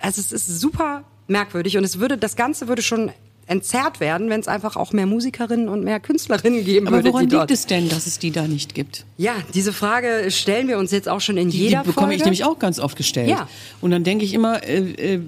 also 0.00 0.20
es 0.20 0.32
ist 0.32 0.60
super 0.60 1.04
merkwürdig 1.26 1.76
und 1.76 1.84
es 1.84 2.00
würde, 2.00 2.16
das 2.16 2.34
Ganze 2.34 2.66
würde 2.66 2.82
schon 2.82 3.10
entzerrt 3.48 4.00
werden, 4.00 4.28
wenn 4.28 4.40
es 4.40 4.48
einfach 4.48 4.76
auch 4.76 4.92
mehr 4.92 5.06
Musikerinnen 5.06 5.68
und 5.68 5.84
mehr 5.84 6.00
Künstlerinnen 6.00 6.64
geben 6.64 6.88
Aber 6.88 6.96
würde. 6.96 7.10
woran 7.12 7.26
die 7.28 7.36
dort 7.36 7.48
liegt 7.50 7.60
es 7.60 7.66
denn, 7.66 7.88
dass 7.88 8.06
es 8.06 8.18
die 8.18 8.32
da 8.32 8.48
nicht 8.48 8.74
gibt? 8.74 9.04
Ja, 9.18 9.34
diese 9.54 9.72
Frage 9.72 10.30
stellen 10.30 10.66
wir 10.68 10.78
uns 10.78 10.90
jetzt 10.90 11.08
auch 11.08 11.20
schon 11.20 11.36
in 11.36 11.50
Die, 11.50 11.58
jeder 11.58 11.82
die 11.82 11.88
bekomme 11.88 12.06
Folge. 12.08 12.16
ich 12.16 12.24
nämlich 12.24 12.44
auch 12.44 12.58
ganz 12.58 12.80
oft 12.80 12.96
gestellt. 12.96 13.28
Ja. 13.28 13.48
Und 13.80 13.92
dann 13.92 14.02
denke 14.02 14.24
ich 14.24 14.34
immer, 14.34 14.64
äh, 14.64 15.14
äh, 15.14 15.20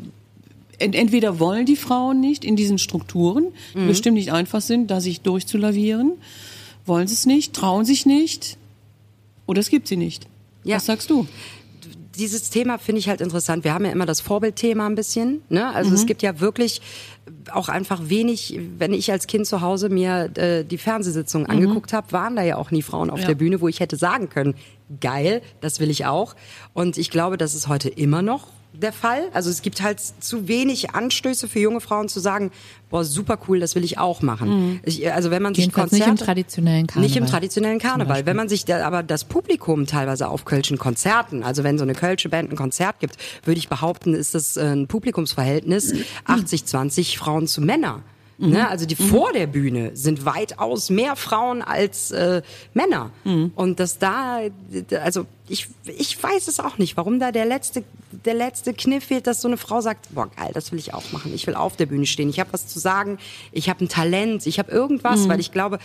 ent- 0.79 0.97
entweder 0.97 1.39
wollen 1.39 1.65
die 1.65 1.77
Frauen 1.77 2.21
nicht 2.21 2.45
in 2.45 2.57
diesen 2.57 2.79
Strukturen, 2.79 3.47
die 3.75 3.79
Mhm. 3.81 3.87
bestimmt 3.89 4.17
nicht 4.17 4.33
einfach 4.33 4.63
sind, 4.63 4.91
da 4.91 5.01
sich 5.01 5.21
durchzulavieren, 5.21 6.13
wollen 6.87 7.07
sie 7.07 7.15
es 7.15 7.25
nicht, 7.27 7.53
trauen 7.55 7.85
sich 7.85 8.05
nicht, 8.05 8.57
oder 9.47 9.61
es 9.61 9.69
gibt 9.71 9.87
sie 9.87 9.97
nicht. 9.97 10.27
Ja. 10.65 10.77
Was 10.77 10.87
sagst 10.87 11.09
du? 11.11 11.27
Dieses 12.19 12.51
Thema 12.51 12.79
finde 12.79 12.99
ich 12.99 13.09
halt 13.09 13.21
interessant. 13.21 13.65
Wir 13.65 13.73
haben 13.75 13.85
ja 13.85 13.93
immer 13.93 14.07
das 14.07 14.21
Vorbildthema 14.21 14.87
ein 14.87 14.95
bisschen. 14.95 15.43
Ne? 15.49 15.73
Also 15.75 15.91
Mhm. 15.91 15.97
es 15.97 16.07
gibt 16.07 16.23
ja 16.23 16.41
wirklich 16.41 16.81
auch 17.53 17.69
einfach 17.69 18.09
wenig, 18.09 18.59
wenn 18.79 18.93
ich 18.93 19.11
als 19.13 19.27
Kind 19.27 19.47
zu 19.47 19.61
Hause 19.61 19.89
mir 19.89 20.31
äh, 20.37 20.65
die 20.65 20.79
Fernsehsitzung 20.79 21.47
angeguckt 21.47 21.93
habe, 21.93 22.11
waren 22.13 22.37
da 22.37 22.43
ja 22.43 22.57
auch 22.57 22.71
nie 22.71 22.83
Frauen 22.83 23.11
auf 23.11 23.19
Mhm. 23.19 23.23
Ja. 23.23 23.29
der 23.29 23.35
Bühne, 23.37 23.61
wo 23.61 23.69
ich 23.69 23.81
hätte 23.81 23.97
sagen 23.97 24.29
können, 24.29 24.55
geil, 25.01 25.43
das 25.61 25.79
will 25.81 25.91
ich 25.91 26.07
auch. 26.07 26.35
Und 26.75 26.97
ich 26.99 27.11
glaube, 27.11 27.37
das 27.37 27.55
ist 27.55 27.69
heute 27.69 27.89
immer 27.89 28.23
noch 28.23 28.49
der 28.81 28.93
Fall. 28.93 29.29
Also 29.33 29.51
es 29.51 29.63
gibt 29.63 29.83
halt 29.83 30.01
zu 30.01 30.49
wenig 30.49 30.95
Anstöße 30.95 31.49
für 31.49 31.59
junge 31.59 31.81
Frauen 31.81 32.09
zu 32.09 32.21
sagen, 32.21 32.51
boah, 32.91 33.05
super 33.05 33.39
cool, 33.49 33.61
das 33.61 33.75
will 33.75 33.85
ich 33.85 33.99
auch 33.99 34.23
machen. 34.23 34.81
Ich, 34.85 35.13
also 35.13 35.31
wenn 35.31 35.43
man 35.43 35.55
sich 35.55 35.71
Konzerte, 35.73 35.97
nicht 35.97 36.09
im 36.09 36.17
traditionellen 36.17 36.87
Karneval. 36.87 37.09
nicht 37.09 37.17
im 37.17 37.27
traditionellen 37.27 37.79
Karneval. 37.79 38.27
Wenn 38.27 38.37
man 38.37 38.49
sich 38.49 38.65
da, 38.65 38.87
aber 38.87 39.03
das 39.03 39.25
Publikum 39.25 39.87
teilweise 39.87 40.29
auf 40.29 40.45
Kölschen 40.45 40.79
Konzerten, 40.79 41.43
also 41.43 41.65
wenn 41.65 41.79
so 41.79 41.85
eine 41.85 41.95
Kölsche 41.95 42.29
Band 42.29 42.51
ein 42.51 42.57
Konzert 42.57 43.01
gibt, 43.01 43.17
würde 43.45 43.59
ich 43.59 43.69
behaupten, 43.69 44.15
ist 44.15 44.35
das 44.35 44.57
äh, 44.57 44.73
ein 44.73 44.87
Publikumsverhältnis 44.87 45.95
80-20 46.27 47.19
Frauen 47.19 47.47
zu 47.47 47.61
Männer. 48.39 48.53
Ne? 48.59 48.69
Also 48.69 48.87
die 48.87 48.95
vor 48.97 49.33
der 49.33 49.47
Bühne 49.49 49.91
sind 49.95 50.25
weitaus 50.25 50.91
mehr 50.91 51.17
Frauen 51.17 51.61
als 51.61 52.11
äh, 52.13 52.43
Männer. 52.73 53.11
Und 53.57 53.81
dass 53.81 53.99
da, 53.99 54.41
also 55.03 55.27
ich, 55.49 55.69
ich 55.85 56.23
weiß 56.23 56.47
es 56.47 56.61
auch 56.61 56.79
nicht, 56.79 56.97
warum 56.97 57.19
da 57.21 57.33
der 57.33 57.47
letzte, 57.47 57.83
der 58.25 58.35
letzte 58.35 58.75
Kniff 58.75 59.05
fehlt, 59.07 59.27
dass 59.27 59.41
so 59.41 59.49
eine 59.49 59.57
Frau 59.57 59.81
sagt, 59.81 60.15
boah 60.15 60.29
geil, 60.37 60.51
das 60.55 60.71
will 60.73 60.79
ich 60.79 60.95
auch 60.95 61.11
machen. 61.11 61.33
Ich 61.35 61.47
will 61.47 61.55
auf 61.57 61.75
der 61.77 61.87
Bühne 61.87 62.07
stehen. 62.07 62.29
Ich 62.29 62.39
habe 62.39 62.53
was 62.53 62.67
zu 62.69 62.79
sagen. 62.79 63.19
Ich 63.51 63.69
habe 63.69 63.85
ein 63.85 63.89
Talent. 63.89 64.47
Ich 64.47 64.59
habe 64.59 64.71
irgendwas, 64.71 65.25
Mhm. 65.25 65.29
weil 65.31 65.41
ich 65.41 65.51
glaube, 65.51 65.79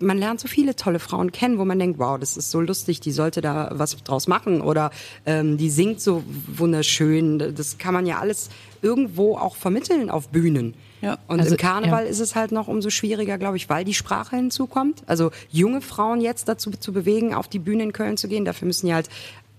man 0.00 0.18
lernt 0.18 0.40
so 0.40 0.48
viele 0.48 0.74
tolle 0.76 0.98
Frauen 0.98 1.30
kennen, 1.30 1.58
wo 1.58 1.64
man 1.64 1.78
denkt, 1.78 1.98
wow, 1.98 2.18
das 2.18 2.36
ist 2.36 2.50
so 2.50 2.60
lustig. 2.60 3.00
Die 3.00 3.12
sollte 3.12 3.40
da 3.42 3.70
was 3.74 3.96
draus 4.02 4.26
machen 4.26 4.60
oder 4.60 4.90
ähm, 5.24 5.56
die 5.56 5.70
singt 5.70 6.00
so 6.00 6.24
wunderschön. 6.48 7.54
Das 7.54 7.78
kann 7.78 7.94
man 7.94 8.06
ja 8.06 8.18
alles 8.18 8.48
irgendwo 8.82 9.36
auch 9.36 9.56
vermitteln 9.56 10.10
auf 10.10 10.28
Bühnen. 10.28 10.74
Ja. 11.06 11.18
Und 11.28 11.40
Also, 11.40 11.52
im 11.52 11.56
Karneval 11.58 12.04
ja. 12.04 12.10
ist 12.10 12.20
es 12.20 12.34
halt 12.34 12.52
noch 12.52 12.68
umso 12.68 12.90
schwieriger, 12.90 13.38
glaube 13.38 13.56
ich, 13.56 13.68
weil 13.68 13.84
die 13.84 13.94
Sprache 13.94 14.36
hinzukommt. 14.36 15.02
Also 15.06 15.30
junge 15.50 15.80
Frauen 15.80 16.20
jetzt 16.20 16.48
dazu 16.48 16.70
zu 16.72 16.92
bewegen, 16.92 17.32
auf 17.34 17.48
die 17.48 17.58
Bühne 17.60 17.84
in 17.84 17.92
Köln 17.92 18.16
zu 18.16 18.28
gehen. 18.28 18.44
Dafür 18.44 18.66
müssen 18.66 18.86
die 18.86 18.94
halt 18.94 19.08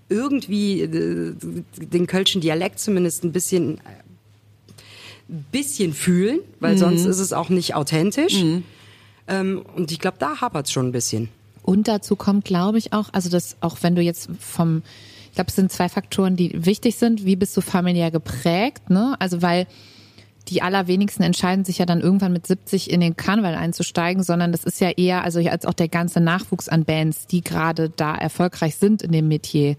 irgendwie 0.10 0.82
äh, 0.82 1.34
den 1.78 2.06
kölschen 2.08 2.42
Dialekt 2.42 2.80
zumindest 2.80 3.24
ein 3.24 3.32
bisschen, 3.32 3.78
äh, 3.80 3.82
bisschen 5.52 5.94
fühlen, 5.94 6.40
weil 6.60 6.76
Mhm. 6.76 6.80
sonst 6.80 7.06
ist 7.06 7.20
es 7.20 7.34
auch 7.34 7.50
nicht 7.50 7.76
authentisch. 7.76 8.44
Ähm, 9.28 9.62
und 9.76 9.92
ich 9.92 10.00
glaube, 10.00 10.18
da 10.20 10.40
hapert 10.42 10.68
es 10.68 10.72
schon 10.72 10.88
ein 10.88 10.92
bisschen. 10.92 11.30
Und 11.64 11.88
dazu 11.90 12.16
kommt, 12.16 12.46
glaube 12.46 12.78
ich, 12.78 12.94
auch, 12.94 13.10
also 13.12 13.30
das, 13.30 13.58
auch 13.60 13.78
wenn 13.82 13.96
du 13.96 14.02
jetzt 14.02 14.30
vom, 14.40 14.84
ich 15.30 15.36
glaube, 15.36 15.50
es 15.50 15.56
sind 15.56 15.72
zwei 15.72 15.90
Faktoren, 15.90 16.38
die 16.38 16.66
wichtig 16.66 16.96
sind. 16.96 17.26
Wie 17.26 17.36
bist 17.36 17.56
du 17.58 17.62
familiär 17.62 18.10
geprägt, 18.10 18.90
ne? 18.90 19.16
Also 19.20 19.42
weil 19.42 19.68
die 20.50 20.62
allerwenigsten 20.62 21.24
entscheiden 21.24 21.66
sich 21.66 21.78
ja 21.78 21.86
dann 21.86 22.02
irgendwann 22.02 22.34
mit 22.34 22.48
70 22.48 22.90
in 22.90 23.02
den 23.02 23.16
Karneval 23.16 23.56
einzusteigen, 23.56 24.24
sondern 24.24 24.52
das 24.52 24.64
ist 24.64 24.80
ja 24.80 24.90
eher, 24.90 25.24
also 25.24 25.40
als 25.40 25.66
auch 25.66 25.74
der 25.74 25.88
ganze 25.90 26.20
Nachwuchs 26.20 26.70
an 26.70 26.86
Bands, 26.86 27.28
die 27.28 27.42
gerade 27.42 27.90
da 27.90 28.16
erfolgreich 28.16 28.76
sind 28.76 29.02
in 29.02 29.12
dem 29.12 29.28
Metier, 29.28 29.76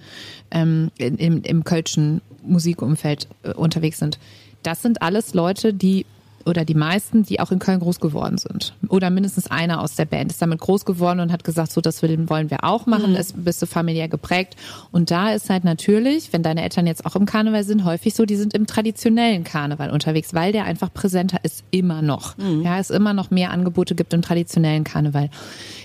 ähm, 0.50 0.90
in, 0.98 1.16
im, 1.16 1.42
im 1.42 1.64
kölschen 1.64 2.20
Musikumfeld 2.42 3.28
äh, 3.42 3.52
unterwegs 3.52 3.98
sind. 3.98 4.18
Das 4.62 4.82
sind 4.82 5.02
alles 5.02 5.34
Leute, 5.34 5.72
die 5.72 6.04
oder 6.48 6.64
die 6.64 6.74
meisten, 6.74 7.22
die 7.22 7.40
auch 7.40 7.52
in 7.52 7.58
Köln 7.58 7.80
groß 7.80 8.00
geworden 8.00 8.38
sind. 8.38 8.74
Oder 8.88 9.10
mindestens 9.10 9.50
einer 9.50 9.82
aus 9.82 9.94
der 9.94 10.06
Band 10.06 10.32
ist 10.32 10.40
damit 10.40 10.60
groß 10.60 10.84
geworden 10.84 11.20
und 11.20 11.32
hat 11.32 11.44
gesagt, 11.44 11.72
so 11.72 11.80
das 11.80 12.02
wollen 12.02 12.50
wir 12.50 12.64
auch 12.64 12.86
machen, 12.86 13.14
ist, 13.14 13.44
bist 13.44 13.60
du 13.62 13.66
familiär 13.66 14.08
geprägt. 14.08 14.56
Und 14.90 15.10
da 15.10 15.32
ist 15.32 15.50
halt 15.50 15.64
natürlich, 15.64 16.32
wenn 16.32 16.42
deine 16.42 16.62
Eltern 16.62 16.86
jetzt 16.86 17.04
auch 17.06 17.16
im 17.16 17.26
Karneval 17.26 17.64
sind, 17.64 17.84
häufig 17.84 18.14
so, 18.14 18.24
die 18.24 18.36
sind 18.36 18.54
im 18.54 18.66
traditionellen 18.66 19.44
Karneval 19.44 19.90
unterwegs, 19.90 20.34
weil 20.34 20.52
der 20.52 20.64
einfach 20.64 20.92
präsenter 20.92 21.38
ist, 21.42 21.64
immer 21.70 22.02
noch. 22.02 22.36
Ja, 22.64 22.78
es 22.78 22.90
immer 22.90 23.12
noch 23.12 23.30
mehr 23.30 23.50
Angebote 23.50 23.94
gibt 23.94 24.14
im 24.14 24.22
traditionellen 24.22 24.84
Karneval. 24.84 25.30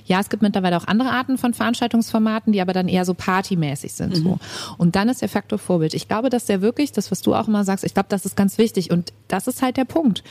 Ja, 0.06 0.20
es 0.20 0.30
gibt 0.30 0.44
mittlerweile 0.44 0.78
auch 0.78 0.88
andere 0.88 1.12
Arten 1.12 1.38
von 1.38 1.54
Veranstaltungsformaten, 1.54 2.54
die 2.54 2.62
aber 2.62 2.74
dann 2.74 2.88
eher 2.88 3.06
so 3.06 3.14
partymäßig 3.14 3.94
sind. 3.94 4.16
So. 4.16 4.40
Und 4.78 4.96
dann 4.96 5.10
ist 5.10 5.22
der 5.22 5.30
Faktor 5.30 5.60
Vorbild. 5.60 5.94
Ich 5.94 6.08
glaube, 6.08 6.30
dass 6.30 6.46
der 6.46 6.62
wirklich, 6.62 6.92
das, 6.92 7.12
was 7.12 7.22
du 7.22 7.34
auch 7.34 7.48
immer 7.48 7.64
sagst, 7.64 7.84
ich 7.86 7.94
glaube, 7.94 8.10
das 8.10 8.26
ist 8.26 8.36
ganz 8.36 8.58
wichtig. 8.58 8.92
Und 8.92 9.14
das 9.28 9.48
ist 9.48 9.62
halt 9.62 9.78
der 9.78 9.86
Punkt. 9.86 10.24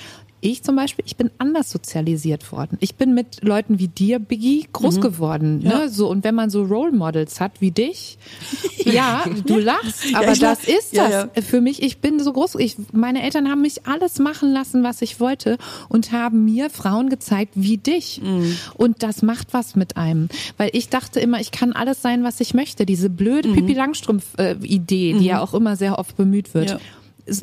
Ich 0.44 0.64
zum 0.64 0.74
Beispiel, 0.74 1.05
ich 1.07 1.16
bin 1.16 1.31
anders 1.38 1.70
sozialisiert 1.70 2.50
worden. 2.50 2.76
Ich 2.81 2.96
bin 2.96 3.14
mit 3.14 3.42
Leuten 3.44 3.78
wie 3.78 3.87
dir, 3.87 4.18
Biggie, 4.18 4.66
groß 4.72 5.00
geworden. 5.00 5.61
Ne? 5.61 5.88
So, 5.88 6.11
und 6.11 6.24
wenn 6.24 6.35
man 6.35 6.50
so 6.50 6.64
Role 6.64 6.90
Models 6.92 7.40
hat 7.40 7.61
wie 7.61 7.70
dich, 7.70 8.18
ja, 8.85 9.24
du 9.46 9.57
lachst, 9.59 10.14
aber 10.14 10.26
lach. 10.35 10.38
das 10.38 10.64
ist 10.64 10.92
Ja, 10.94 11.26
das 11.26 11.44
für 11.44 11.61
mich. 11.61 11.81
Ich 11.83 11.98
bin 11.98 12.18
so 12.18 12.33
groß. 12.33 12.57
Ich, 12.57 12.76
meine 12.92 13.22
Eltern 13.22 13.48
haben 13.48 13.62
mich 13.62 13.87
alles 13.87 14.18
machen 14.18 14.52
lassen, 14.52 14.83
was 14.83 15.00
ich 15.00 15.20
wollte 15.20 15.59
und 15.88 16.11
haben 16.11 16.44
mir 16.44 16.70
Frauen 16.70 17.09
gezeigt 17.09 17.52
wie 17.55 17.78
dich. 17.78 18.20
Mhm. 18.20 18.57
Und 18.74 19.05
das 19.05 19.22
macht 19.22 19.55
was 19.55 19.76
mit 19.76 19.96
einem. 19.96 20.28
Weil 20.57 20.70
ich 20.72 20.88
dachte 20.88 21.20
immer, 21.20 21.40
ich 21.40 21.52
kann 21.52 21.72
alles 21.72 22.02
sein, 22.02 22.24
was 22.24 22.40
ich 22.40 22.52
möchte. 22.52 22.85
Diese 22.85 23.09
blöde 23.09 23.48
Mhm. 23.48 23.55
Pippi 23.55 23.74
Langstrumpf-Idee, 23.74 25.14
die 25.18 25.24
ja 25.24 25.40
auch 25.40 25.55
immer 25.55 25.76
sehr 25.76 25.98
oft 26.00 26.16
bemüht 26.16 26.52
wird. 26.55 26.78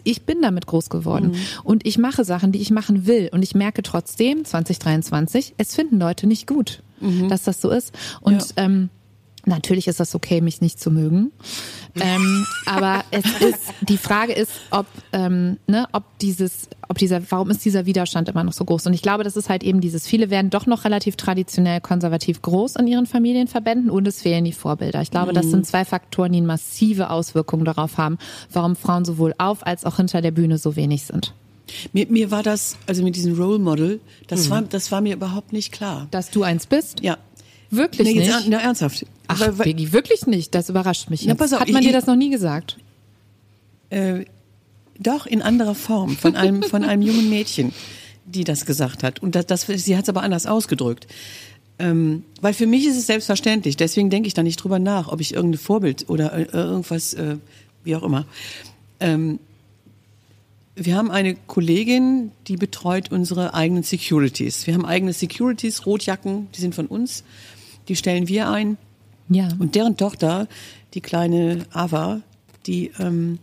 Ich 0.03 0.23
bin 0.23 0.41
damit 0.41 0.65
groß 0.67 0.89
geworden 0.89 1.29
Mhm. 1.31 1.35
und 1.63 1.85
ich 1.85 1.97
mache 1.97 2.23
Sachen, 2.25 2.51
die 2.51 2.59
ich 2.59 2.69
machen 2.71 3.05
will 3.07 3.29
und 3.31 3.41
ich 3.43 3.55
merke 3.55 3.81
trotzdem 3.83 4.43
2023, 4.45 5.53
es 5.57 5.75
finden 5.75 5.99
Leute 5.99 6.27
nicht 6.27 6.47
gut, 6.47 6.81
dass 7.29 7.43
das 7.43 7.61
so 7.61 7.69
ist 7.69 7.93
und 8.21 8.33
Mhm. 8.33 8.39
Ja. 8.57 8.63
ähm, 8.65 8.89
Natürlich 9.45 9.87
ist 9.87 9.99
das 9.99 10.15
okay, 10.15 10.41
mich 10.41 10.61
nicht 10.61 10.79
zu 10.79 10.91
mögen. 10.91 11.31
Ähm, 11.99 12.45
aber 12.65 13.03
es 13.11 13.25
ist, 13.41 13.59
die 13.81 13.97
Frage 13.97 14.33
ist, 14.33 14.51
ob, 14.69 14.85
ähm, 15.13 15.57
ne, 15.65 15.87
ob 15.93 16.03
dieses, 16.19 16.67
ob 16.87 16.97
dieser, 16.97 17.21
warum 17.31 17.49
ist 17.49 17.63
dieser 17.63 17.85
Widerstand 17.85 18.29
immer 18.29 18.43
noch 18.43 18.53
so 18.53 18.65
groß? 18.65 18.85
Und 18.87 18.93
ich 18.93 19.01
glaube, 19.01 19.23
das 19.23 19.37
ist 19.37 19.49
halt 19.49 19.63
eben 19.63 19.81
dieses, 19.81 20.05
viele 20.05 20.29
werden 20.29 20.49
doch 20.49 20.65
noch 20.65 20.83
relativ 20.85 21.15
traditionell 21.15 21.79
konservativ 21.81 22.41
groß 22.41 22.75
in 22.75 22.87
ihren 22.87 23.05
Familienverbänden 23.05 23.89
und 23.89 24.07
es 24.07 24.21
fehlen 24.21 24.43
die 24.43 24.51
Vorbilder. 24.51 25.01
Ich 25.01 25.11
glaube, 25.11 25.33
das 25.33 25.49
sind 25.49 25.65
zwei 25.65 25.85
Faktoren, 25.85 26.33
die 26.33 26.41
massive 26.41 27.09
Auswirkungen 27.09 27.65
darauf 27.65 27.97
haben, 27.97 28.17
warum 28.51 28.75
Frauen 28.75 29.05
sowohl 29.05 29.33
auf 29.37 29.65
als 29.65 29.85
auch 29.85 29.97
hinter 29.97 30.21
der 30.21 30.31
Bühne 30.31 30.57
so 30.57 30.75
wenig 30.75 31.03
sind. 31.03 31.33
Mir, 31.93 32.07
mir 32.09 32.31
war 32.31 32.41
das, 32.41 32.77
also 32.87 33.03
mit 33.03 33.15
diesem 33.15 33.35
Role 33.39 33.59
Model, 33.59 33.99
das 34.27 34.45
Mhm. 34.47 34.49
war, 34.49 34.61
das 34.63 34.91
war 34.91 35.01
mir 35.01 35.13
überhaupt 35.13 35.53
nicht 35.53 35.71
klar. 35.71 36.07
Dass 36.09 36.31
du 36.31 36.41
eins 36.43 36.65
bist? 36.65 37.01
Ja. 37.01 37.17
Wirklich 37.71 38.07
Nee, 38.15 38.19
nicht? 38.21 38.47
na, 38.47 38.59
ernsthaft. 38.59 39.05
Ach, 39.27 39.39
Weil- 39.39 39.57
weil- 39.59 39.65
Biggie, 39.65 39.91
wirklich 39.91 40.25
nicht. 40.25 40.55
Das 40.55 40.69
überrascht 40.69 41.09
mich 41.09 41.23
Na, 41.23 41.29
jetzt. 41.33 41.37
pass 41.39 41.53
auf, 41.53 41.59
Hat 41.61 41.69
man 41.69 41.81
ich- 41.81 41.87
dir 41.89 41.93
das 41.93 42.07
noch 42.07 42.15
nie 42.15 42.29
gesagt? 42.31 42.77
Äh, 43.89 44.25
doch, 44.99 45.25
in 45.25 45.41
anderer 45.41 45.75
Form, 45.75 46.17
von 46.17 46.35
einem, 46.35 46.63
von 46.63 46.83
einem 46.83 47.01
jungen 47.01 47.29
Mädchen, 47.29 47.71
die 48.25 48.43
das 48.43 48.65
gesagt 48.65 49.03
hat. 49.03 49.19
Und 49.21 49.35
das, 49.35 49.45
das, 49.45 49.65
sie 49.67 49.95
hat 49.95 50.03
es 50.03 50.09
aber 50.09 50.23
anders 50.23 50.45
ausgedrückt. 50.45 51.07
Ähm, 51.77 52.23
weil 52.41 52.53
für 52.53 52.67
mich 52.67 52.85
ist 52.85 52.97
es 52.97 53.07
selbstverständlich, 53.07 53.77
deswegen 53.77 54.09
denke 54.09 54.27
ich 54.27 54.33
da 54.33 54.43
nicht 54.43 54.57
drüber 54.57 54.79
nach, 54.79 55.07
ob 55.07 55.21
ich 55.21 55.33
irgendein 55.33 55.59
Vorbild 55.59 56.09
oder 56.09 56.33
äh, 56.33 56.43
irgendwas, 56.51 57.13
äh, 57.13 57.37
wie 57.85 57.95
auch 57.95 58.03
immer. 58.03 58.25
Ähm, 58.99 59.39
wir 60.75 60.95
haben 60.95 61.09
eine 61.11 61.35
Kollegin, 61.35 62.31
die 62.47 62.57
betreut 62.57 63.11
unsere 63.11 63.53
eigenen 63.53 63.83
Securities. 63.83 64.67
Wir 64.67 64.73
haben 64.73 64.85
eigene 64.85 65.13
Securities, 65.13 65.85
Rotjacken, 65.85 66.47
die 66.55 66.61
sind 66.61 66.75
von 66.75 66.85
uns, 66.87 67.23
die 67.89 67.95
stellen 67.95 68.27
wir 68.27 68.49
ein. 68.49 68.77
Ja. 69.27 69.49
Und 69.59 69.75
deren 69.75 69.97
Tochter, 69.97 70.47
die 70.93 71.01
kleine 71.01 71.65
Ava, 71.71 72.21
die 72.65 72.91
ähm, 72.99 73.39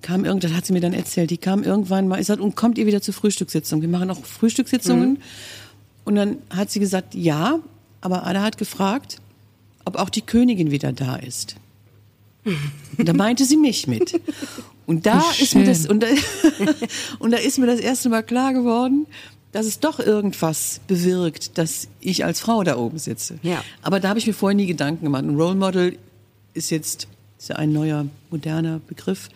kam 0.00 0.24
irgendwann, 0.24 0.56
hat 0.56 0.66
sie 0.66 0.72
mir 0.72 0.80
dann 0.80 0.92
erzählt, 0.92 1.30
die 1.30 1.38
kam 1.38 1.62
irgendwann 1.62 2.06
mal, 2.06 2.16
ist 2.16 2.28
halt, 2.28 2.40
und 2.40 2.54
kommt 2.54 2.78
ihr 2.78 2.86
wieder 2.86 3.02
zur 3.02 3.14
Frühstückssitzung? 3.14 3.82
Wir 3.82 3.88
machen 3.88 4.10
auch 4.10 4.24
Frühstückssitzungen. 4.24 5.18
Und 6.04 6.14
dann 6.14 6.38
hat 6.50 6.70
sie 6.70 6.80
gesagt, 6.80 7.14
ja, 7.14 7.58
aber 8.00 8.24
Ada 8.24 8.42
hat 8.42 8.58
gefragt, 8.58 9.18
ob 9.84 9.96
auch 9.96 10.08
die 10.08 10.22
Königin 10.22 10.70
wieder 10.70 10.92
da 10.92 11.16
ist. 11.16 11.56
Und 12.96 13.08
da 13.08 13.12
meinte 13.12 13.44
sie 13.44 13.56
mich 13.56 13.86
mit. 13.86 14.20
Und 14.86 15.04
da 15.04 15.22
ist 15.38 15.54
mir 15.54 15.64
das, 15.66 15.86
und 15.86 16.02
da, 16.02 16.06
und 17.18 17.30
da 17.32 17.36
ist 17.36 17.58
mir 17.58 17.66
das 17.66 17.80
erste 17.80 18.08
Mal 18.08 18.22
klar 18.22 18.54
geworden, 18.54 19.06
dass 19.52 19.66
es 19.66 19.80
doch 19.80 19.98
irgendwas 19.98 20.80
bewirkt, 20.86 21.56
dass 21.58 21.88
ich 22.00 22.24
als 22.24 22.40
Frau 22.40 22.62
da 22.64 22.76
oben 22.76 22.98
sitze. 22.98 23.38
Ja. 23.42 23.62
Aber 23.82 23.98
da 24.00 24.08
habe 24.10 24.18
ich 24.18 24.26
mir 24.26 24.34
vorher 24.34 24.54
nie 24.56 24.66
Gedanken 24.66 25.04
gemacht. 25.04 25.24
Ein 25.24 25.36
Role 25.36 25.54
Model 25.54 25.96
ist 26.54 26.70
jetzt 26.70 27.08
ist 27.38 27.48
ja 27.50 27.56
ein 27.56 27.72
neuer, 27.72 28.06
moderner 28.30 28.80
Begriff. 28.88 29.28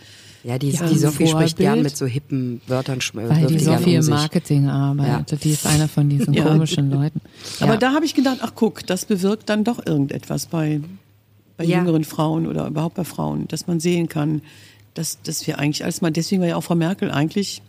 Ja, 0.45 0.59
die, 0.59 0.71
Ja, 0.71 0.89
die 0.89 0.99
Sophie 0.99 1.29
spricht 1.29 1.57
gern 1.57 1.83
mit 1.83 1.97
so 1.97 2.05
hippen 2.05 2.61
Wörtern. 2.67 2.99
schm- 2.99 3.29
Weil 3.29 3.47
die 3.47 3.57
gern 3.59 3.79
Sophie 3.79 3.97
um 3.99 4.03
im. 4.05 4.11
Marketing 4.11 4.67
arbeitet. 4.69 5.45
Die 5.45 5.51
ist 5.53 5.67
einer 5.67 5.87
von 5.89 6.09
diesen 6.09 6.35
Ja. 6.35 6.43
komischen 6.45 6.91
Leuten. 6.91 7.21
Aber 7.61 7.75
Ja. 7.75 7.79
da 7.79 7.93
habe 7.93 8.05
ich 8.05 8.15
gedacht, 8.15 8.39
ach 8.43 8.53
guck, 8.57 8.85
das 8.87 9.05
bewirkt 9.05 9.49
dann 9.49 9.63
doch 9.63 9.87
irgendetwas 9.87 10.47
bei, 10.47 10.81
bei 11.57 11.63
Ja. 11.65 11.79
jüngeren 11.79 12.03
Frauen 12.03 12.49
oder 12.49 12.67
überhaupt 12.67 12.97
bei 12.97 13.05
Frauen, 13.05 13.47
dass 13.49 13.69
man 13.69 13.79
sehen 13.79 14.09
kann, 14.09 14.43
dass, 14.95 15.23
dass 15.23 15.47
wir 15.47 15.61
eigentlich 15.61 15.85
als 15.85 16.01
mal, 16.01 16.11
deswegen 16.11 16.43
war 16.43 16.49
ja 16.49 16.57
auch 16.57 16.65
Frau 16.65 16.75
Merkel 16.75 17.11
eigentlich, 17.13 17.63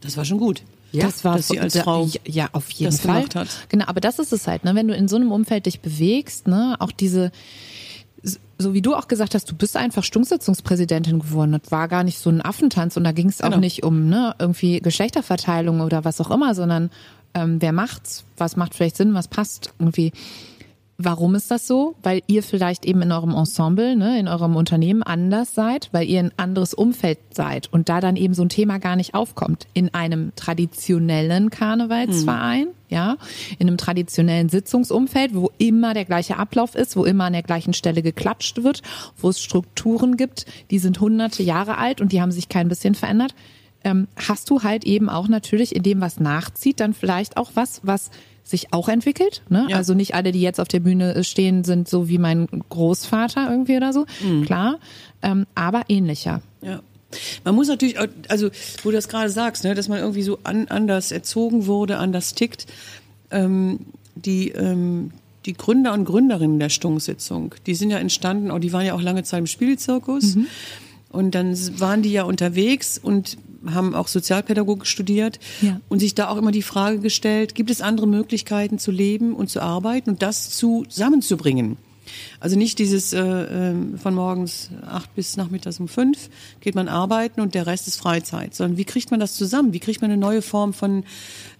das 0.00 0.16
war 0.16 0.24
schon 0.24 0.38
gut. 0.38 0.62
Ja, 0.92 1.06
das 1.06 1.24
war 1.24 1.36
dass 1.36 1.48
sie 1.48 1.60
als 1.60 1.76
Frau 1.78 2.06
ja, 2.06 2.20
ja 2.26 2.48
auf 2.52 2.70
jeden 2.70 2.90
das 2.92 3.00
Fall 3.00 3.24
hat. 3.34 3.48
genau 3.68 3.84
aber 3.86 4.00
das 4.00 4.18
ist 4.18 4.32
es 4.32 4.46
halt 4.46 4.64
ne 4.64 4.74
wenn 4.74 4.88
du 4.88 4.94
in 4.94 5.06
so 5.08 5.16
einem 5.16 5.32
Umfeld 5.32 5.66
dich 5.66 5.80
bewegst 5.80 6.46
ne 6.48 6.76
auch 6.78 6.92
diese 6.92 7.30
so 8.58 8.74
wie 8.74 8.82
du 8.82 8.96
auch 8.96 9.06
gesagt 9.06 9.36
hast, 9.36 9.48
du 9.48 9.54
bist 9.54 9.76
einfach 9.76 10.02
Stunksitzungspräsidentin 10.02 11.20
geworden. 11.20 11.52
Das 11.62 11.70
war 11.70 11.86
gar 11.86 12.02
nicht 12.02 12.18
so 12.18 12.28
ein 12.30 12.42
Affentanz 12.44 12.96
und 12.96 13.04
da 13.04 13.12
ging 13.12 13.28
es 13.28 13.40
auch 13.40 13.46
Genau. 13.50 13.60
nicht 13.60 13.84
um 13.84 14.08
ne, 14.08 14.34
irgendwie 14.40 14.80
Geschlechterverteilung 14.80 15.80
oder 15.80 16.04
was 16.04 16.20
auch 16.20 16.32
immer, 16.32 16.56
sondern 16.56 16.90
ähm, 17.34 17.62
wer 17.62 17.70
macht's, 17.72 18.24
was 18.36 18.56
macht 18.56 18.74
vielleicht 18.74 18.96
Sinn, 18.96 19.14
was 19.14 19.28
passt 19.28 19.72
irgendwie. 19.78 20.10
Warum 21.00 21.36
ist 21.36 21.52
das 21.52 21.68
so? 21.68 21.94
Weil 22.02 22.22
ihr 22.26 22.42
vielleicht 22.42 22.84
eben 22.84 23.02
in 23.02 23.12
eurem 23.12 23.32
Ensemble, 23.32 23.94
ne, 23.94 24.18
in 24.18 24.26
eurem 24.26 24.56
Unternehmen 24.56 25.04
anders 25.04 25.54
seid, 25.54 25.90
weil 25.92 26.08
ihr 26.08 26.18
ein 26.18 26.32
anderes 26.36 26.74
Umfeld 26.74 27.18
seid 27.30 27.72
und 27.72 27.88
da 27.88 28.00
dann 28.00 28.16
eben 28.16 28.34
so 28.34 28.42
ein 28.42 28.48
Thema 28.48 28.78
gar 28.78 28.96
nicht 28.96 29.14
aufkommt. 29.14 29.68
In 29.74 29.94
einem 29.94 30.32
traditionellen 30.34 31.50
Karnevalsverein, 31.50 32.66
ja, 32.88 33.16
in 33.60 33.68
einem 33.68 33.76
traditionellen 33.76 34.48
Sitzungsumfeld, 34.48 35.36
wo 35.36 35.52
immer 35.58 35.94
der 35.94 36.04
gleiche 36.04 36.36
Ablauf 36.36 36.74
ist, 36.74 36.96
wo 36.96 37.04
immer 37.04 37.26
an 37.26 37.32
der 37.32 37.44
gleichen 37.44 37.74
Stelle 37.74 38.02
geklatscht 38.02 38.64
wird, 38.64 38.82
wo 39.16 39.28
es 39.28 39.40
Strukturen 39.40 40.16
gibt, 40.16 40.46
die 40.72 40.80
sind 40.80 41.00
hunderte 41.00 41.44
Jahre 41.44 41.78
alt 41.78 42.00
und 42.00 42.10
die 42.10 42.20
haben 42.20 42.32
sich 42.32 42.48
kein 42.48 42.66
bisschen 42.66 42.96
verändert 42.96 43.36
ähm, 43.84 44.08
hast 44.16 44.50
du 44.50 44.62
halt 44.62 44.84
eben 44.84 45.08
auch 45.08 45.28
natürlich 45.28 45.74
in 45.74 45.82
dem, 45.82 46.00
was 46.00 46.18
nachzieht, 46.20 46.80
dann 46.80 46.94
vielleicht 46.94 47.36
auch 47.36 47.52
was, 47.54 47.80
was 47.84 48.10
sich 48.48 48.72
auch 48.72 48.88
entwickelt. 48.88 49.42
Ne? 49.50 49.66
Ja. 49.68 49.76
Also 49.76 49.92
nicht 49.92 50.14
alle, 50.14 50.32
die 50.32 50.40
jetzt 50.40 50.58
auf 50.58 50.68
der 50.68 50.80
Bühne 50.80 51.22
stehen, 51.22 51.64
sind 51.64 51.86
so 51.86 52.08
wie 52.08 52.18
mein 52.18 52.48
Großvater 52.70 53.50
irgendwie 53.50 53.76
oder 53.76 53.92
so. 53.92 54.06
Klar, 54.44 54.78
ähm, 55.22 55.46
aber 55.54 55.82
ähnlicher. 55.88 56.40
Ja. 56.62 56.80
Man 57.44 57.54
muss 57.54 57.68
natürlich, 57.68 57.96
also 58.28 58.48
wo 58.82 58.90
du 58.90 58.96
das 58.96 59.08
gerade 59.08 59.30
sagst, 59.30 59.64
ne, 59.64 59.74
dass 59.74 59.88
man 59.88 59.98
irgendwie 59.98 60.22
so 60.22 60.38
an, 60.44 60.68
anders 60.68 61.12
erzogen 61.12 61.66
wurde, 61.66 61.98
anders 61.98 62.34
tickt. 62.34 62.66
Ähm, 63.30 63.80
die, 64.14 64.50
ähm, 64.50 65.12
die 65.46 65.52
Gründer 65.54 65.92
und 65.92 66.04
Gründerinnen 66.04 66.58
der 66.58 66.70
Stunksitzung, 66.70 67.54
die 67.66 67.74
sind 67.74 67.90
ja 67.90 67.98
entstanden, 67.98 68.50
auch 68.50 68.58
die 68.58 68.72
waren 68.72 68.84
ja 68.84 68.94
auch 68.94 69.02
lange 69.02 69.24
Zeit 69.24 69.40
im 69.40 69.46
Spielzirkus. 69.46 70.36
Und 71.10 71.34
dann 71.34 71.56
waren 71.80 72.02
die 72.02 72.12
ja 72.12 72.24
unterwegs 72.24 72.98
und 72.98 73.38
haben 73.74 73.94
auch 73.94 74.08
Sozialpädagogik 74.08 74.86
studiert 74.86 75.38
Ja. 75.60 75.80
und 75.88 75.98
sich 76.00 76.14
da 76.14 76.28
auch 76.28 76.36
immer 76.36 76.50
die 76.52 76.62
Frage 76.62 76.98
gestellt, 77.00 77.54
gibt 77.54 77.70
es 77.70 77.80
andere 77.80 78.06
Möglichkeiten 78.06 78.78
zu 78.78 78.90
leben 78.90 79.34
und 79.34 79.48
zu 79.50 79.60
arbeiten 79.60 80.10
und 80.10 80.22
das 80.22 80.50
zusammenzubringen? 80.50 81.76
Also 82.40 82.56
nicht 82.56 82.78
dieses 82.78 83.12
äh, 83.12 83.20
ähm, 83.20 83.98
von 83.98 84.14
morgens 84.14 84.70
acht 84.86 85.14
bis 85.14 85.36
nachmittags 85.36 85.80
um 85.80 85.88
fünf 85.88 86.30
geht 86.60 86.74
man 86.74 86.88
arbeiten 86.88 87.40
und 87.40 87.54
der 87.54 87.66
Rest 87.66 87.88
ist 87.88 87.96
Freizeit, 87.96 88.54
sondern 88.54 88.76
wie 88.76 88.84
kriegt 88.84 89.10
man 89.10 89.20
das 89.20 89.34
zusammen? 89.34 89.72
Wie 89.72 89.80
kriegt 89.80 90.02
man 90.02 90.10
eine 90.10 90.20
neue 90.20 90.42
Form 90.42 90.72
von 90.72 91.04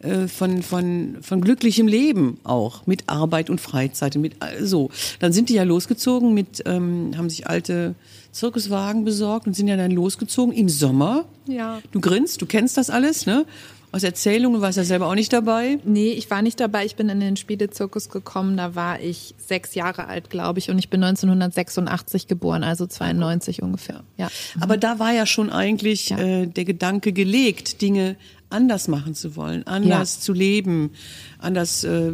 äh, 0.01 0.29
von 0.29 0.63
von 0.63 1.19
von 1.21 1.41
glücklichem 1.41 1.89
Leben 1.89 2.39
auch 2.45 2.87
mit 2.87 3.09
Arbeit 3.09 3.51
und 3.51 3.61
Freizeit 3.61 4.17
und 4.17 4.23
mit 4.23 4.37
so? 4.61 4.91
Dann 5.21 5.33
sind 5.33 5.49
die 5.49 5.55
ja 5.55 5.63
losgezogen 5.65 6.35
mit 6.35 6.63
ähm, 6.67 7.13
haben 7.17 7.31
sich 7.31 7.47
alte 7.47 7.95
Zirkuswagen 8.33 9.05
besorgt 9.05 9.47
und 9.47 9.55
sind 9.55 9.69
ja 9.69 9.77
dann 9.77 9.91
losgezogen 9.91 10.55
im 10.55 10.69
Sommer. 10.69 11.25
Ja. 11.47 11.81
Du 11.93 12.01
grinst, 12.01 12.43
du 12.43 12.47
kennst 12.47 12.77
das 12.77 12.91
alles, 12.91 13.27
ne? 13.27 13.47
Aus 13.91 14.03
Erzählungen, 14.03 14.59
du 14.59 14.63
warst 14.63 14.77
ja 14.77 14.85
selber 14.85 15.07
auch 15.07 15.15
nicht 15.15 15.33
dabei. 15.33 15.79
Nee, 15.85 16.11
ich 16.13 16.31
war 16.31 16.43
nicht 16.43 16.61
dabei. 16.61 16.85
Ich 16.85 16.95
bin 16.97 17.09
in 17.09 17.21
den 17.21 17.37
Spielezirkus 17.37 18.11
gekommen. 18.11 18.57
Da 18.59 18.75
war 18.75 19.01
ich 19.01 19.35
sechs 19.39 19.75
Jahre 19.75 20.09
alt, 20.09 20.29
glaube 20.29 20.59
ich. 20.59 20.71
Und 20.71 20.79
ich 20.79 20.91
bin 20.91 21.03
1986 21.03 22.27
geboren, 22.27 22.65
also 22.65 22.87
92 22.87 23.63
ungefähr. 23.63 24.03
Ja. 24.19 24.29
Aber 24.61 24.77
da 24.77 24.99
war 24.99 25.13
ja 25.13 25.25
schon 25.25 25.51
eigentlich 25.51 26.11
Ja. 26.11 26.19
äh, 26.19 26.47
der 26.47 26.65
Gedanke 26.67 27.13
gelegt, 27.13 27.81
Dinge 27.81 28.17
anders 28.51 28.89
machen 28.89 29.15
zu 29.15 29.37
wollen, 29.37 29.67
anders 29.67 30.17
Ja. 30.17 30.21
zu 30.21 30.33
leben, 30.35 30.91
anders 31.39 31.83
äh, 31.85 32.13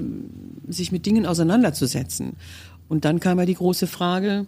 sich 0.68 0.93
mit 0.93 1.07
Dingen 1.07 1.27
auseinanderzusetzen. 1.27 2.35
Und 2.89 3.05
dann 3.05 3.18
kam 3.20 3.39
ja 3.39 3.47
die 3.47 3.55
große 3.55 3.87
Frage, 3.87 4.47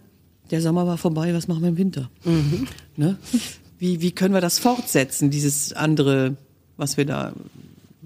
der 0.51 0.61
Sommer 0.61 0.87
war 0.87 0.97
vorbei, 0.97 1.33
was 1.33 1.47
machen 1.49 1.61
wir 1.61 1.69
im 1.69 1.77
Winter? 1.77 2.09
Ne? 2.95 3.17
Wie, 3.79 4.01
wie 4.01 4.11
können 4.11 4.33
wir 4.33 4.41
das 4.41 4.59
fortsetzen, 4.59 5.29
dieses 5.29 5.73
andere, 5.73 6.35
was 6.77 6.97
wir 6.97 7.05
da 7.05 7.33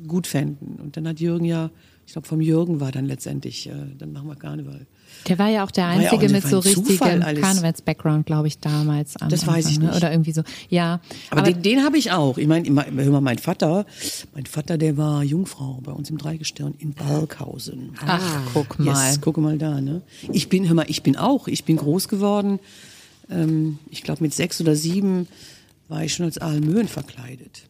gut 0.07 0.27
fänden? 0.27 0.79
Und 0.81 0.97
dann 0.97 1.07
hat 1.07 1.19
Jürgen 1.19 1.45
ja, 1.45 1.69
ich 2.07 2.13
glaube 2.13 2.27
vom 2.27 2.41
Jürgen 2.41 2.79
war 2.79 2.91
dann 2.91 3.05
letztendlich, 3.05 3.67
äh, 3.67 3.73
dann 3.97 4.11
machen 4.13 4.27
wir 4.27 4.35
Karneval. 4.35 4.85
Der 5.27 5.37
war 5.37 5.49
ja 5.49 5.63
auch 5.63 5.71
der 5.71 5.85
War 5.85 6.01
ja 6.01 6.09
auch 6.09 6.13
Einzige 6.13 6.33
mit 6.33 6.43
so 6.43 6.59
richtigem. 6.59 6.97
Karnevals-Background, 6.97 8.25
glaube 8.25 8.47
ich, 8.47 8.59
damals. 8.59 9.17
Am 9.17 9.29
Das 9.29 9.45
weiß 9.45 9.65
Anfang, 9.65 9.71
ich 9.71 9.79
ne? 9.79 9.85
nicht. 9.87 9.95
Oder 9.97 10.11
irgendwie 10.11 10.31
so. 10.31 10.41
Ja. 10.69 10.99
Aber, 11.29 11.41
den, 11.43 11.61
den 11.61 11.83
habe 11.83 11.97
ich 11.97 12.11
auch. 12.11 12.37
Ich 12.37 12.47
meine, 12.47 12.67
hör 12.69 13.11
mal, 13.11 13.21
mein 13.21 13.37
Vater, 13.37 13.85
mein 14.33 14.45
Vater, 14.45 14.77
der 14.77 14.97
war 14.97 15.23
Jungfrau 15.23 15.79
bei 15.83 15.91
uns 15.91 16.09
im 16.09 16.17
Dreigestirn 16.17 16.73
in 16.79 16.93
Balkhausen. 16.93 17.91
ach, 18.05 18.41
guck 18.53 18.79
mal. 18.79 19.09
Yes, 19.09 19.21
gucke 19.21 19.41
mal 19.41 19.57
da, 19.57 19.79
ne? 19.79 20.01
Ich 20.31 20.49
bin, 20.49 20.67
hör 20.67 20.75
mal, 20.75 20.85
ich 20.87 21.03
bin 21.03 21.17
auch, 21.17 21.47
ich 21.47 21.65
bin 21.65 21.77
groß 21.77 22.07
geworden. 22.07 22.59
Ähm, 23.29 23.79
ich 23.89 24.01
glaube, 24.01 24.23
mit 24.23 24.33
sechs 24.33 24.59
oder 24.59 24.75
sieben 24.75 25.27
war 25.91 26.05
ich 26.05 26.13
schon 26.13 26.25
als 26.25 26.37
Aalmöhen 26.37 26.87
verkleidet. 26.87 27.63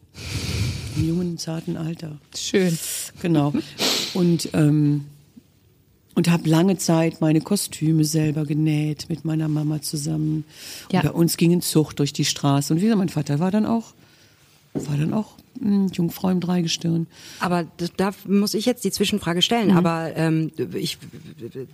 Im 0.96 1.08
jungen, 1.08 1.38
zarten 1.38 1.76
Alter. 1.76 2.18
Schön. 2.36 2.78
Genau. 3.20 3.52
Und, 4.14 4.48
ähm, 4.52 5.06
und 6.14 6.30
habe 6.30 6.48
lange 6.48 6.78
Zeit 6.78 7.20
meine 7.20 7.40
Kostüme 7.40 8.04
selber 8.04 8.44
genäht 8.46 9.06
mit 9.08 9.24
meiner 9.24 9.48
Mama 9.48 9.82
zusammen. 9.82 10.44
Ja. 10.92 11.00
Und 11.00 11.06
bei 11.06 11.12
uns 11.12 11.36
ging 11.36 11.52
ein 11.52 11.62
Zug 11.62 11.94
durch 11.94 12.12
die 12.12 12.24
Straße. 12.24 12.72
Und 12.72 12.80
wie 12.80 12.84
gesagt, 12.84 12.98
mein 12.98 13.08
Vater 13.08 13.40
war 13.40 13.50
dann 13.50 13.66
auch, 13.66 13.92
war 14.72 14.96
dann 14.96 15.12
auch 15.12 15.31
Jungfrau 15.92 16.30
im 16.30 16.40
Dreigestirn. 16.40 17.06
Aber 17.40 17.66
da 17.96 18.10
muss 18.26 18.54
ich 18.54 18.66
jetzt 18.66 18.84
die 18.84 18.90
Zwischenfrage 18.90 19.42
stellen. 19.42 19.70
Mhm. 19.70 19.76
Aber 19.76 20.10
ähm, 20.16 20.50
ich, 20.74 20.98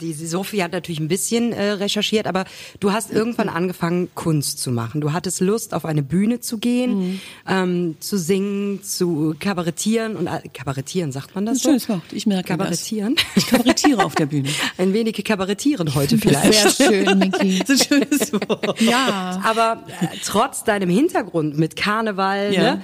die 0.00 0.12
Sophie 0.12 0.62
hat 0.62 0.72
natürlich 0.72 1.00
ein 1.00 1.08
bisschen 1.08 1.52
äh, 1.52 1.70
recherchiert, 1.72 2.26
aber 2.26 2.44
du 2.80 2.92
hast 2.92 3.10
irgendwann 3.12 3.48
angefangen, 3.48 4.08
Kunst 4.14 4.58
zu 4.58 4.70
machen. 4.72 5.00
Du 5.00 5.12
hattest 5.12 5.40
Lust, 5.40 5.72
auf 5.74 5.84
eine 5.84 6.02
Bühne 6.02 6.40
zu 6.40 6.58
gehen, 6.58 6.98
Mhm. 6.98 7.20
ähm, 7.48 7.96
zu 8.00 8.18
singen, 8.18 8.82
zu 8.82 9.34
kabarettieren 9.38 10.16
und 10.16 10.26
äh, 10.26 10.40
kabarettieren 10.52 11.12
sagt 11.12 11.34
man 11.34 11.46
das 11.46 11.56
Ein 11.56 11.58
so? 11.60 11.68
schönes 11.70 11.88
Wort, 11.88 12.02
ich 12.12 12.26
merke 12.26 12.48
Kabarettieren. 12.48 13.14
das. 13.16 13.24
Ich 13.44 13.46
kabarettiere 13.46 14.04
auf 14.04 14.14
der 14.14 14.26
Bühne. 14.26 14.48
Ein 14.76 14.92
wenig 14.92 15.22
kabarettieren 15.24 15.94
heute 15.94 16.18
vielleicht. 16.18 16.76
Sehr 16.76 16.88
schön, 17.04 17.18
Niki. 17.18 17.60
Das 17.60 17.70
ist 17.80 17.92
ein 17.92 18.02
schönes 18.08 18.32
Wort. 18.32 18.80
Ja. 18.80 19.40
Aber 19.44 19.84
äh, 20.00 20.06
trotz 20.24 20.64
deinem 20.64 20.90
Hintergrund 20.90 21.58
mit 21.58 21.76
Karneval, 21.76 22.52
Ja. 22.52 22.62
ne, 22.76 22.82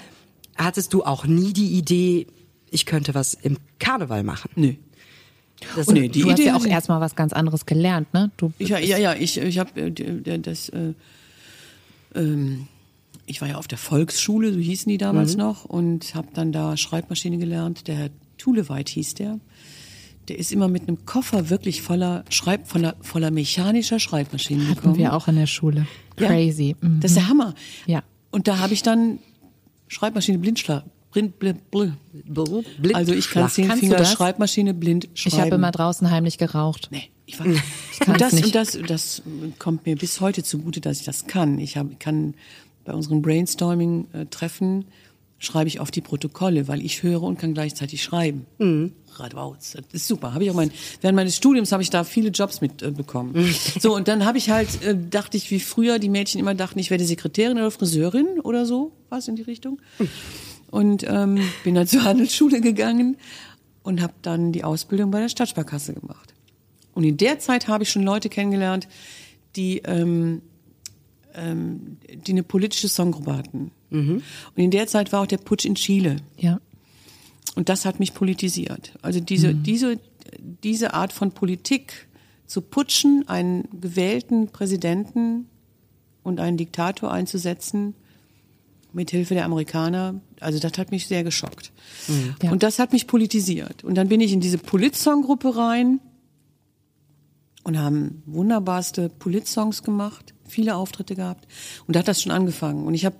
hattest 0.56 0.92
du 0.92 1.04
auch 1.04 1.26
nie 1.26 1.52
die 1.52 1.76
Idee, 1.76 2.26
ich 2.70 2.86
könnte 2.86 3.14
was 3.14 3.34
im 3.34 3.58
Karneval 3.78 4.22
machen. 4.22 4.50
Nö. 4.56 4.74
Das 5.76 5.86
Nee, 5.86 6.08
die 6.08 6.22
du 6.22 6.30
hast 6.30 6.38
Idee 6.38 6.48
ja 6.48 6.56
auch 6.56 6.66
erstmal 6.66 7.00
was 7.00 7.14
ganz 7.14 7.32
anderes 7.32 7.66
gelernt, 7.66 8.12
ne? 8.12 8.30
Du 8.36 8.52
Ich, 8.58 8.68
ja, 8.68 8.78
ja, 8.78 8.98
ja, 8.98 9.14
ich, 9.14 9.38
ich 9.38 9.58
habe 9.58 9.90
das, 9.90 10.68
äh, 10.70 10.92
ähm, 12.14 12.66
ich 13.26 13.40
war 13.40 13.48
ja 13.48 13.56
auf 13.56 13.68
der 13.68 13.78
Volksschule, 13.78 14.52
so 14.52 14.58
hießen 14.58 14.90
die 14.90 14.98
damals 14.98 15.36
noch, 15.36 15.64
und 15.64 16.14
habe 16.14 16.28
dann 16.34 16.52
da 16.52 16.76
Schreibmaschine 16.76 17.38
gelernt. 17.38 17.86
Der 17.88 17.96
Herr 17.96 18.10
Thuleweit 18.36 18.88
hieß 18.88 19.14
der. 19.14 19.38
Der 20.28 20.38
ist 20.38 20.52
immer 20.52 20.68
mit 20.68 20.88
einem 20.88 21.04
Koffer 21.04 21.50
wirklich 21.50 21.82
voller 21.82 22.24
Schreib, 22.30 22.66
voller, 22.66 22.96
voller 23.00 23.30
mechanischer 23.30 24.00
Schreibmaschinen 24.00 24.68
hatten 24.68 24.76
gekommen. 24.76 24.98
wir 24.98 25.12
auch 25.12 25.28
in 25.28 25.36
der 25.36 25.46
Schule. 25.46 25.86
Ja. 26.18 26.28
Crazy. 26.28 26.76
Mhm. 26.80 27.00
Das 27.00 27.12
ist 27.12 27.16
der 27.16 27.28
Hammer. 27.28 27.54
Ja. 27.86 28.02
Und 28.30 28.48
da 28.48 28.58
habe 28.58 28.72
ich 28.72 28.82
dann 28.82 29.18
Schreibmaschine 29.94 30.38
blindschlag. 30.38 30.84
Blind, 31.12 31.38
blind, 31.38 31.70
blind. 31.70 31.96
Blind- 32.24 32.94
Also 32.96 33.12
ich 33.14 33.30
kann 33.30 33.48
zehn 33.48 33.70
Finger 33.70 33.96
das? 33.98 34.12
Schreibmaschine 34.12 34.74
blind 34.74 35.08
schreiben. 35.14 35.36
Ich 35.36 35.40
habe 35.40 35.54
immer 35.54 35.70
draußen 35.70 36.10
heimlich 36.10 36.38
geraucht. 36.38 36.88
Nee, 36.90 37.08
ich 37.26 37.38
war, 37.38 37.46
kann's 38.00 38.08
und 38.08 38.20
das, 38.20 38.32
nicht. 38.32 38.44
und 38.46 38.54
das, 38.56 38.78
das 38.88 39.22
kommt 39.60 39.86
mir 39.86 39.94
bis 39.96 40.20
heute 40.20 40.42
zugute, 40.42 40.80
dass 40.80 40.98
ich 40.98 41.04
das 41.06 41.26
kann. 41.28 41.58
Ich 41.60 41.76
hab, 41.76 42.00
kann 42.00 42.34
bei 42.84 42.92
unseren 42.92 43.22
Brainstorming-Treffen 43.22 44.86
schreibe 45.38 45.68
ich 45.68 45.80
auf 45.80 45.90
die 45.90 46.00
Protokolle, 46.00 46.68
weil 46.68 46.84
ich 46.84 47.02
höre 47.02 47.22
und 47.22 47.38
kann 47.38 47.54
gleichzeitig 47.54 48.02
schreiben. 48.02 48.46
Mhm. 48.58 48.92
Radwauz, 49.16 49.72
das 49.72 49.84
ist 49.92 50.08
super. 50.08 50.34
Habe 50.34 50.44
ich 50.44 50.50
auch 50.50 50.54
mein, 50.54 50.72
während 51.00 51.16
meines 51.16 51.36
Studiums 51.36 51.70
habe 51.72 51.82
ich 51.82 51.90
da 51.90 52.04
viele 52.04 52.30
Jobs 52.30 52.60
mitbekommen. 52.60 52.94
Äh, 52.94 52.96
bekommen. 52.96 53.54
So 53.80 53.94
und 53.94 54.08
dann 54.08 54.24
habe 54.24 54.38
ich 54.38 54.50
halt, 54.50 54.82
äh, 54.82 54.96
dachte 54.96 55.36
ich, 55.36 55.50
wie 55.50 55.60
früher 55.60 55.98
die 55.98 56.08
Mädchen 56.08 56.40
immer 56.40 56.54
dachten, 56.54 56.78
ich 56.78 56.90
werde 56.90 57.04
Sekretärin 57.04 57.58
oder 57.58 57.70
Friseurin 57.70 58.40
oder 58.42 58.66
so, 58.66 58.92
was 59.10 59.28
in 59.28 59.36
die 59.36 59.42
Richtung. 59.42 59.80
Und 60.70 61.04
ähm, 61.06 61.38
bin 61.62 61.74
dann 61.74 61.86
zur 61.86 62.04
Handelsschule 62.04 62.60
gegangen 62.60 63.16
und 63.82 64.02
habe 64.02 64.14
dann 64.22 64.52
die 64.52 64.64
Ausbildung 64.64 65.10
bei 65.10 65.20
der 65.20 65.28
Stadtsparkasse 65.28 65.94
gemacht. 65.94 66.34
Und 66.92 67.04
in 67.04 67.16
der 67.16 67.38
Zeit 67.38 67.68
habe 67.68 67.84
ich 67.84 67.90
schon 67.90 68.02
Leute 68.02 68.28
kennengelernt, 68.28 68.88
die, 69.56 69.78
ähm, 69.84 70.42
ähm, 71.34 71.98
die 72.26 72.32
eine 72.32 72.42
politische 72.42 72.88
Songgruppe 72.88 73.36
hatten. 73.36 73.70
Und 73.90 74.22
in 74.56 74.70
der 74.70 74.86
Zeit 74.86 75.12
war 75.12 75.22
auch 75.22 75.26
der 75.26 75.38
Putsch 75.38 75.64
in 75.64 75.76
Chile. 75.76 76.16
Ja. 76.36 76.60
Und 77.54 77.68
das 77.68 77.84
hat 77.84 78.00
mich 78.00 78.14
politisiert. 78.14 78.92
Also 79.02 79.20
diese, 79.20 79.54
diese, 79.54 80.00
diese 80.62 80.94
Art 80.94 81.12
von 81.12 81.30
Politik 81.30 82.08
zu 82.46 82.60
putschen, 82.60 83.28
einen 83.28 83.68
gewählten 83.80 84.48
Präsidenten 84.48 85.46
und 86.22 86.40
einen 86.40 86.56
Diktator 86.56 87.12
einzusetzen, 87.12 87.94
mit 88.92 89.10
Hilfe 89.10 89.34
der 89.34 89.44
Amerikaner, 89.44 90.20
also 90.40 90.58
das 90.58 90.78
hat 90.78 90.92
mich 90.92 91.08
sehr 91.08 91.24
geschockt. 91.24 91.72
Ja. 92.42 92.52
Und 92.52 92.62
das 92.62 92.78
hat 92.78 92.92
mich 92.92 93.06
politisiert. 93.06 93.82
Und 93.82 93.96
dann 93.96 94.08
bin 94.08 94.20
ich 94.20 94.32
in 94.32 94.40
diese 94.40 94.58
Polit-Song-Gruppe 94.58 95.56
rein 95.56 96.00
und 97.64 97.78
haben 97.78 98.22
wunderbarste 98.26 99.08
Polit-Songs 99.08 99.82
gemacht, 99.82 100.33
viele 100.48 100.76
Auftritte 100.76 101.14
gehabt. 101.14 101.46
Und 101.86 101.96
da 101.96 102.00
hat 102.00 102.08
das 102.08 102.22
schon 102.22 102.32
angefangen. 102.32 102.86
Und 102.86 102.94
ich 102.94 103.04
habe 103.04 103.16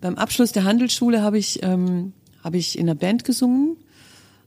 beim 0.00 0.16
Abschluss 0.16 0.52
der 0.52 0.64
Handelsschule 0.64 1.22
habe 1.22 1.38
ich 1.38 1.62
ähm, 1.62 2.12
habe 2.42 2.58
ich 2.58 2.78
in 2.78 2.86
der 2.86 2.94
Band 2.94 3.24
gesungen. 3.24 3.76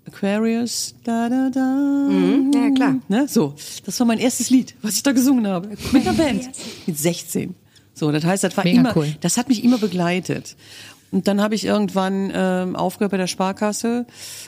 Aquarius, 0.07 0.95
da 1.03 1.29
da 1.29 1.49
da. 1.49 2.09
ja, 2.53 2.71
klar. 2.71 2.95
Ne? 3.09 3.27
So, 3.27 3.53
das 3.85 3.99
war 3.99 4.07
mein 4.07 4.17
erstes 4.19 4.49
Lied, 4.49 4.73
was 4.81 4.95
ich 4.95 5.03
da 5.03 5.11
gesungen 5.11 5.45
habe. 5.45 5.69
Mit 5.91 6.07
einer 6.07 6.17
Band. 6.23 6.49
Mit 6.87 6.97
16. 6.97 7.55
So, 7.93 8.11
das 8.11 8.23
heißt, 8.23 8.43
das 8.43 8.55
war 8.55 8.63
Mega 8.63 8.79
immer, 8.79 8.95
cool. 8.95 9.13
das 9.19 9.37
hat 9.37 9.49
mich 9.49 9.63
immer 9.63 9.77
begleitet. 9.77 10.55
Und 11.11 11.27
dann 11.27 11.41
habe 11.41 11.55
ich 11.55 11.65
irgendwann 11.65 12.31
ähm, 12.33 12.75
aufgehört 12.75 13.11
bei 13.11 13.17
der 13.17 13.27
Sparkasse 13.27 14.05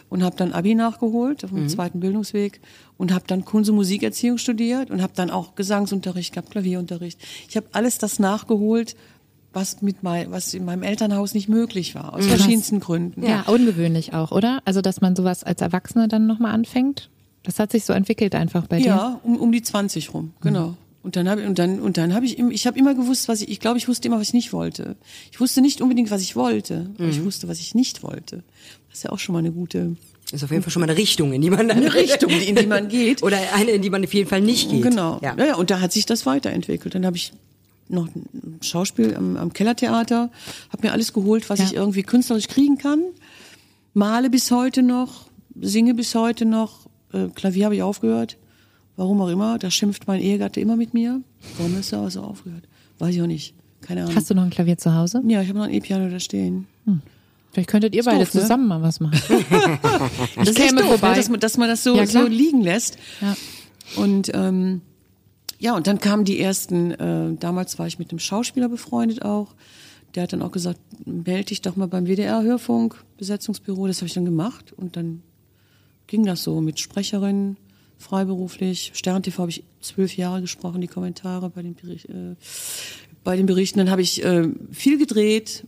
und 0.09 0.23
habe 0.23 0.35
dann 0.35 0.53
Abi 0.53 0.75
nachgeholt 0.75 1.43
auf 1.43 1.49
dem 1.49 1.67
zweiten 1.67 1.99
Bildungsweg 1.99 2.61
und 3.01 3.11
habe 3.11 3.23
dann 3.25 3.45
Kunst- 3.45 3.67
und 3.67 3.77
Musikerziehung 3.77 4.37
studiert 4.37 4.91
und 4.91 5.01
habe 5.01 5.13
dann 5.15 5.31
auch 5.31 5.55
Gesangsunterricht 5.55 6.33
gehabt, 6.33 6.51
Klavierunterricht. 6.51 7.19
Ich 7.49 7.57
habe 7.57 7.65
alles 7.71 7.97
das 7.97 8.19
nachgeholt, 8.19 8.95
was 9.53 9.81
mit 9.81 10.03
mein, 10.03 10.29
was 10.29 10.53
in 10.53 10.65
meinem 10.65 10.83
Elternhaus 10.83 11.33
nicht 11.33 11.49
möglich 11.49 11.95
war, 11.95 12.13
aus 12.13 12.27
verschiedensten 12.27 12.79
Gründen. 12.79 13.23
Ja, 13.23 13.41
ungewöhnlich 13.47 14.13
auch, 14.13 14.31
oder? 14.31 14.61
Also, 14.65 14.81
dass 14.81 15.01
man 15.01 15.15
sowas 15.15 15.43
als 15.43 15.61
Erwachsene 15.61 16.09
dann 16.09 16.27
nochmal 16.27 16.53
anfängt. 16.53 17.09
Das 17.41 17.57
hat 17.57 17.71
sich 17.71 17.85
so 17.85 17.93
entwickelt 17.93 18.35
einfach 18.35 18.67
bei 18.67 18.77
dir. 18.77 18.85
Ja, 18.85 19.19
um, 19.23 19.35
um 19.35 19.51
die 19.51 19.63
20 19.63 20.13
rum, 20.13 20.33
genau. 20.39 20.77
Und 21.01 21.15
dann 21.15 21.27
habe 21.27 21.47
und 21.47 21.57
dann 21.57 21.79
und 21.79 21.97
dann 21.97 22.13
habe 22.13 22.27
ich 22.27 22.37
ich 22.37 22.67
habe 22.67 22.77
immer 22.77 22.93
gewusst, 22.93 23.27
was 23.27 23.41
ich 23.41 23.49
ich 23.49 23.59
glaube, 23.59 23.79
ich 23.79 23.87
wusste 23.87 24.07
immer, 24.07 24.19
was 24.19 24.27
ich 24.27 24.33
nicht 24.33 24.53
wollte. 24.53 24.95
Ich 25.31 25.39
wusste 25.39 25.61
nicht 25.61 25.81
unbedingt, 25.81 26.11
was 26.11 26.21
ich 26.21 26.35
wollte, 26.35 26.91
aber 26.99 27.07
ich 27.07 27.23
wusste, 27.23 27.47
was 27.47 27.59
ich 27.59 27.73
nicht 27.73 28.03
wollte. 28.03 28.43
Das 28.89 28.99
ist 28.99 29.03
ja 29.05 29.09
auch 29.09 29.17
schon 29.17 29.33
mal 29.33 29.39
eine 29.39 29.51
gute 29.51 29.95
Ist 30.31 30.43
auf 30.43 30.51
jeden 30.51 30.63
Fall 30.63 30.71
schon 30.71 30.79
mal 30.81 30.89
eine 30.89 30.97
Richtung, 30.97 31.33
in 31.33 31.41
die 31.41 31.49
man 31.49 31.67
dann 31.67 31.77
eine 31.77 31.93
Richtung, 31.93 32.29
in 32.29 32.55
die 32.55 32.65
man 32.67 32.87
geht. 32.89 33.21
Oder 33.23 33.37
eine, 33.55 33.71
in 33.71 33.81
die 33.81 33.89
man 33.89 34.03
auf 34.03 34.13
jeden 34.13 34.29
Fall 34.29 34.41
nicht 34.41 34.69
geht. 34.69 34.81
Genau. 34.83 35.19
Ja. 35.21 35.35
Ja. 35.37 35.55
und 35.55 35.69
da 35.69 35.81
hat 35.81 35.91
sich 35.91 36.05
das 36.05 36.25
weiterentwickelt. 36.25 36.95
Dann 36.95 37.05
habe 37.05 37.17
ich 37.17 37.33
noch 37.89 38.07
ein 38.15 38.59
Schauspiel 38.61 39.15
am, 39.15 39.35
am 39.35 39.51
Kellertheater, 39.51 40.29
habe 40.71 40.87
mir 40.87 40.93
alles 40.93 41.11
geholt, 41.11 41.49
was 41.49 41.59
Ja. 41.59 41.65
ich 41.65 41.73
irgendwie 41.75 42.03
künstlerisch 42.03 42.47
kriegen 42.47 42.77
kann. 42.77 43.01
Male 43.93 44.29
bis 44.29 44.49
heute 44.51 44.81
noch, 44.81 45.25
singe 45.59 45.93
bis 45.93 46.15
heute 46.15 46.45
noch, 46.45 46.87
äh, 47.11 47.27
Klavier 47.35 47.65
habe 47.65 47.75
ich 47.75 47.83
aufgehört. 47.83 48.37
Warum 48.95 49.19
auch 49.21 49.27
immer, 49.29 49.57
da 49.57 49.69
schimpft 49.71 50.07
mein 50.07 50.21
Ehegatte 50.21 50.59
immer 50.61 50.77
mit 50.77 50.93
mir. 50.93 51.21
Warum 51.57 51.75
hast 51.75 51.91
du 51.91 51.97
aber 51.97 52.09
so 52.11 52.21
aufgehört? 52.21 52.63
Weiß 52.99 53.15
ich 53.15 53.21
auch 53.21 53.27
nicht. 53.27 53.53
Keine 53.81 54.03
Ahnung. 54.03 54.15
Hast 54.15 54.29
du 54.29 54.35
noch 54.35 54.43
ein 54.43 54.49
Klavier 54.51 54.77
zu 54.77 54.93
Hause? 54.95 55.21
ja, 55.27 55.41
ich 55.41 55.49
habe 55.49 55.57
noch 55.59 55.65
ein 55.65 55.73
E-Piano 55.73 56.09
da 56.09 56.19
stehen. 56.19 56.67
Vielleicht 57.51 57.69
könntet 57.69 57.93
ihr 57.95 58.03
beide 58.03 58.19
doof, 58.19 58.33
ne? 58.33 58.41
zusammen 58.41 58.67
mal 58.67 58.81
was 58.81 58.99
machen. 58.99 59.19
Das 60.35 60.49
ist 60.49 60.55
käme 60.55 60.81
doof, 60.81 60.89
vorbei. 60.91 61.09
ne, 61.09 61.15
dass, 61.15 61.29
man, 61.29 61.39
dass 61.39 61.57
man 61.57 61.67
das 61.69 61.83
so, 61.83 61.95
Ja, 61.95 62.05
so 62.05 62.25
liegen 62.25 62.61
lässt. 62.61 62.97
Ja. 63.19 63.35
Und 63.95 64.31
ähm, 64.33 64.81
ja, 65.59 65.75
und 65.75 65.85
dann 65.85 65.99
kamen 65.99 66.25
die 66.25 66.39
ersten, 66.39 66.91
äh, 66.91 67.35
damals 67.39 67.77
war 67.77 67.87
ich 67.87 67.99
mit 67.99 68.09
einem 68.11 68.19
Schauspieler 68.19 68.69
befreundet 68.69 69.23
auch. 69.23 69.53
Der 70.15 70.23
hat 70.23 70.33
dann 70.33 70.41
auch 70.41 70.51
gesagt, 70.51 70.79
melde 71.05 71.45
dich 71.45 71.61
doch 71.61 71.75
mal 71.75 71.87
beim 71.87 72.05
WDR-Hörfunk, 72.05 73.03
Besetzungsbüro. 73.17 73.87
Das 73.87 73.97
habe 73.97 74.07
ich 74.07 74.13
dann 74.13 74.25
gemacht. 74.25 74.73
Und 74.73 74.95
dann 74.95 75.21
ging 76.07 76.25
das 76.25 76.43
so 76.43 76.61
mit 76.61 76.79
Sprecherin, 76.79 77.57
freiberuflich. 77.97 78.91
Stern 78.95 79.23
TV 79.23 79.39
habe 79.39 79.51
ich 79.51 79.63
zwölf 79.81 80.17
Jahre 80.17 80.41
gesprochen, 80.41 80.81
die 80.81 80.87
Kommentare 80.87 81.49
bei 81.49 81.61
den, 81.61 81.75
Bericht, 81.75 82.09
äh, 82.09 82.35
bei 83.23 83.37
den 83.37 83.45
Berichten. 83.45 83.79
Dann 83.79 83.91
habe 83.91 84.01
ich 84.01 84.23
äh, 84.23 84.49
viel 84.71 84.97
gedreht, 84.97 85.65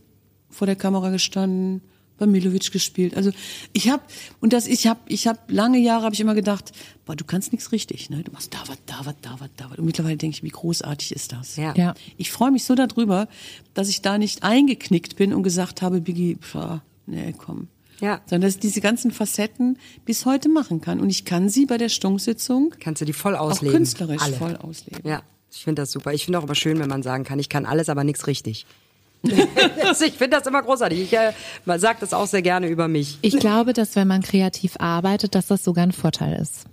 vor 0.54 0.68
der 0.68 0.76
Kamera 0.76 1.10
gestanden, 1.10 1.82
bei 2.18 2.28
Milovic 2.28 2.72
gespielt. 2.72 3.16
Also 3.18 3.32
ich 3.74 3.90
habe 3.90 4.04
und 4.40 4.54
das 4.54 4.68
ich 4.68 4.88
habe 4.88 5.00
ich 5.08 5.28
habe 5.28 5.40
lange 5.48 5.80
Jahre 5.80 6.06
habe 6.06 6.14
ich 6.14 6.22
immer 6.22 6.36
gedacht, 6.36 6.72
boah, 7.06 7.16
du 7.16 7.26
kannst 7.26 7.52
nichts 7.52 7.72
richtig, 7.72 8.10
ne? 8.10 8.24
Du 8.24 8.32
machst 8.32 8.54
da 8.54 8.60
was, 8.68 8.78
da 8.86 9.00
was, 9.04 9.16
da 9.22 9.36
was, 9.40 9.50
da 9.58 9.70
was. 9.70 9.78
Und 9.80 9.86
mittlerweile 9.86 10.18
denke 10.18 10.38
ich, 10.38 10.44
wie 10.44 10.50
großartig 10.50 11.12
ist 11.14 11.32
das? 11.32 11.56
Ja. 11.56 11.74
Ja. 11.76 11.96
Ich 12.18 12.32
freue 12.32 12.52
mich 12.52 12.66
so 12.66 12.76
darüber, 12.76 13.28
dass 13.74 13.90
ich 13.90 14.02
da 14.02 14.18
nicht 14.18 14.44
eingeknickt 14.44 15.16
bin 15.16 15.34
und 15.34 15.44
gesagt 15.44 15.82
habe, 15.82 16.02
Biggie, 16.02 16.36
pf, 16.36 16.56
nee, 17.08 17.34
komm. 17.38 17.68
Ja. 18.00 18.22
Sondern 18.26 18.48
dass 18.48 18.56
ich 18.56 18.60
diese 18.60 18.82
ganzen 18.82 19.12
Facetten 19.12 19.78
bis 20.06 20.26
heute 20.26 20.50
machen 20.50 20.82
kann. 20.82 21.00
Und 21.00 21.10
ich 21.10 21.26
kann 21.26 21.50
sie 21.50 21.66
bei 21.66 21.78
der 21.78 21.90
Stunksitzung 21.90 22.74
Kannst 22.80 23.02
du 23.02 23.06
die 23.06 23.14
voll 23.14 23.36
auch 23.36 23.52
ausleben. 23.52 23.76
künstlerisch 23.76 24.22
Alle. 24.22 24.36
voll 24.36 24.56
ausleben. 24.58 25.08
Ja, 25.08 25.24
ich 25.52 25.64
finde 25.64 25.82
das 25.82 25.92
super. 25.92 26.14
Ich 26.14 26.26
finde 26.26 26.40
auch 26.40 26.44
immer 26.44 26.56
schön, 26.56 26.80
wenn 26.80 26.90
man 26.90 27.02
sagen 27.04 27.24
kann, 27.24 27.40
ich 27.40 27.50
kann 27.50 27.66
alles, 27.66 27.90
aber 27.90 28.04
nichts 28.04 28.28
richtig. 28.28 28.66
Also 29.86 30.06
ich 30.06 30.14
finde 30.14 30.38
das 30.38 30.48
immer 30.48 30.62
großartig. 30.62 31.00
Ich 31.02 31.14
äh, 31.14 31.32
sage 31.78 31.98
das 32.02 32.14
auch 32.14 32.28
sehr 32.28 32.42
gerne 32.42 32.68
über 32.68 32.88
mich. 32.88 33.20
Ich 33.22 33.38
glaube, 33.40 33.74
dass 33.74 33.96
wenn 33.96 34.08
man 34.08 34.22
kreativ 34.22 34.76
arbeitet, 34.80 35.36
dass 35.36 35.48
das 35.48 35.64
sogar 35.64 35.84
ein 35.86 35.92
Vorteil 35.92 36.42
ist. 36.42 36.66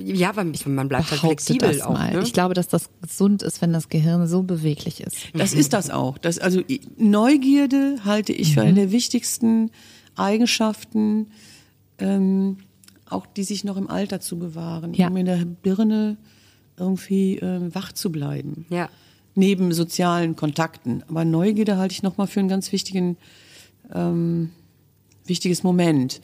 Ja, 0.00 0.36
weil 0.36 0.52
man 0.66 0.88
bleibt 0.88 1.10
halt 1.10 1.20
flexibel 1.20 1.72
das 1.72 1.82
auch. 1.82 1.92
mal. 1.92 2.12
Ne? 2.12 2.22
Ich 2.22 2.32
glaube, 2.32 2.54
dass 2.54 2.68
das 2.68 2.88
gesund 3.02 3.42
ist, 3.42 3.60
wenn 3.62 3.72
das 3.72 3.88
Gehirn 3.88 4.26
so 4.28 4.42
beweglich 4.44 5.00
ist. 5.00 5.16
Das 5.34 5.52
ist 5.52 5.72
das 5.72 5.90
auch. 5.90 6.18
Das, 6.18 6.38
also 6.38 6.60
i- 6.60 6.80
Neugierde 6.96 7.96
halte 8.04 8.32
ich 8.32 8.54
für 8.54 8.62
eine 8.62 8.74
der 8.74 8.92
wichtigsten 8.92 9.70
Eigenschaften, 10.16 11.28
ähm, 11.98 12.58
auch 13.08 13.26
die 13.26 13.42
sich 13.44 13.64
noch 13.64 13.76
im 13.76 13.88
Alter 13.90 14.20
zu 14.20 14.38
bewahren, 14.38 14.94
Ja. 14.94 15.08
um 15.08 15.16
in 15.16 15.26
der 15.26 15.44
Birne 15.44 16.16
irgendwie 16.76 17.38
ähm, 17.38 17.74
wach 17.74 17.92
zu 17.92 18.12
bleiben. 18.12 18.66
Ja. 18.70 18.88
Neben 19.38 19.72
sozialen 19.72 20.34
Kontakten. 20.34 21.04
Aber 21.08 21.24
Neugierde 21.24 21.76
halte 21.76 21.92
ich 21.92 22.02
nochmal 22.02 22.26
für 22.26 22.40
einen 22.40 22.48
ganz 22.48 22.72
wichtigen, 22.72 23.16
ähm, 23.94 24.50
wichtiges 25.26 25.62
Moment. 25.62 26.20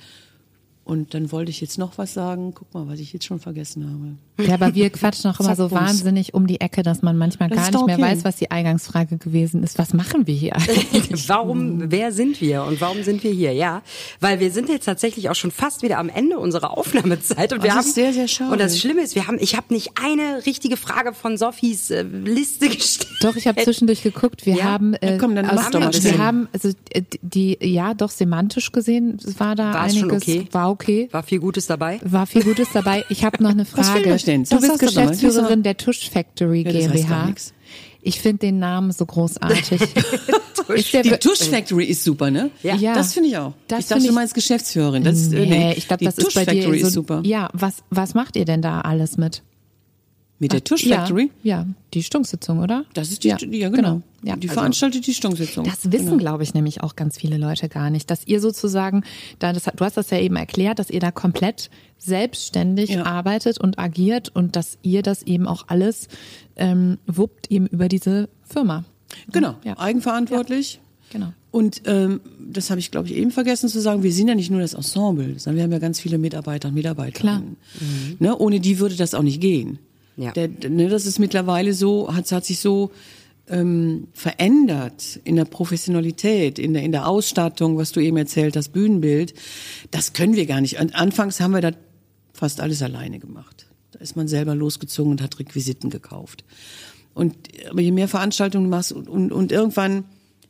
Und 0.84 1.14
dann 1.14 1.30
wollte 1.30 1.50
ich 1.50 1.60
jetzt 1.60 1.78
noch 1.78 1.96
was 1.96 2.12
sagen. 2.12 2.54
Guck 2.54 2.74
mal, 2.74 2.88
was 2.88 2.98
ich 2.98 3.12
jetzt 3.12 3.24
schon 3.24 3.38
vergessen 3.38 3.88
habe. 3.88 4.16
Ja, 4.40 4.54
aber 4.54 4.74
wir 4.74 4.90
quatschen 4.90 5.30
auch 5.30 5.38
immer 5.40 5.54
so 5.54 5.70
wahnsinnig 5.70 6.34
um 6.34 6.46
die 6.46 6.60
Ecke, 6.60 6.82
dass 6.82 7.02
man 7.02 7.16
manchmal 7.16 7.48
Das 7.48 7.56
gar 7.58 7.64
nicht 7.66 7.74
doch 7.74 7.86
mehr 7.86 7.96
okay. 7.98 8.04
weiß, 8.16 8.24
was 8.24 8.36
die 8.36 8.50
Eingangsfrage 8.50 9.16
gewesen 9.18 9.62
ist. 9.62 9.78
Was 9.78 9.94
machen 9.94 10.26
wir 10.26 10.34
hier 10.34 10.56
eigentlich? 10.56 11.28
Warum, 11.28 11.90
wer 11.90 12.10
sind 12.12 12.40
wir 12.40 12.64
und 12.64 12.80
warum 12.80 13.02
sind 13.04 13.22
wir 13.22 13.30
hier? 13.32 13.52
Ja, 13.52 13.82
weil 14.20 14.40
wir 14.40 14.50
sind 14.50 14.68
jetzt 14.68 14.84
tatsächlich 14.86 15.30
auch 15.30 15.34
schon 15.34 15.50
fast 15.50 15.82
wieder 15.82 15.98
am 15.98 16.08
Ende 16.08 16.38
unserer 16.38 16.76
Aufnahmezeit 16.76 17.52
und 17.52 17.62
wir 17.62 17.68
Das 17.68 17.78
haben 17.78 17.86
ist 17.86 17.94
sehr, 17.94 18.12
sehr 18.12 18.28
schade. 18.28 18.50
Und 18.52 18.60
das 18.60 18.78
Schlimme 18.80 19.02
ist, 19.02 19.14
wir 19.14 19.26
haben, 19.26 19.38
ich 19.40 19.56
habe 19.56 19.72
nicht 19.72 19.92
eine 20.02 20.44
richtige 20.46 20.76
Frage 20.76 21.12
von 21.14 21.36
Sophies 21.36 21.90
äh, 21.90 22.02
Liste 22.02 22.68
gestellt. 22.68 23.08
Doch, 23.22 23.36
ich 23.36 23.46
habe 23.46 23.62
zwischendurch 23.62 24.02
geguckt. 24.02 24.46
Wir 24.46 24.56
Ja? 24.56 24.64
haben, 24.64 24.94
äh, 24.94 25.12
Ja, 25.12 25.18
komm, 25.18 25.34
dann 25.34 25.46
mach 25.46 25.66
aus, 25.68 25.72
wir 25.72 25.80
bisschen. 25.90 26.18
haben, 26.18 26.48
also 26.52 26.70
äh, 26.90 27.02
die, 27.22 27.56
ja, 27.60 27.94
doch 27.94 28.10
semantisch 28.10 28.72
gesehen 28.72 29.18
war 29.38 29.54
da 29.54 29.74
War 29.74 29.86
es 29.86 29.94
schon 29.96 30.10
einiges, 30.10 30.22
okay? 30.28 30.48
war 30.52 30.70
okay. 30.70 31.08
War 31.12 31.22
viel 31.22 31.38
Gutes 31.38 31.66
dabei. 31.66 32.00
War 32.04 32.26
viel 32.26 32.42
Gutes 32.42 32.68
dabei. 32.72 33.04
Ich 33.08 33.24
habe 33.24 33.42
noch 33.42 33.50
eine 33.50 33.64
Was 33.72 33.88
Frage. 33.90 34.23
Denn? 34.24 34.44
Du 34.44 34.50
Das 34.50 34.68
bist. 34.68 34.78
Geschäftsführerin 34.80 35.62
der 35.62 35.76
Tusch 35.76 36.10
Factory 36.10 36.62
Ja, 36.62 36.72
das 36.72 36.88
heißt 36.88 37.08
gar 37.08 37.26
GmbH. 37.26 37.52
Ich 38.06 38.20
finde 38.20 38.40
den 38.40 38.58
Namen 38.58 38.92
so 38.92 39.06
großartig. 39.06 39.80
ist 40.68 40.92
der 40.92 41.02
Die 41.02 41.10
Tusch 41.12 41.48
Factory 41.48 41.84
ist 41.86 42.04
super, 42.04 42.30
ne? 42.30 42.50
Ja. 42.62 42.76
Ja. 42.76 42.94
Das 42.94 43.14
finde 43.14 43.30
ich 43.30 43.38
auch. 43.38 43.54
Das 43.66 43.80
ich 43.80 43.86
dachte, 43.86 44.06
du 44.06 44.12
meinst 44.12 44.34
Geschäftsführerin. 44.34 45.04
Das, 45.04 45.32
äh, 45.32 45.46
nee, 45.46 45.72
ich 45.74 45.88
glaube, 45.88 46.00
die 46.00 46.04
das 46.04 46.18
ist 46.18 46.24
Tusch 46.24 46.34
bei 46.34 46.44
dir 46.44 46.62
Factory 46.62 46.80
so, 46.80 46.86
ist 46.88 46.92
super. 46.92 47.22
Ja, 47.24 47.48
was 47.54 47.76
was 47.90 48.12
macht 48.12 48.36
ihr 48.36 48.44
denn 48.44 48.60
da 48.60 48.82
alles 48.82 49.16
mit? 49.16 49.42
Mit 50.40 50.52
der 50.52 50.64
Tusch 50.64 50.84
ja, 50.84 50.98
Factory? 50.98 51.30
Ja, 51.44 51.64
die 51.94 52.02
Stunksitzung, 52.02 52.58
oder? 52.58 52.84
Das 52.92 53.10
ist 53.12 53.22
die, 53.22 53.28
ja, 53.28 53.36
ja, 53.38 53.68
genau. 53.68 54.02
Ja, 54.24 54.34
die 54.36 54.48
also- 54.48 54.58
veranstaltet 54.60 55.06
die 55.06 55.14
Stunksitzung. 55.14 55.64
Das 55.64 55.92
wissen, 55.92 56.06
genau. 56.06 56.16
glaube 56.18 56.42
ich, 56.42 56.54
nämlich 56.54 56.82
auch 56.82 56.96
ganz 56.96 57.16
viele 57.18 57.38
Leute 57.38 57.68
gar 57.68 57.88
nicht, 57.90 58.10
dass 58.10 58.26
ihr 58.26 58.40
sozusagen, 58.40 59.04
da 59.38 59.52
das, 59.52 59.64
du 59.64 59.84
hast 59.84 59.96
das 59.96 60.10
ja 60.10 60.18
eben 60.18 60.34
erklärt, 60.36 60.78
dass 60.80 60.90
ihr 60.90 60.98
da 61.00 61.12
komplett 61.12 61.70
selbstständig 61.98 62.90
Ja. 62.90 63.04
arbeitet 63.04 63.58
und 63.60 63.78
agiert 63.78 64.28
und 64.34 64.56
dass 64.56 64.78
ihr 64.82 65.02
das 65.02 65.22
eben 65.22 65.46
auch 65.46 65.64
alles 65.68 66.08
ähm, 66.56 66.98
wuppt 67.06 67.50
eben 67.50 67.66
über 67.68 67.88
diese 67.88 68.28
Firma. 68.42 68.84
Genau, 69.32 69.54
Ja. 69.64 69.78
eigenverantwortlich. 69.78 70.80
Genau. 71.10 71.32
Und 71.52 71.82
ähm, 71.86 72.20
das 72.40 72.70
habe 72.70 72.80
ich, 72.80 72.90
glaube 72.90 73.06
ich, 73.06 73.14
eben 73.14 73.30
vergessen 73.30 73.68
zu 73.68 73.80
sagen, 73.80 74.02
wir 74.02 74.12
sind 74.12 74.26
ja 74.26 74.34
nicht 74.34 74.50
nur 74.50 74.60
das 74.60 74.74
Ensemble, 74.74 75.38
sondern 75.38 75.56
wir 75.58 75.62
haben 75.62 75.72
ja 75.72 75.78
ganz 75.78 76.00
viele 76.00 76.18
Mitarbeiter 76.18 76.68
und 76.68 76.74
Mitarbeiterinnen. 76.74 77.56
Ne? 78.18 78.36
Ohne 78.36 78.58
die 78.58 78.80
würde 78.80 78.96
das 78.96 79.14
auch 79.14 79.22
nicht 79.22 79.40
gehen. 79.40 79.78
Ja. 80.16 80.32
Der, 80.32 80.48
ne, 80.48 80.88
das 80.88 81.06
ist 81.06 81.18
mittlerweile 81.18 81.74
so, 81.74 82.14
hat, 82.14 82.30
hat 82.30 82.44
sich 82.44 82.60
so 82.60 82.90
ähm, 83.48 84.08
verändert 84.12 85.20
in 85.24 85.36
der 85.36 85.44
Professionalität, 85.44 86.58
in 86.58 86.72
der, 86.72 86.82
in 86.82 86.92
der 86.92 87.06
Ausstattung, 87.06 87.76
was 87.76 87.92
du 87.92 88.00
eben 88.00 88.16
erzählt 88.16 88.56
hast, 88.56 88.70
Bühnenbild. 88.70 89.34
Das 89.90 90.12
können 90.12 90.34
wir 90.34 90.46
gar 90.46 90.60
nicht. 90.60 90.78
Anfangs 90.78 91.40
haben 91.40 91.52
wir 91.52 91.60
da 91.60 91.72
fast 92.32 92.60
alles 92.60 92.82
alleine 92.82 93.18
gemacht. 93.18 93.66
Da 93.92 94.00
ist 94.00 94.16
man 94.16 94.28
selber 94.28 94.54
losgezogen 94.54 95.12
und 95.12 95.22
hat 95.22 95.38
Requisiten 95.38 95.90
gekauft. 95.90 96.44
Und 97.12 97.34
aber 97.70 97.80
je 97.80 97.92
mehr 97.92 98.08
Veranstaltungen 98.08 98.64
du 98.64 98.70
machst 98.70 98.92
und, 98.92 99.08
und, 99.08 99.32
und 99.32 99.52
irgendwann 99.52 100.04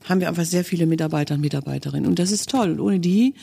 haben 0.04 0.20
wir 0.20 0.28
einfach 0.28 0.44
sehr 0.44 0.64
viele 0.64 0.86
Mitarbeiter 0.86 1.34
und 1.34 1.40
Mitarbeiterinnen. 1.40 2.08
Und 2.08 2.18
das 2.18 2.30
ist 2.30 2.50
toll. 2.50 2.80
Ohne 2.80 3.00
die 3.00 3.34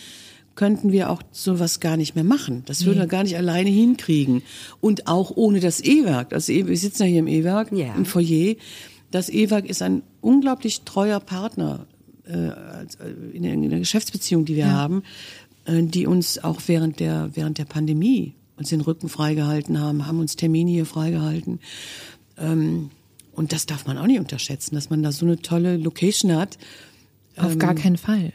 könnten 0.56 0.92
wir 0.92 1.10
auch 1.10 1.22
sowas 1.32 1.80
gar 1.80 1.98
nicht 1.98 2.16
mehr 2.16 2.24
machen. 2.24 2.64
Das 2.66 2.86
würden 2.86 3.00
wir 3.00 3.08
gar 3.08 3.24
nicht 3.24 3.38
alleine 3.38 3.70
hinkriegen. 3.70 4.44
Und 4.80 5.08
auch 5.08 5.32
ohne 5.36 5.60
das 5.60 5.82
E-Werk. 5.82 6.34
Also 6.34 6.54
wir 6.54 6.78
sitzen 6.78 7.04
ja 7.04 7.10
hier 7.10 7.20
im 7.20 7.28
E-Werk, 7.28 7.72
Ja. 7.72 7.96
im 7.96 8.06
Foyer. 8.06 8.56
Das 9.12 9.30
E-Werk 9.30 9.66
ist 9.70 9.82
ein 9.82 10.04
unglaublich 10.22 10.82
treuer 10.82 11.20
Partner 11.20 11.86
äh, 12.28 12.48
äh, 12.48 12.54
in, 13.34 13.44
der, 13.44 13.54
in 13.54 13.70
der 13.70 13.80
Geschäftsbeziehung, 13.80 14.46
die 14.46 14.56
wir 14.56 14.72
haben, 14.72 15.04
äh, 15.66 15.82
die 15.84 16.06
uns 16.08 16.44
auch 16.44 16.62
während 16.68 17.00
der 17.00 17.32
während 17.34 17.58
der 17.58 17.66
Pandemie 17.66 18.34
uns 18.58 18.70
den 18.70 18.82
Rücken 18.82 19.10
freigehalten 19.10 19.80
haben, 19.80 20.06
haben 20.06 20.20
uns 20.20 20.36
Termine 20.36 20.70
hier 20.72 20.86
freigehalten. 20.86 21.60
Ähm, 22.38 22.92
und 23.34 23.54
das 23.54 23.66
darf 23.66 23.88
man 23.88 23.98
auch 23.98 24.06
nicht 24.08 24.20
unterschätzen, 24.20 24.76
dass 24.76 24.90
man 24.90 25.02
da 25.02 25.12
so 25.12 25.26
eine 25.26 25.42
tolle 25.42 25.78
Location 25.78 26.36
hat. 26.36 26.58
Auf 27.38 27.58
gar 27.58 27.74
keinen 27.76 27.98
Fall. 27.98 28.34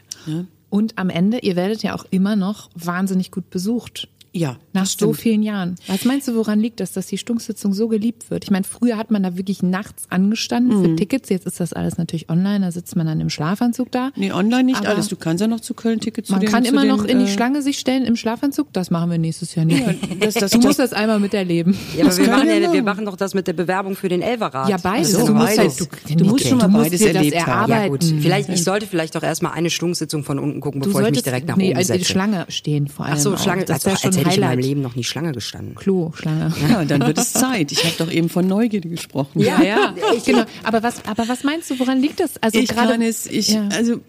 Und 0.69 0.97
am 0.97 1.09
Ende, 1.09 1.39
ihr 1.39 1.55
werdet 1.55 1.83
ja 1.83 1.95
auch 1.95 2.05
immer 2.09 2.35
noch 2.35 2.69
wahnsinnig 2.75 3.31
gut 3.31 3.49
besucht. 3.49 4.09
Ja, 4.37 4.57
Nach 4.73 4.85
so 4.85 5.13
vielen 5.13 5.41
Jahren. 5.41 5.75
Was 5.87 6.05
meinst 6.05 6.27
du, 6.27 6.35
woran 6.35 6.59
liegt 6.59 6.79
das, 6.79 6.93
dass 6.93 7.07
die 7.07 7.17
Stunksitzung 7.17 7.73
so 7.73 7.87
geliebt 7.87 8.29
wird? 8.29 8.43
Ich 8.43 8.51
meine, 8.51 8.63
früher 8.65 8.95
hat 8.97 9.09
man 9.11 9.23
da 9.23 9.35
wirklich 9.37 9.63
nachts 9.63 10.03
angestanden 10.09 10.77
Mhm. 10.79 10.83
für 10.85 10.95
Tickets. 10.95 11.29
Jetzt 11.29 11.47
ist 11.47 11.59
das 11.59 11.73
alles 11.73 11.97
natürlich 11.97 12.29
online. 12.29 12.65
Da 12.65 12.71
sitzt 12.71 12.95
man 12.95 13.07
dann 13.07 13.19
im 13.19 13.29
Schlafanzug 13.29 13.91
da. 13.91 14.11
Nee, 14.15 14.31
online 14.31 14.63
nicht 14.65 14.79
Aber 14.79 14.89
alles. 14.89 15.07
Du 15.07 15.15
kannst 15.15 15.41
ja 15.41 15.47
noch 15.47 15.59
zu 15.59 15.73
Köln 15.73 15.99
Tickets 15.99 16.27
zu 16.27 16.33
Man 16.33 16.41
den, 16.41 16.49
kann 16.49 16.63
zu 16.63 16.71
immer 16.71 16.81
den, 16.81 16.89
noch 16.89 17.03
in 17.05 17.19
die 17.19 17.25
äh, 17.25 17.27
Schlange 17.27 17.61
sich 17.61 17.79
stellen 17.79 18.05
im 18.05 18.15
Schlafanzug. 18.15 18.71
Das 18.73 18.91
machen 18.91 19.09
wir 19.09 19.17
nächstes 19.17 19.55
Jahr 19.55 19.65
nicht. 19.65 19.79
Ja, 19.85 19.93
das- 20.19 20.33
das- 20.35 20.51
du 20.51 20.57
das- 20.59 20.65
musst 20.65 20.79
das 20.79 20.93
einmal 20.93 21.19
miterleben. 21.19 21.75
Ja, 21.97 22.05
aber 22.05 22.17
wir 22.17 22.27
machen, 22.27 22.47
ja, 22.61 22.73
wir 22.73 22.83
machen. 22.83 23.05
doch 23.05 23.15
das 23.17 23.33
mit 23.33 23.47
der 23.47 23.53
Bewerbung 23.53 23.95
für 23.95 24.09
den 24.09 24.21
Elverrat. 24.21 24.69
Ja, 24.69 24.77
beides. 24.77 25.15
Ach 25.15 25.21
so, 25.21 25.27
du 25.27 25.33
musst, 25.33 25.55
beides. 25.57 25.79
halt, 25.79 25.89
du, 26.09 26.15
Du 26.17 26.25
musst 26.25 26.47
schon 26.47 26.57
mal 26.57 26.65
du 26.65 26.71
musst 26.71 26.83
beides 26.85 26.99
dir 26.99 27.07
das 27.07 27.15
erlebt 27.15 27.47
haben. 27.47 27.69
Ja 27.71 27.77
erarbeiten. 27.77 27.91
gut, 27.91 28.21
vielleicht, 28.21 28.49
ich 28.49 28.63
sollte 28.63 28.85
vielleicht 28.85 29.15
doch 29.15 29.23
erstmal 29.23 29.53
eine 29.53 29.69
Stunksitzung 29.69 30.23
von 30.23 30.37
unten 30.39 30.59
gucken, 30.59 30.81
bevor 30.81 31.01
ich 31.03 31.11
mich 31.11 31.23
direkt 31.23 31.47
nach 31.47 31.55
nee, 31.57 31.69
oben 31.69 31.77
also 31.77 31.93
die 31.93 31.99
setze. 31.99 32.11
Schlange 32.11 32.45
stehen 32.49 32.87
vor 32.87 33.05
allem. 33.05 33.15
Ach 33.15 33.19
so, 33.19 33.33
auch. 33.33 33.39
Schlange, 33.39 33.65
Das 33.65 33.75
als, 33.75 33.85
wäre 33.85 33.93
als 33.95 34.01
schon 34.03 34.11
hätte 34.13 34.26
eigentlich 34.27 34.37
in 34.37 34.41
meinem 34.41 34.49
Highlight. 34.51 34.65
Leben 34.65 34.81
noch 34.81 34.95
nie 34.95 35.03
Schlange 35.03 35.31
gestanden. 35.31 35.75
Klo, 35.75 36.11
Schlange. 36.15 36.53
Ja, 36.69 36.85
dann 36.85 37.01
wird 37.01 37.17
es 37.17 37.33
Zeit. 37.33 37.71
Ich 37.71 37.83
habe 37.83 37.95
doch 37.97 38.11
eben 38.11 38.29
von 38.29 38.47
Neugierde 38.47 38.89
gesprochen. 38.89 39.39
Ja, 39.39 39.61
ja, 39.61 39.95
genau. 40.25 40.45
Aber 40.63 40.83
was, 40.83 41.05
aber 41.05 41.27
was 41.27 41.43
meinst 41.43 41.69
du, 41.69 41.79
woran 41.79 41.99
liegt 41.99 42.19
das? 42.19 42.41
Also 42.41 42.59
ich 42.59 42.69
gerade, 42.69 42.93
kann 42.93 43.01
es, 43.01 43.25
ich, 43.25 43.49
ja. 43.49 43.67
also 43.69 44.01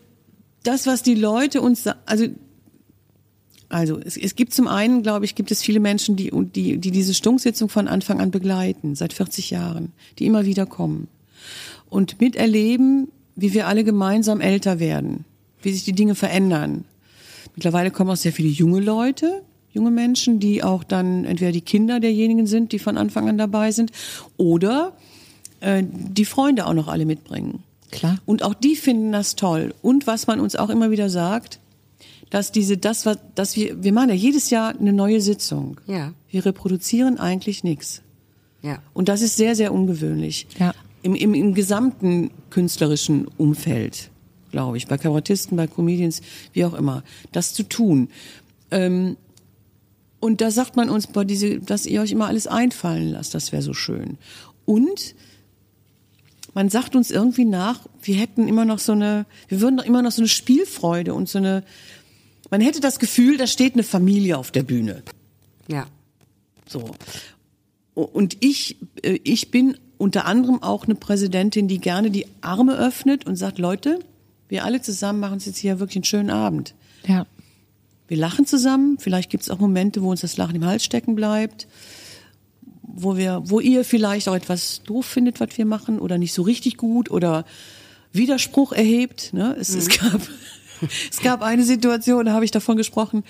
das, 0.62 0.86
was 0.86 1.02
die 1.02 1.14
Leute 1.14 1.60
uns, 1.60 1.86
also 2.06 2.26
also 3.70 3.98
es, 3.98 4.16
es 4.16 4.34
gibt 4.34 4.54
zum 4.54 4.66
einen, 4.66 5.02
glaube 5.02 5.24
ich, 5.24 5.34
gibt 5.34 5.50
es 5.50 5.62
viele 5.62 5.80
Menschen, 5.80 6.16
die, 6.16 6.30
die, 6.32 6.78
die 6.78 6.90
diese 6.90 7.12
Stunksitzung 7.12 7.68
von 7.68 7.86
Anfang 7.86 8.20
an 8.20 8.30
begleiten, 8.30 8.94
seit 8.94 9.12
40 9.12 9.50
Jahren, 9.50 9.92
die 10.18 10.26
immer 10.26 10.46
wieder 10.46 10.64
kommen 10.64 11.08
und 11.88 12.20
miterleben, 12.20 13.08
wie 13.36 13.54
wir 13.54 13.66
alle 13.66 13.84
gemeinsam 13.84 14.40
älter 14.40 14.80
werden, 14.80 15.24
wie 15.62 15.72
sich 15.72 15.84
die 15.84 15.92
Dinge 15.92 16.14
verändern. 16.14 16.84
Mittlerweile 17.54 17.90
kommen 17.90 18.10
auch 18.10 18.16
sehr 18.16 18.32
viele 18.32 18.48
junge 18.48 18.80
Leute, 18.80 19.42
junge 19.72 19.90
Menschen, 19.90 20.40
die 20.40 20.62
auch 20.62 20.84
dann 20.84 21.24
entweder 21.24 21.52
die 21.52 21.60
Kinder 21.60 22.00
derjenigen 22.00 22.46
sind, 22.46 22.72
die 22.72 22.78
von 22.78 22.96
Anfang 22.96 23.28
an 23.28 23.38
dabei 23.38 23.72
sind, 23.72 23.92
oder 24.36 24.96
äh, 25.60 25.82
die 25.84 26.24
Freunde 26.24 26.66
auch 26.66 26.74
noch 26.74 26.88
alle 26.88 27.06
mitbringen. 27.06 27.62
Klar. 27.90 28.18
Und 28.26 28.42
auch 28.42 28.54
die 28.54 28.76
finden 28.76 29.12
das 29.12 29.36
toll. 29.36 29.74
Und 29.82 30.06
was 30.06 30.26
man 30.26 30.40
uns 30.40 30.56
auch 30.56 30.70
immer 30.70 30.90
wieder 30.90 31.08
sagt, 31.08 31.60
dass 32.30 32.52
diese, 32.52 32.76
das, 32.76 33.06
was, 33.06 33.18
dass 33.34 33.56
wir, 33.56 33.82
wir 33.82 33.92
machen 33.92 34.10
ja 34.10 34.14
jedes 34.14 34.50
Jahr 34.50 34.78
eine 34.78 34.92
neue 34.92 35.20
Sitzung. 35.20 35.80
Ja. 35.86 36.12
Wir 36.30 36.44
reproduzieren 36.44 37.18
eigentlich 37.18 37.64
nichts. 37.64 38.02
Ja. 38.62 38.82
Und 38.92 39.08
das 39.08 39.22
ist 39.22 39.36
sehr, 39.36 39.54
sehr 39.54 39.72
ungewöhnlich. 39.72 40.46
Ja. 40.58 40.74
Im, 41.02 41.14
im, 41.14 41.32
Im 41.32 41.54
gesamten 41.54 42.30
künstlerischen 42.50 43.28
Umfeld, 43.38 44.10
glaube 44.50 44.76
ich, 44.76 44.88
bei 44.88 44.98
Kabarettisten, 44.98 45.56
bei 45.56 45.66
Comedians, 45.66 46.20
wie 46.52 46.64
auch 46.64 46.74
immer, 46.74 47.02
das 47.32 47.54
zu 47.54 47.62
tun. 47.62 48.08
Ähm, 48.70 49.16
und 50.20 50.40
da 50.40 50.50
sagt 50.50 50.76
man 50.76 50.90
uns, 50.90 51.06
boah, 51.06 51.24
diese, 51.24 51.60
dass 51.60 51.86
ihr 51.86 52.00
euch 52.00 52.10
immer 52.10 52.26
alles 52.26 52.46
einfallen 52.46 53.10
lasst, 53.10 53.34
das 53.34 53.52
wäre 53.52 53.62
so 53.62 53.74
schön. 53.74 54.18
Und 54.64 55.14
man 56.54 56.68
sagt 56.70 56.96
uns 56.96 57.10
irgendwie 57.10 57.44
nach, 57.44 57.86
wir 58.02 58.16
hätten 58.16 58.48
immer 58.48 58.64
noch 58.64 58.80
so 58.80 58.92
eine, 58.92 59.26
wir 59.48 59.60
würden 59.60 59.76
doch 59.76 59.84
immer 59.84 60.02
noch 60.02 60.10
so 60.10 60.22
eine 60.22 60.28
Spielfreude 60.28 61.14
und 61.14 61.28
so 61.28 61.38
eine, 61.38 61.62
man 62.50 62.60
hätte 62.60 62.80
das 62.80 62.98
Gefühl, 62.98 63.36
da 63.36 63.46
steht 63.46 63.74
eine 63.74 63.84
Familie 63.84 64.38
auf 64.38 64.50
der 64.50 64.64
Bühne. 64.64 65.02
Ja. 65.68 65.86
So. 66.66 66.94
Und 67.94 68.38
ich, 68.40 68.76
äh, 69.02 69.20
ich 69.22 69.50
bin 69.50 69.76
unter 69.98 70.26
anderem 70.26 70.62
auch 70.62 70.84
eine 70.84 70.94
Präsidentin, 70.94 71.68
die 71.68 71.78
gerne 71.78 72.10
die 72.10 72.26
Arme 72.40 72.76
öffnet 72.76 73.26
und 73.26 73.36
sagt, 73.36 73.58
Leute, 73.58 74.00
wir 74.48 74.64
alle 74.64 74.80
zusammen 74.80 75.20
machen 75.20 75.34
uns 75.34 75.46
jetzt 75.46 75.58
hier 75.58 75.78
wirklich 75.78 75.96
einen 75.96 76.04
schönen 76.04 76.30
Abend. 76.30 76.74
ja. 77.06 77.26
Wir 78.08 78.16
lachen 78.16 78.46
zusammen, 78.46 78.96
vielleicht 78.98 79.30
gibt 79.30 79.44
es 79.44 79.50
auch 79.50 79.58
Momente, 79.58 80.02
wo 80.02 80.10
uns 80.10 80.22
das 80.22 80.36
Lachen 80.38 80.56
im 80.56 80.64
Hals 80.64 80.82
stecken 80.82 81.14
bleibt, 81.14 81.68
wo 82.82 83.16
wir, 83.16 83.42
wo 83.44 83.60
ihr 83.60 83.84
vielleicht 83.84 84.28
auch 84.28 84.34
etwas 84.34 84.82
doof 84.82 85.04
findet, 85.04 85.40
was 85.40 85.56
wir 85.56 85.66
machen, 85.66 85.98
oder 85.98 86.16
nicht 86.16 86.32
so 86.32 86.42
richtig 86.42 86.78
gut 86.78 87.10
oder 87.10 87.44
Widerspruch 88.12 88.72
erhebt. 88.72 89.34
Ne? 89.34 89.54
Es, 89.60 89.74
es 89.74 89.88
gab 89.90 90.22
es 91.10 91.20
gab 91.20 91.42
eine 91.42 91.64
Situation, 91.64 92.24
da 92.24 92.32
habe 92.32 92.46
ich 92.46 92.50
davon 92.50 92.78
gesprochen, 92.78 93.24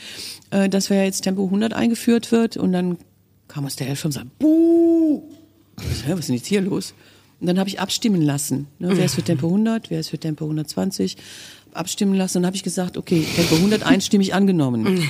äh, 0.51 0.69
dass 0.69 0.91
wir 0.91 1.05
jetzt 1.05 1.23
Tempo 1.23 1.45
100 1.45 1.73
eingeführt 1.73 2.31
wird 2.31 2.57
und 2.57 2.73
dann 2.73 2.99
kam 3.49 3.67
aus 3.67 3.77
der 3.77 3.89
Hälfte 3.89 4.09
und 4.09 4.13
sagt, 4.13 4.39
Buh! 4.39 5.23
Was 5.77 6.19
ist 6.21 6.29
denn 6.29 6.37
jetzt 6.37 6.47
hier 6.47 6.61
los? 6.61 6.95
Und 7.41 7.47
dann 7.47 7.59
habe 7.59 7.69
ich 7.69 7.81
abstimmen 7.81 8.21
lassen. 8.23 8.67
Ne? 8.79 8.91
Wer 8.97 9.05
ist 9.05 9.15
für 9.15 9.23
Tempo 9.23 9.47
100, 9.47 9.91
wer 9.91 10.01
ist 10.01 10.09
für 10.09 10.19
Tempo 10.19 10.45
120? 10.45 11.17
Abstimmen 11.75 12.15
lassen. 12.15 12.39
Und 12.39 12.43
dann 12.43 12.47
habe 12.49 12.57
ich 12.57 12.63
gesagt, 12.65 12.97
okay, 12.97 13.25
Tempo 13.37 13.55
100 13.57 13.85
einstimmig 13.85 14.35
angenommen. 14.35 15.07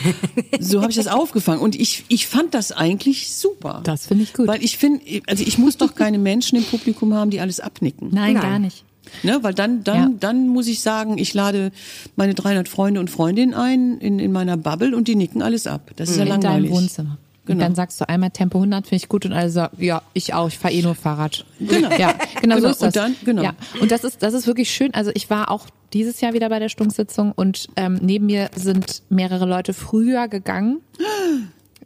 so 0.60 0.82
habe 0.82 0.90
ich 0.90 0.96
das 0.96 1.06
aufgefangen. 1.06 1.60
Und 1.62 1.74
ich, 1.80 2.04
ich 2.08 2.26
fand 2.26 2.52
das 2.52 2.72
eigentlich 2.72 3.34
super. 3.34 3.80
Das 3.84 4.06
finde 4.06 4.24
ich 4.24 4.34
gut. 4.34 4.46
Weil 4.48 4.62
ich 4.62 4.76
finde, 4.76 5.00
also 5.26 5.44
ich 5.46 5.56
muss 5.56 5.76
doch 5.78 5.94
keine 5.94 6.18
Menschen 6.18 6.56
im 6.58 6.64
Publikum 6.64 7.14
haben, 7.14 7.30
die 7.30 7.40
alles 7.40 7.60
abnicken. 7.60 8.08
Nein, 8.12 8.34
Nein. 8.34 8.42
gar 8.42 8.58
nicht. 8.58 8.84
Ne, 9.22 9.38
weil 9.42 9.54
dann, 9.54 9.84
dann, 9.84 9.96
Ja. 9.96 10.16
dann 10.20 10.48
muss 10.48 10.66
ich 10.66 10.80
sagen, 10.80 11.16
ich 11.16 11.32
lade 11.32 11.72
meine 12.16 12.34
300 12.34 12.68
Freunde 12.68 13.00
und 13.00 13.08
Freundinnen 13.08 13.54
ein 13.54 13.96
in, 13.98 14.18
in 14.18 14.32
meiner 14.32 14.58
Bubble 14.58 14.94
und 14.94 15.08
die 15.08 15.14
nicken 15.14 15.40
alles 15.40 15.66
ab. 15.66 15.92
Das 15.96 16.10
ist 16.10 16.16
ja 16.16 16.24
In 16.24 16.28
langweilig. 16.28 16.68
deinem 16.70 16.82
Wohnzimmer. 16.82 17.18
Und 17.48 17.54
Genau. 17.56 17.64
dann 17.64 17.74
sagst 17.74 18.00
du 18.00 18.08
einmal 18.08 18.30
Tempo 18.30 18.58
100 18.58 18.86
finde 18.86 19.02
ich 19.02 19.08
gut 19.08 19.24
und 19.24 19.32
alle 19.32 19.50
sagen, 19.50 19.76
ja, 19.82 20.02
ich 20.12 20.34
auch, 20.34 20.48
ich 20.48 20.58
fahre 20.58 20.74
eh 20.74 20.82
nur 20.82 20.94
Fahrrad. 20.94 21.44
Genau. 21.58 21.90
Ja, 21.96 22.14
genau, 22.40 22.56
so 22.56 22.60
Genau. 22.62 22.70
ist 22.72 22.82
das. 22.82 22.86
Und 22.88 22.96
dann- 22.96 23.16
genau. 23.24 23.42
Ja. 23.42 23.54
Und 23.80 23.90
das 23.90 24.04
ist, 24.04 24.22
das 24.22 24.34
ist 24.34 24.46
wirklich 24.46 24.70
schön. 24.70 24.92
Also 24.94 25.10
ich 25.14 25.30
war 25.30 25.50
auch 25.50 25.66
dieses 25.92 26.20
Jahr 26.20 26.34
wieder 26.34 26.48
bei 26.50 26.58
der 26.58 26.68
Stunksitzung 26.68 27.32
und 27.32 27.68
ähm, 27.76 27.98
neben 28.02 28.26
mir 28.26 28.50
sind 28.54 29.02
mehrere 29.08 29.46
Leute 29.46 29.72
früher 29.72 30.28
gegangen, 30.28 30.80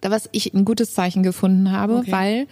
da 0.00 0.10
was 0.10 0.28
ich 0.32 0.52
ein 0.54 0.64
gutes 0.64 0.92
Zeichen 0.94 1.22
gefunden 1.22 1.70
habe, 1.72 1.96
Okay. 1.98 2.10
weil 2.12 2.46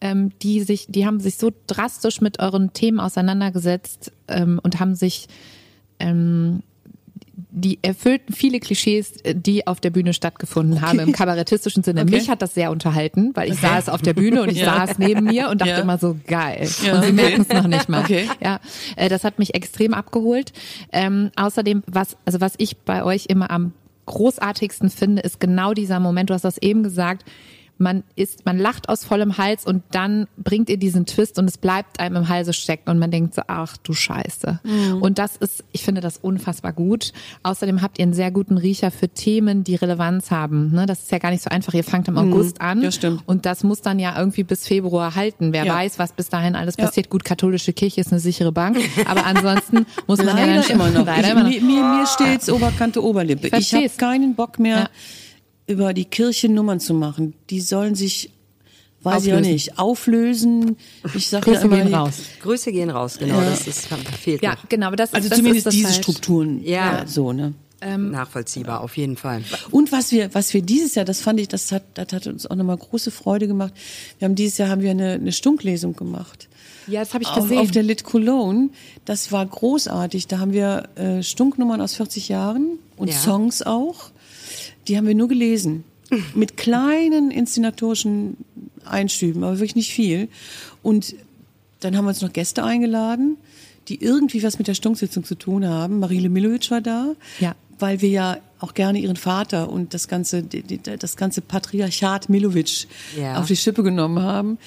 ähm, 0.00 0.30
die 0.42 0.62
sich, 0.62 0.86
die 0.88 1.06
haben 1.06 1.20
sich 1.20 1.36
so 1.38 1.50
drastisch 1.66 2.20
mit 2.20 2.38
euren 2.40 2.72
Themen 2.72 3.00
auseinandergesetzt 3.00 4.12
ähm, 4.28 4.60
und 4.62 4.78
haben 4.80 4.94
sich 4.94 5.26
ähm, 6.00 6.62
die 7.50 7.78
erfüllten 7.82 8.32
viele 8.32 8.58
Klischees, 8.58 9.20
äh, 9.22 9.34
die 9.34 9.66
auf 9.66 9.80
der 9.80 9.90
Bühne 9.90 10.12
stattgefunden 10.12 10.80
haben, 10.80 10.98
im 10.98 11.12
kabarettistischen 11.12 11.84
Sinne. 11.84 12.02
Okay. 12.02 12.10
Mich 12.16 12.28
hat 12.28 12.42
das 12.42 12.54
sehr 12.54 12.72
unterhalten, 12.72 13.30
weil 13.34 13.50
ich 13.52 13.60
saß 13.60 13.88
auf 13.88 14.02
der 14.02 14.14
Bühne 14.14 14.42
und 14.42 14.50
ich 14.50 14.58
Ja. 14.62 14.86
saß 14.86 14.98
neben 14.98 15.24
mir 15.24 15.48
und 15.48 15.60
dachte 15.60 15.70
Ja. 15.72 15.78
immer 15.78 15.98
so, 15.98 16.16
geil. 16.26 16.68
Ja, 16.84 16.96
und 16.96 17.02
sie 17.02 17.08
okay. 17.08 17.12
merken 17.12 17.46
es 17.48 17.54
noch 17.56 17.68
nicht 17.68 17.88
mal. 17.88 18.00
Okay. 18.02 18.28
Ja, 18.42 18.58
äh, 18.96 19.08
das 19.08 19.22
hat 19.22 19.38
mich 19.38 19.54
extrem 19.54 19.94
abgeholt. 19.94 20.52
Ähm, 20.92 21.30
außerdem, 21.36 21.84
was, 21.86 22.16
also 22.24 22.40
was 22.40 22.54
ich 22.58 22.78
bei 22.78 23.04
euch 23.04 23.26
immer 23.28 23.50
am 23.50 23.72
großartigsten 24.06 24.90
finde, 24.90 25.22
ist 25.22 25.38
genau 25.38 25.74
dieser 25.74 26.00
Moment, 26.00 26.30
du 26.30 26.34
hast 26.34 26.44
das 26.44 26.58
eben 26.58 26.82
gesagt, 26.82 27.24
man 27.78 28.02
ist, 28.16 28.44
man 28.44 28.58
lacht 28.58 28.88
aus 28.88 29.04
vollem 29.04 29.38
Hals 29.38 29.64
und 29.64 29.82
dann 29.92 30.26
bringt 30.36 30.68
ihr 30.68 30.76
diesen 30.76 31.06
Twist 31.06 31.38
und 31.38 31.46
es 31.48 31.58
bleibt 31.58 32.00
einem 32.00 32.16
im 32.16 32.28
Halse 32.28 32.52
stecken 32.52 32.90
und 32.90 32.98
man 32.98 33.10
denkt 33.10 33.34
so, 33.34 33.42
ach 33.46 33.76
du 33.76 33.92
Scheiße. 33.92 34.60
Mhm. 34.64 35.00
Und 35.02 35.18
das 35.18 35.36
ist, 35.36 35.64
ich 35.72 35.82
finde 35.84 36.00
das 36.00 36.18
unfassbar 36.18 36.72
gut. 36.72 37.12
Außerdem 37.42 37.80
habt 37.82 37.98
ihr 37.98 38.02
einen 38.02 38.14
sehr 38.14 38.30
guten 38.30 38.58
Riecher 38.58 38.90
für 38.90 39.08
Themen, 39.08 39.64
die 39.64 39.76
Relevanz 39.76 40.30
haben. 40.30 40.72
Ne? 40.72 40.86
Das 40.86 41.00
ist 41.00 41.12
ja 41.12 41.18
gar 41.18 41.30
nicht 41.30 41.42
so 41.42 41.50
einfach. 41.50 41.72
Ihr 41.74 41.84
fangt 41.84 42.08
im 42.08 42.18
August 42.18 42.60
an 42.60 42.78
Mhm. 42.78 42.82
das 42.82 42.94
stimmt. 42.96 43.22
und 43.26 43.46
das 43.46 43.62
muss 43.64 43.80
dann 43.80 43.98
ja 43.98 44.18
irgendwie 44.18 44.42
bis 44.42 44.66
Februar 44.66 45.14
halten. 45.14 45.52
Wer 45.52 45.64
Ja. 45.64 45.74
weiß, 45.74 45.98
was 45.98 46.12
bis 46.12 46.28
dahin 46.28 46.56
alles 46.56 46.74
Ja. 46.78 46.86
passiert. 46.86 47.10
Gut, 47.10 47.24
katholische 47.24 47.72
Kirche 47.72 48.00
ist 48.00 48.10
eine 48.12 48.20
sichere 48.20 48.52
Bank, 48.52 48.78
aber 49.06 49.24
ansonsten 49.24 49.86
muss 50.06 50.18
man 50.18 50.36
ja 50.36 50.46
dann 50.46 50.64
immer 50.68 50.90
noch. 50.90 51.06
Leider 51.06 51.22
ich, 51.26 51.30
immer 51.32 51.42
noch. 51.44 51.50
Mir, 51.50 51.60
mir, 51.62 51.82
mir 52.00 52.06
steht's 52.06 52.50
Oberkante 52.50 53.02
Oberlippe. 53.04 53.46
Ich 53.48 53.52
Ich 53.54 53.74
habe 53.74 53.88
keinen 53.96 54.34
Bock 54.34 54.58
mehr, 54.58 54.76
Ja. 54.78 54.88
Über 55.68 55.94
die 55.94 56.04
Kirche 56.06 56.48
Nummern 56.48 56.80
zu 56.80 56.94
machen. 56.94 57.34
Die 57.50 57.60
sollen 57.60 57.94
sich, 57.94 58.30
weiß 59.02 59.26
ich 59.26 59.32
auch 59.32 59.36
Auflösen. 59.36 59.52
nicht, 59.52 59.78
auflösen. 59.78 60.76
Ich 61.14 61.28
sag 61.28 61.46
ja 61.46 61.52
Grüße 61.52 61.66
immer, 61.66 61.76
gehen 61.84 61.94
raus. 61.94 62.14
Grüße 62.42 62.72
gehen 62.72 62.90
raus, 62.90 63.18
genau. 63.18 63.40
Das 63.40 63.66
ist, 63.68 63.86
fehlt 64.20 64.42
Ja, 64.42 64.54
noch. 64.54 64.68
genau, 64.68 64.86
aber 64.88 64.96
das 64.96 65.14
Also 65.14 65.26
ist, 65.26 65.30
das 65.32 65.38
zumindest 65.38 65.58
ist 65.58 65.66
das 65.66 65.74
diese 65.74 65.88
halt. 65.88 65.96
Strukturen. 66.02 66.64
Ja. 66.64 67.06
so 67.06 67.32
ne. 67.32 67.54
Nachvollziehbar, 67.96 68.80
auf 68.80 68.96
jeden 68.96 69.16
Fall. 69.16 69.42
Und 69.70 69.92
was 69.92 70.10
wir, 70.10 70.34
was 70.34 70.52
wir 70.52 70.62
dieses 70.62 70.96
Jahr, 70.96 71.04
das 71.04 71.20
fand 71.20 71.38
ich, 71.38 71.46
das 71.46 71.70
hat, 71.70 71.84
das 71.94 72.08
hat 72.12 72.26
uns 72.26 72.44
auch 72.46 72.56
nochmal 72.56 72.76
große 72.76 73.12
Freude 73.12 73.46
gemacht. 73.46 73.72
Wir 74.18 74.26
haben 74.26 74.34
dieses 74.34 74.58
Jahr 74.58 74.68
haben 74.68 74.82
wir 74.82 74.90
eine, 74.90 75.12
eine 75.12 75.30
Stunklesung 75.30 75.94
gemacht. 75.94 76.48
Ja, 76.88 77.00
das 77.00 77.14
habe 77.14 77.22
ich 77.22 77.28
Auf, 77.30 77.42
gesehen. 77.44 77.58
auf 77.58 77.70
der 77.70 77.84
Lit 77.84 78.02
Cologne. 78.02 78.70
Das 79.04 79.30
war 79.30 79.46
großartig. 79.46 80.26
Da 80.26 80.40
haben 80.40 80.52
wir 80.52 80.88
äh, 80.96 81.22
Stunknummern 81.22 81.80
aus 81.80 81.94
40 81.94 82.28
Jahren 82.28 82.78
und 82.96 83.08
Ja. 83.08 83.14
Songs 83.16 83.62
auch. 83.62 84.10
Die 84.88 84.96
haben 84.96 85.06
wir 85.06 85.14
nur 85.14 85.28
gelesen. 85.28 85.84
Mit 86.34 86.56
kleinen 86.56 87.30
inszenatorischen 87.30 88.38
Einschüben, 88.84 89.44
aber 89.44 89.56
wirklich 89.58 89.76
nicht 89.76 89.92
viel. 89.92 90.28
Und 90.82 91.14
dann 91.80 91.96
haben 91.96 92.06
wir 92.06 92.10
uns 92.10 92.22
noch 92.22 92.32
Gäste 92.32 92.64
eingeladen, 92.64 93.36
die 93.88 94.02
irgendwie 94.02 94.42
was 94.42 94.58
mit 94.58 94.68
der 94.68 94.74
Stunksitzung 94.74 95.24
zu 95.24 95.34
tun 95.34 95.66
haben. 95.66 95.98
Marile 95.98 96.30
Milovic 96.30 96.70
war 96.70 96.80
da. 96.80 97.14
Ja. 97.40 97.54
Weil 97.78 98.00
wir 98.00 98.08
ja 98.08 98.38
auch 98.58 98.74
gerne 98.74 98.98
ihren 98.98 99.16
Vater 99.16 99.70
und 99.70 99.94
das 99.94 100.08
ganze, 100.08 100.42
das 100.42 101.16
ganze 101.16 101.42
Patriarchat 101.42 102.28
Milovic 102.28 102.88
Ja. 103.16 103.38
auf 103.38 103.46
die 103.46 103.56
Schippe 103.56 103.82
genommen 103.82 104.20
haben. 104.22 104.58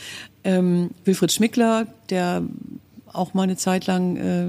Ähm, 0.44 0.92
Wilfried 1.04 1.32
Schmickler, 1.32 1.88
der 2.10 2.44
auch 3.12 3.34
mal 3.34 3.44
eine 3.44 3.58
Zeit 3.58 3.88
lang 3.88 4.16
äh, 4.16 4.46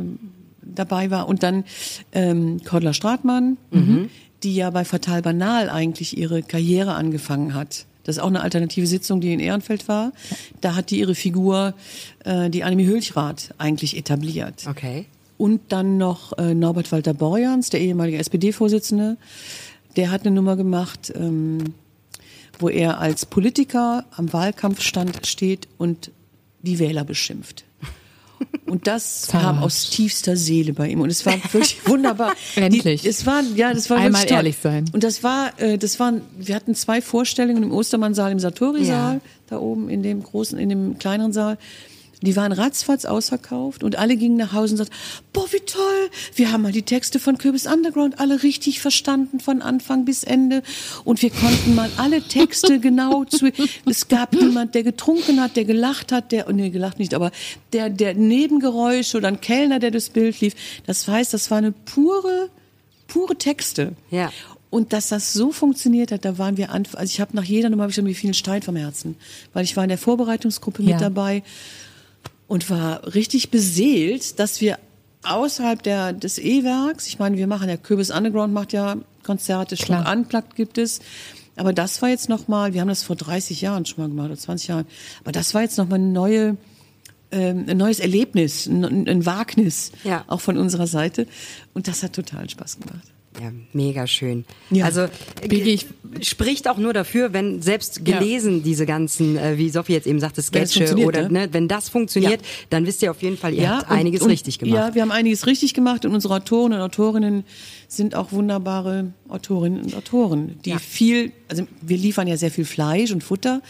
dabei 0.62 1.10
war. 1.10 1.26
Und 1.28 1.42
dann 1.42 1.64
ähm, 2.12 2.60
Cordula 2.64 2.92
Stratmann, 2.92 3.56
die 4.42 4.54
ja 4.54 4.70
bei 4.70 4.84
Fatal 4.84 5.22
Banal 5.22 5.70
eigentlich 5.70 6.16
ihre 6.16 6.42
Karriere 6.42 6.94
angefangen 6.94 7.54
hat. 7.54 7.86
Das 8.04 8.16
ist 8.16 8.22
auch 8.22 8.28
eine 8.28 8.42
alternative 8.42 8.86
Sitzung, 8.86 9.20
die 9.20 9.32
in 9.32 9.40
Ehrenfeld 9.40 9.88
war. 9.88 10.12
Da 10.60 10.74
hat 10.74 10.90
die 10.90 10.98
ihre 10.98 11.14
Figur, 11.14 11.74
äh, 12.24 12.50
die 12.50 12.64
Annemie 12.64 12.86
Hülchrath, 12.86 13.54
eigentlich 13.58 13.96
etabliert. 13.96 14.66
Okay. 14.68 15.06
Und 15.38 15.60
dann 15.68 15.98
noch 15.98 16.36
äh, 16.38 16.54
Norbert 16.54 16.90
Walter 16.92 17.14
Borjans, 17.14 17.70
der 17.70 17.80
ehemalige 17.80 18.18
SPD-Vorsitzende. 18.18 19.16
Der 19.96 20.10
hat 20.10 20.26
eine 20.26 20.34
Nummer 20.34 20.56
gemacht, 20.56 21.12
ähm, 21.14 21.74
wo 22.58 22.68
er 22.68 22.98
als 22.98 23.26
Politiker 23.26 24.04
am 24.16 24.32
Wahlkampfstand 24.32 25.26
steht 25.26 25.68
und 25.78 26.10
die 26.62 26.78
Wähler 26.78 27.04
beschimpft. 27.04 27.64
Und 28.66 28.86
das 28.86 29.22
Zart. 29.22 29.42
kam 29.42 29.58
aus 29.62 29.90
tiefster 29.90 30.36
Seele 30.36 30.72
bei 30.72 30.88
ihm. 30.88 31.00
Und 31.00 31.10
es 31.10 31.24
war 31.26 31.34
wirklich 31.52 31.78
wunderbar. 31.86 32.32
Endlich. 32.56 33.02
Die, 33.02 33.08
es 33.08 33.26
war, 33.26 33.42
ja, 33.54 33.72
das 33.74 33.90
war 33.90 33.96
Einmal 33.98 34.12
wirklich 34.22 34.28
toll. 34.28 34.36
ehrlich 34.36 34.56
sein. 34.62 34.84
Und 34.92 35.04
das 35.04 35.22
war, 35.22 35.52
äh, 35.60 35.78
das 35.78 35.98
waren, 36.00 36.22
wir 36.38 36.54
hatten 36.54 36.74
zwei 36.74 37.00
Vorstellungen 37.02 37.62
im 37.62 37.72
Ostermannsaal, 37.72 38.32
im 38.32 38.38
Satori-Saal, 38.40 39.14
Ja. 39.16 39.20
da 39.48 39.58
oben 39.58 39.88
in 39.88 40.02
dem 40.02 40.22
großen, 40.22 40.58
in 40.58 40.68
dem 40.68 40.98
kleineren 40.98 41.32
Saal. 41.32 41.58
Die 42.22 42.36
waren 42.36 42.52
ratzfatz 42.52 43.04
ausverkauft 43.04 43.82
und 43.82 43.96
alle 43.96 44.16
gingen 44.16 44.36
nach 44.36 44.52
Hause 44.52 44.74
und 44.74 44.78
sagten, 44.78 44.94
boah, 45.32 45.46
wie 45.52 45.60
toll, 45.60 46.10
wir 46.34 46.52
haben 46.52 46.62
mal 46.62 46.72
die 46.72 46.82
Texte 46.82 47.18
von 47.18 47.36
Kürbis 47.38 47.66
Underground 47.66 48.20
alle 48.20 48.42
richtig 48.42 48.80
verstanden 48.80 49.40
von 49.40 49.60
Anfang 49.60 50.04
bis 50.04 50.22
Ende 50.24 50.62
und 51.04 51.20
wir 51.22 51.30
konnten 51.30 51.74
mal 51.74 51.90
alle 51.96 52.22
Texte 52.22 52.80
genau 52.80 53.24
zu, 53.24 53.50
es 53.86 54.08
gab 54.08 54.32
niemand, 54.32 54.74
der 54.74 54.84
getrunken 54.84 55.40
hat, 55.40 55.56
der 55.56 55.64
gelacht 55.64 56.12
hat, 56.12 56.32
der, 56.32 56.50
nee, 56.52 56.70
gelacht 56.70 56.98
nicht, 56.98 57.14
aber 57.14 57.30
der, 57.72 57.90
der 57.90 58.14
Nebengeräusche 58.14 59.16
oder 59.18 59.28
ein 59.28 59.40
Kellner, 59.40 59.78
der 59.78 59.90
durchs 59.90 60.10
Bild 60.10 60.40
lief. 60.40 60.54
Das 60.86 61.08
heißt, 61.08 61.34
das 61.34 61.50
war 61.50 61.58
eine 61.58 61.72
pure, 61.72 62.48
pure 63.08 63.36
Texte. 63.36 63.94
Ja. 64.10 64.32
Und 64.70 64.94
dass 64.94 65.08
das 65.08 65.34
so 65.34 65.52
funktioniert 65.52 66.12
hat, 66.12 66.24
da 66.24 66.38
waren 66.38 66.56
wir, 66.56 66.70
anf 66.70 66.94
also 66.94 67.10
ich 67.10 67.20
habe 67.20 67.36
nach 67.36 67.44
jeder 67.44 67.68
Nummer 67.68 67.82
hab 67.82 67.90
ich 67.90 67.96
schon 67.96 68.04
mir 68.04 68.14
vielen 68.14 68.32
Stein 68.32 68.62
vom 68.62 68.76
Herzen, 68.76 69.16
weil 69.52 69.64
ich 69.64 69.76
war 69.76 69.84
in 69.84 69.90
der 69.90 69.98
Vorbereitungsgruppe 69.98 70.82
Ja. 70.82 70.92
mit 70.92 71.00
dabei 71.02 71.42
und 72.52 72.68
war 72.68 73.14
richtig 73.14 73.50
beseelt, 73.50 74.38
dass 74.38 74.60
wir 74.60 74.78
außerhalb 75.22 75.82
der, 75.82 76.12
des 76.12 76.36
E-Werks, 76.36 77.06
ich 77.06 77.18
meine, 77.18 77.38
wir 77.38 77.46
machen 77.46 77.66
ja 77.66 77.78
Kürbis 77.78 78.10
Underground 78.10 78.52
macht 78.52 78.74
ja 78.74 78.96
Konzerte. 79.22 79.74
Schluck 79.78 80.06
Unplugged 80.06 80.54
gibt 80.54 80.76
es, 80.76 81.00
aber 81.56 81.72
das 81.72 82.02
war 82.02 82.10
jetzt 82.10 82.28
nochmal, 82.28 82.74
wir 82.74 82.82
haben 82.82 82.88
das 82.88 83.04
vor 83.04 83.16
30 83.16 83.62
Jahren 83.62 83.86
schon 83.86 84.04
mal 84.04 84.08
gemacht, 84.10 84.26
oder 84.26 84.36
20 84.38 84.68
Jahren, 84.68 84.86
aber 85.22 85.32
das 85.32 85.54
war 85.54 85.62
jetzt 85.62 85.78
nochmal 85.78 85.98
eine 86.00 86.08
neue, 86.08 86.56
ähm, 87.30 87.64
ein 87.70 87.78
neues 87.78 88.00
Erlebnis, 88.00 88.66
ein, 88.66 89.08
ein 89.08 89.24
Wagnis, 89.24 89.90
Ja. 90.04 90.26
auch 90.26 90.42
von 90.42 90.58
unserer 90.58 90.86
Seite 90.86 91.26
und 91.72 91.88
das 91.88 92.02
hat 92.02 92.12
total 92.12 92.50
Spaß 92.50 92.80
gemacht. 92.80 93.08
Ja, 93.40 93.50
mega 93.72 94.06
schön. 94.06 94.44
Ja. 94.70 94.84
Also 94.84 95.06
Biggie, 95.48 95.70
ich, 95.70 95.86
spricht 96.28 96.68
auch 96.68 96.76
nur 96.76 96.92
dafür, 96.92 97.32
wenn 97.32 97.62
selbst 97.62 98.02
Ja. 98.06 98.18
gelesen 98.18 98.62
diese 98.62 98.84
ganzen, 98.84 99.38
äh, 99.38 99.56
wie 99.56 99.70
Sophie 99.70 99.94
jetzt 99.94 100.06
eben 100.06 100.20
sagte, 100.20 100.42
Sketche 100.42 100.94
oder 100.96 101.22
ne? 101.30 101.46
ne, 101.46 101.48
wenn 101.52 101.66
das 101.66 101.88
funktioniert, 101.88 102.42
Ja. 102.42 102.46
dann 102.68 102.84
wisst 102.86 103.00
ihr 103.02 103.10
auf 103.10 103.22
jeden 103.22 103.38
Fall, 103.38 103.54
ihr 103.54 103.70
habt 103.70 103.90
und- 103.90 103.96
einiges 103.96 104.20
und, 104.22 104.30
richtig 104.30 104.58
gemacht. 104.58 104.74
Ja, 104.74 104.94
wir 104.94 105.00
haben 105.02 105.10
einiges 105.12 105.46
richtig 105.46 105.72
gemacht 105.72 106.04
und 106.04 106.12
unsere 106.14 106.34
Autoren 106.34 106.74
und 106.74 106.80
Autorinnen 106.80 107.44
sind 107.88 108.14
auch 108.14 108.32
wunderbare 108.32 109.12
Autorinnen 109.28 109.80
und 109.82 109.94
Autoren, 109.94 110.58
die 110.66 110.70
Ja. 110.70 110.78
viel, 110.78 111.32
also 111.48 111.66
wir 111.80 111.96
liefern 111.96 112.26
ja 112.28 112.36
sehr 112.36 112.50
viel 112.50 112.66
Fleisch 112.66 113.12
und 113.12 113.24
Futter, 113.24 113.62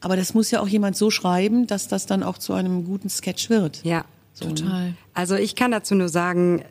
aber 0.00 0.16
das 0.16 0.34
muss 0.34 0.50
ja 0.50 0.60
auch 0.60 0.68
jemand 0.68 0.94
so 0.94 1.10
schreiben, 1.10 1.66
dass 1.66 1.88
das 1.88 2.04
dann 2.04 2.22
auch 2.22 2.36
zu 2.36 2.52
einem 2.52 2.84
guten 2.84 3.08
Sketch 3.08 3.48
wird. 3.48 3.80
ja. 3.82 4.04
Total. 4.38 4.92
Also 5.14 5.34
ich 5.36 5.54
kann 5.54 5.70
dazu 5.70 5.94
nur 5.94 6.10
sagen, 6.10 6.62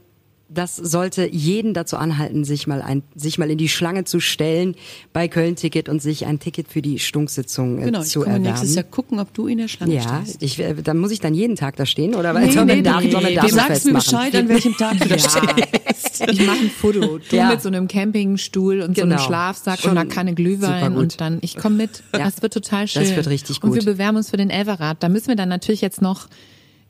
das 0.47 0.75
sollte 0.75 1.25
jeden 1.27 1.73
dazu 1.73 1.97
anhalten, 1.97 2.43
sich 2.45 2.67
mal 2.67 2.81
ein, 2.81 3.01
sich 3.15 3.37
mal 3.39 3.49
in 3.49 3.57
die 3.57 3.67
Schlange 3.67 4.03
zu 4.03 4.19
stellen 4.19 4.75
bei 5.11 5.27
Köln 5.27 5.55
Ticket 5.55 5.89
und 5.89 6.01
sich 6.01 6.25
ein 6.27 6.39
Ticket 6.39 6.67
für 6.67 6.81
die 6.81 6.99
Stunksitzung 6.99 7.79
äh, 7.81 7.85
Genau, 7.85 8.01
zu 8.03 8.21
erwerben. 8.21 8.43
nächstes 8.43 8.75
Jahr 8.75 8.83
gucken, 8.83 9.19
ob 9.19 9.33
du 9.33 9.47
in 9.47 9.57
der 9.57 9.67
Schlange 9.67 9.95
ja, 9.95 10.21
stehst. 10.23 10.43
ich, 10.43 10.59
äh, 10.59 10.75
dann 10.75 10.99
muss 10.99 11.11
ich 11.11 11.19
dann 11.19 11.33
jeden 11.33 11.55
Tag 11.55 11.75
da 11.77 11.85
stehen 11.85 12.13
oder 12.15 12.31
nee, 12.33 12.51
sollen 12.51 12.67
wir 12.67 12.83
da, 12.83 13.01
sollen 13.01 13.11
wir 13.11 13.19
Du 13.21 13.35
Damenfest 13.35 13.55
sagst 13.55 13.85
mir? 13.85 13.93
Bescheid, 13.93 14.35
an 14.35 14.49
welchem 14.49 14.77
Tag 14.77 14.99
du 14.99 15.07
da 15.09 15.17
stehst. 15.17 16.21
Ich 16.31 16.45
mache 16.45 16.59
ein 16.59 16.69
Foto. 16.69 17.17
Du 17.29 17.35
Ja. 17.35 17.49
mit 17.49 17.61
so 17.61 17.67
einem 17.67 17.87
Campingstuhl 17.87 18.81
und 18.81 18.95
so 18.95 19.01
Genau. 19.03 19.15
einem 19.15 19.25
Schlafsack 19.25 19.79
Schon 19.79 19.91
und 19.91 19.97
einer 19.97 20.09
Kanne 20.09 20.33
Glühwein 20.35 20.95
und 20.95 21.19
dann 21.19 21.39
ich 21.41 21.57
komme 21.57 21.75
mit. 21.75 22.03
Ja. 22.13 22.19
Das 22.25 22.41
wird 22.41 22.53
total 22.53 22.87
schön. 22.87 23.01
Das 23.03 23.15
wird 23.15 23.27
richtig 23.27 23.61
Und 23.63 23.73
wir 23.73 23.79
gut. 23.79 23.85
bewerben 23.85 24.17
uns 24.17 24.29
für 24.29 24.37
den 24.37 24.49
Elverrat. 24.49 25.01
Da 25.01 25.09
müssen 25.09 25.27
wir 25.27 25.35
dann 25.35 25.49
natürlich 25.49 25.81
jetzt 25.81 26.01
noch, 26.01 26.27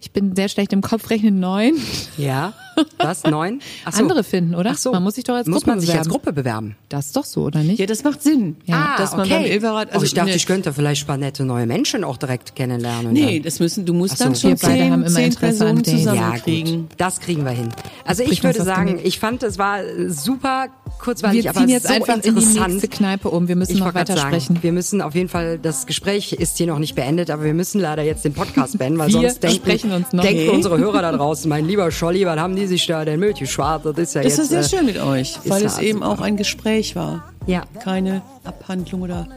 ich 0.05 0.11
bin 0.11 0.35
sehr 0.35 0.49
schlecht 0.49 0.71
im 0.71 0.81
Kopf 0.81 1.09
rechnen, 1.09 1.39
neun 1.39 1.73
Ja, 2.15 2.53
was? 2.97 3.23
Neun? 3.23 3.59
Ach 3.85 3.93
so. 3.93 4.03
andere 4.03 4.23
finden, 4.23 4.53
oder? 4.53 4.71
Ach 4.73 4.77
so. 4.77 4.91
Man 4.91 5.01
muss 5.01 5.15
sich 5.15 5.23
doch 5.23 5.33
als 5.33 5.47
muss 5.47 5.61
Gruppe 5.61 5.71
man 5.71 5.79
sich 5.79 5.89
als 5.89 5.99
bewerben. 5.99 6.11
Gruppe 6.11 6.33
bewerben. 6.33 6.75
Das 6.89 7.07
ist 7.07 7.15
doch 7.15 7.25
so, 7.25 7.43
oder 7.43 7.61
nicht? 7.61 7.79
Ja, 7.79 7.87
das 7.87 8.03
macht 8.03 8.21
Sinn. 8.21 8.57
Ah, 8.69 8.97
dass 8.97 9.13
man 9.13 9.21
okay. 9.21 9.29
beim 9.29 9.45
Ilverat, 9.45 9.93
also 9.93 10.05
ich 10.05 10.13
dachte, 10.13 10.29
ne, 10.29 10.35
ich 10.35 10.45
könnte 10.45 10.73
vielleicht 10.73 11.03
ein 11.03 11.07
paar 11.07 11.17
nette 11.17 11.43
neue 11.43 11.65
Menschen 11.65 12.03
auch 12.03 12.17
direkt 12.17 12.55
kennenlernen. 12.55 13.13
Nee, 13.13 13.35
dann. 13.35 13.43
das 13.43 13.59
müssen, 13.59 13.85
du 13.85 13.93
musst 13.93 14.17
so. 14.17 14.25
dann 14.25 14.35
schon 14.35 14.51
Wir 14.51 14.57
beide 14.57 14.73
zehn, 14.75 14.91
haben 14.91 15.03
immer 15.03 15.15
zehn 15.15 15.25
Interesse 15.25 15.57
Personen 15.57 15.83
Dating. 15.83 15.97
Ja, 15.97 16.13
zusammenkriegen. 16.13 16.81
gut. 16.81 16.89
Das 16.97 17.19
kriegen 17.19 17.45
wir 17.45 17.51
hin. 17.51 17.69
Also 18.05 18.21
ich 18.21 18.37
Sprich 18.37 18.43
würde 18.43 18.63
sagen, 18.63 18.99
ich 19.03 19.19
fand, 19.19 19.41
es 19.41 19.57
war 19.57 19.79
super 20.07 20.67
kurzweilig, 20.99 21.43
wir 21.43 21.49
aber 21.51 21.59
ziehen 21.61 21.69
jetzt 21.69 21.87
so 21.87 21.93
einfach 21.93 22.15
in 22.15 22.21
die 22.21 22.27
interessant. 22.29 22.67
nächste 22.73 22.87
Kneipe 22.87 23.29
um. 23.29 23.47
Wir 23.47 23.55
müssen 23.55 23.73
ich 23.73 23.79
noch 23.79 23.93
weiter 23.93 24.15
sagen, 24.15 24.29
sprechen. 24.29 24.57
Wir 24.63 24.71
müssen 24.71 25.01
auf 25.01 25.15
jeden 25.15 25.29
Fall, 25.29 25.59
das 25.59 25.85
Gespräch 25.85 26.33
ist 26.33 26.57
hier 26.57 26.67
noch 26.67 26.79
nicht 26.79 26.95
beendet, 26.95 27.29
aber 27.29 27.43
wir 27.43 27.53
müssen 27.53 27.79
leider 27.81 28.03
jetzt 28.03 28.25
den 28.25 28.33
Podcast 28.33 28.77
beenden, 28.77 28.99
weil 28.99 29.07
Wir 29.07 29.13
sonst 29.21 29.43
denken, 29.43 29.57
sprechen 29.57 29.91
uns 29.91 30.11
noch. 30.13 30.23
denken 30.23 30.49
unsere 30.49 30.77
Hörer 30.77 31.01
da 31.01 31.11
draußen, 31.11 31.47
mein 31.49 31.65
lieber 31.65 31.91
Scholli, 31.91 32.25
was 32.25 32.39
haben 32.39 32.55
die 32.55 32.67
sich 32.67 32.85
da 32.87 33.05
denn 33.05 33.19
Milch 33.19 33.39
geschwart? 33.39 33.85
Das 33.85 33.97
ist 33.97 34.15
ja 34.15 34.21
Das 34.23 34.37
jetzt, 34.37 34.39
ist 34.39 34.49
sehr 34.49 34.59
äh, 34.59 34.63
schön 34.81 34.85
mit 34.85 34.97
euch, 35.01 35.39
weil 35.45 35.63
es 35.65 35.77
eben 35.79 35.99
super. 35.99 36.09
auch 36.09 36.21
ein 36.21 36.37
Gespräch 36.37 36.95
war. 36.95 37.29
Ja. 37.47 37.63
Keine 37.83 38.21
Abhandlung 38.43 39.01
oder 39.03 39.27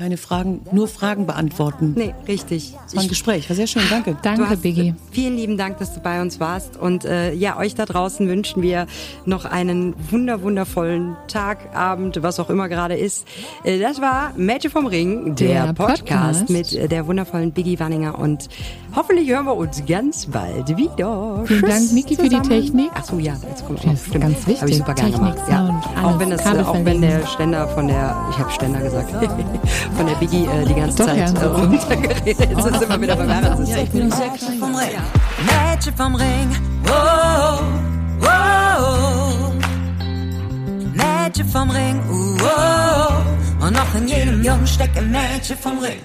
keine 0.00 0.16
Fragen, 0.16 0.62
nur 0.72 0.88
Fragen 0.88 1.26
beantworten. 1.26 1.92
Nee, 1.94 2.14
richtig. 2.26 2.74
Es 2.86 2.96
war 2.96 3.02
ein 3.02 3.08
Gespräch, 3.10 3.50
war 3.50 3.54
sehr 3.54 3.66
schön, 3.66 3.82
danke. 3.90 4.16
Danke, 4.22 4.48
hast, 4.48 4.62
Biggie. 4.62 4.94
Vielen 5.10 5.36
lieben 5.36 5.58
Dank, 5.58 5.76
dass 5.76 5.92
du 5.92 6.00
bei 6.00 6.22
uns 6.22 6.40
warst. 6.40 6.78
Und 6.78 7.04
äh, 7.04 7.34
ja, 7.34 7.58
euch 7.58 7.74
da 7.74 7.84
draußen 7.84 8.26
wünschen 8.26 8.62
wir 8.62 8.86
noch 9.26 9.44
einen 9.44 9.94
wunder 10.10 10.40
wundervollen 10.40 11.16
Tag, 11.28 11.76
Abend, 11.76 12.22
was 12.22 12.40
auch 12.40 12.48
immer 12.48 12.70
gerade 12.70 12.96
ist. 12.96 13.26
Äh, 13.62 13.78
das 13.78 14.00
war 14.00 14.32
Mädchen 14.38 14.70
vom 14.70 14.86
Ring, 14.86 15.34
der, 15.34 15.66
Der 15.66 15.72
Podcast, 15.74 16.06
Podcast. 16.06 16.48
mit 16.48 16.72
äh, 16.72 16.88
der 16.88 17.06
wundervollen 17.06 17.52
Biggie 17.52 17.78
Wanninger. 17.78 18.18
Und 18.18 18.48
hoffentlich 18.96 19.28
hören 19.28 19.44
wir 19.44 19.54
uns 19.56 19.84
ganz 19.86 20.24
bald 20.24 20.78
wieder. 20.78 21.42
Vielen 21.44 21.60
Tschüss 21.60 21.70
Dank, 21.70 21.92
Niki, 21.92 22.16
für 22.16 22.28
die. 22.30 22.40
Technik. 22.40 22.90
Ach 22.94 23.04
so, 23.04 23.18
ja, 23.18 23.34
jetzt 23.50 23.66
kommt 23.66 23.84
Das 23.84 23.90
auch. 23.90 24.06
Stimmt. 24.06 24.24
ganz 24.24 24.46
wichtig. 24.46 24.60
Habe 24.62 24.70
ich 24.70 24.76
super 24.78 24.94
gerne 24.94 25.10
Technik, 25.10 25.34
gemacht. 25.34 25.50
Ja. 25.50 25.82
Auch 26.02 26.18
wenn 26.18 26.30
das, 26.30 26.46
auch 26.46 26.84
wenn 26.86 27.02
der 27.02 27.26
Ständer 27.26 27.68
von 27.68 27.86
der, 27.86 28.16
ich 28.30 28.38
habe 28.38 28.50
Ständer 28.50 28.80
gesagt, 28.80 29.12
von 29.96 30.06
der 30.06 30.14
Biggie 30.14 30.46
äh, 30.46 30.64
die 30.64 30.74
ganze 30.74 30.98
Doch, 30.98 31.06
Zeit 31.06 31.16
ja. 31.16 31.40
äh, 31.40 31.44
runtergeredet 31.44 32.26
ist. 32.26 32.40
Jetzt 32.40 32.78
sind 32.78 32.88
wir 32.88 33.00
wieder 33.00 33.16
beim 33.16 33.28
Herrensystem. 33.28 33.76
Ja, 33.76 33.82
ich 33.82 33.90
bin 33.90 34.10
sehr 34.10 34.28
klein. 34.28 34.58
vom 34.58 34.74
Ring. 34.74 34.96
Mädchen 35.46 35.96
vom 35.96 36.14
Ring. 36.14 36.56
Oh, 36.88 37.60
oh, 38.22 38.26
oh. 38.82 39.52
Mädchen 40.94 41.48
vom 41.48 41.70
Ring. 41.70 42.00
Oh, 42.10 42.36
oh. 42.42 43.66
Und 43.66 43.72
noch 43.74 43.94
in 43.94 44.08
jedem 44.08 44.42
Jungen 44.42 44.66
steckt 44.66 44.96
ein 44.96 45.10
Mädchen 45.10 45.56
vom 45.58 45.78
Ring. 45.78 46.00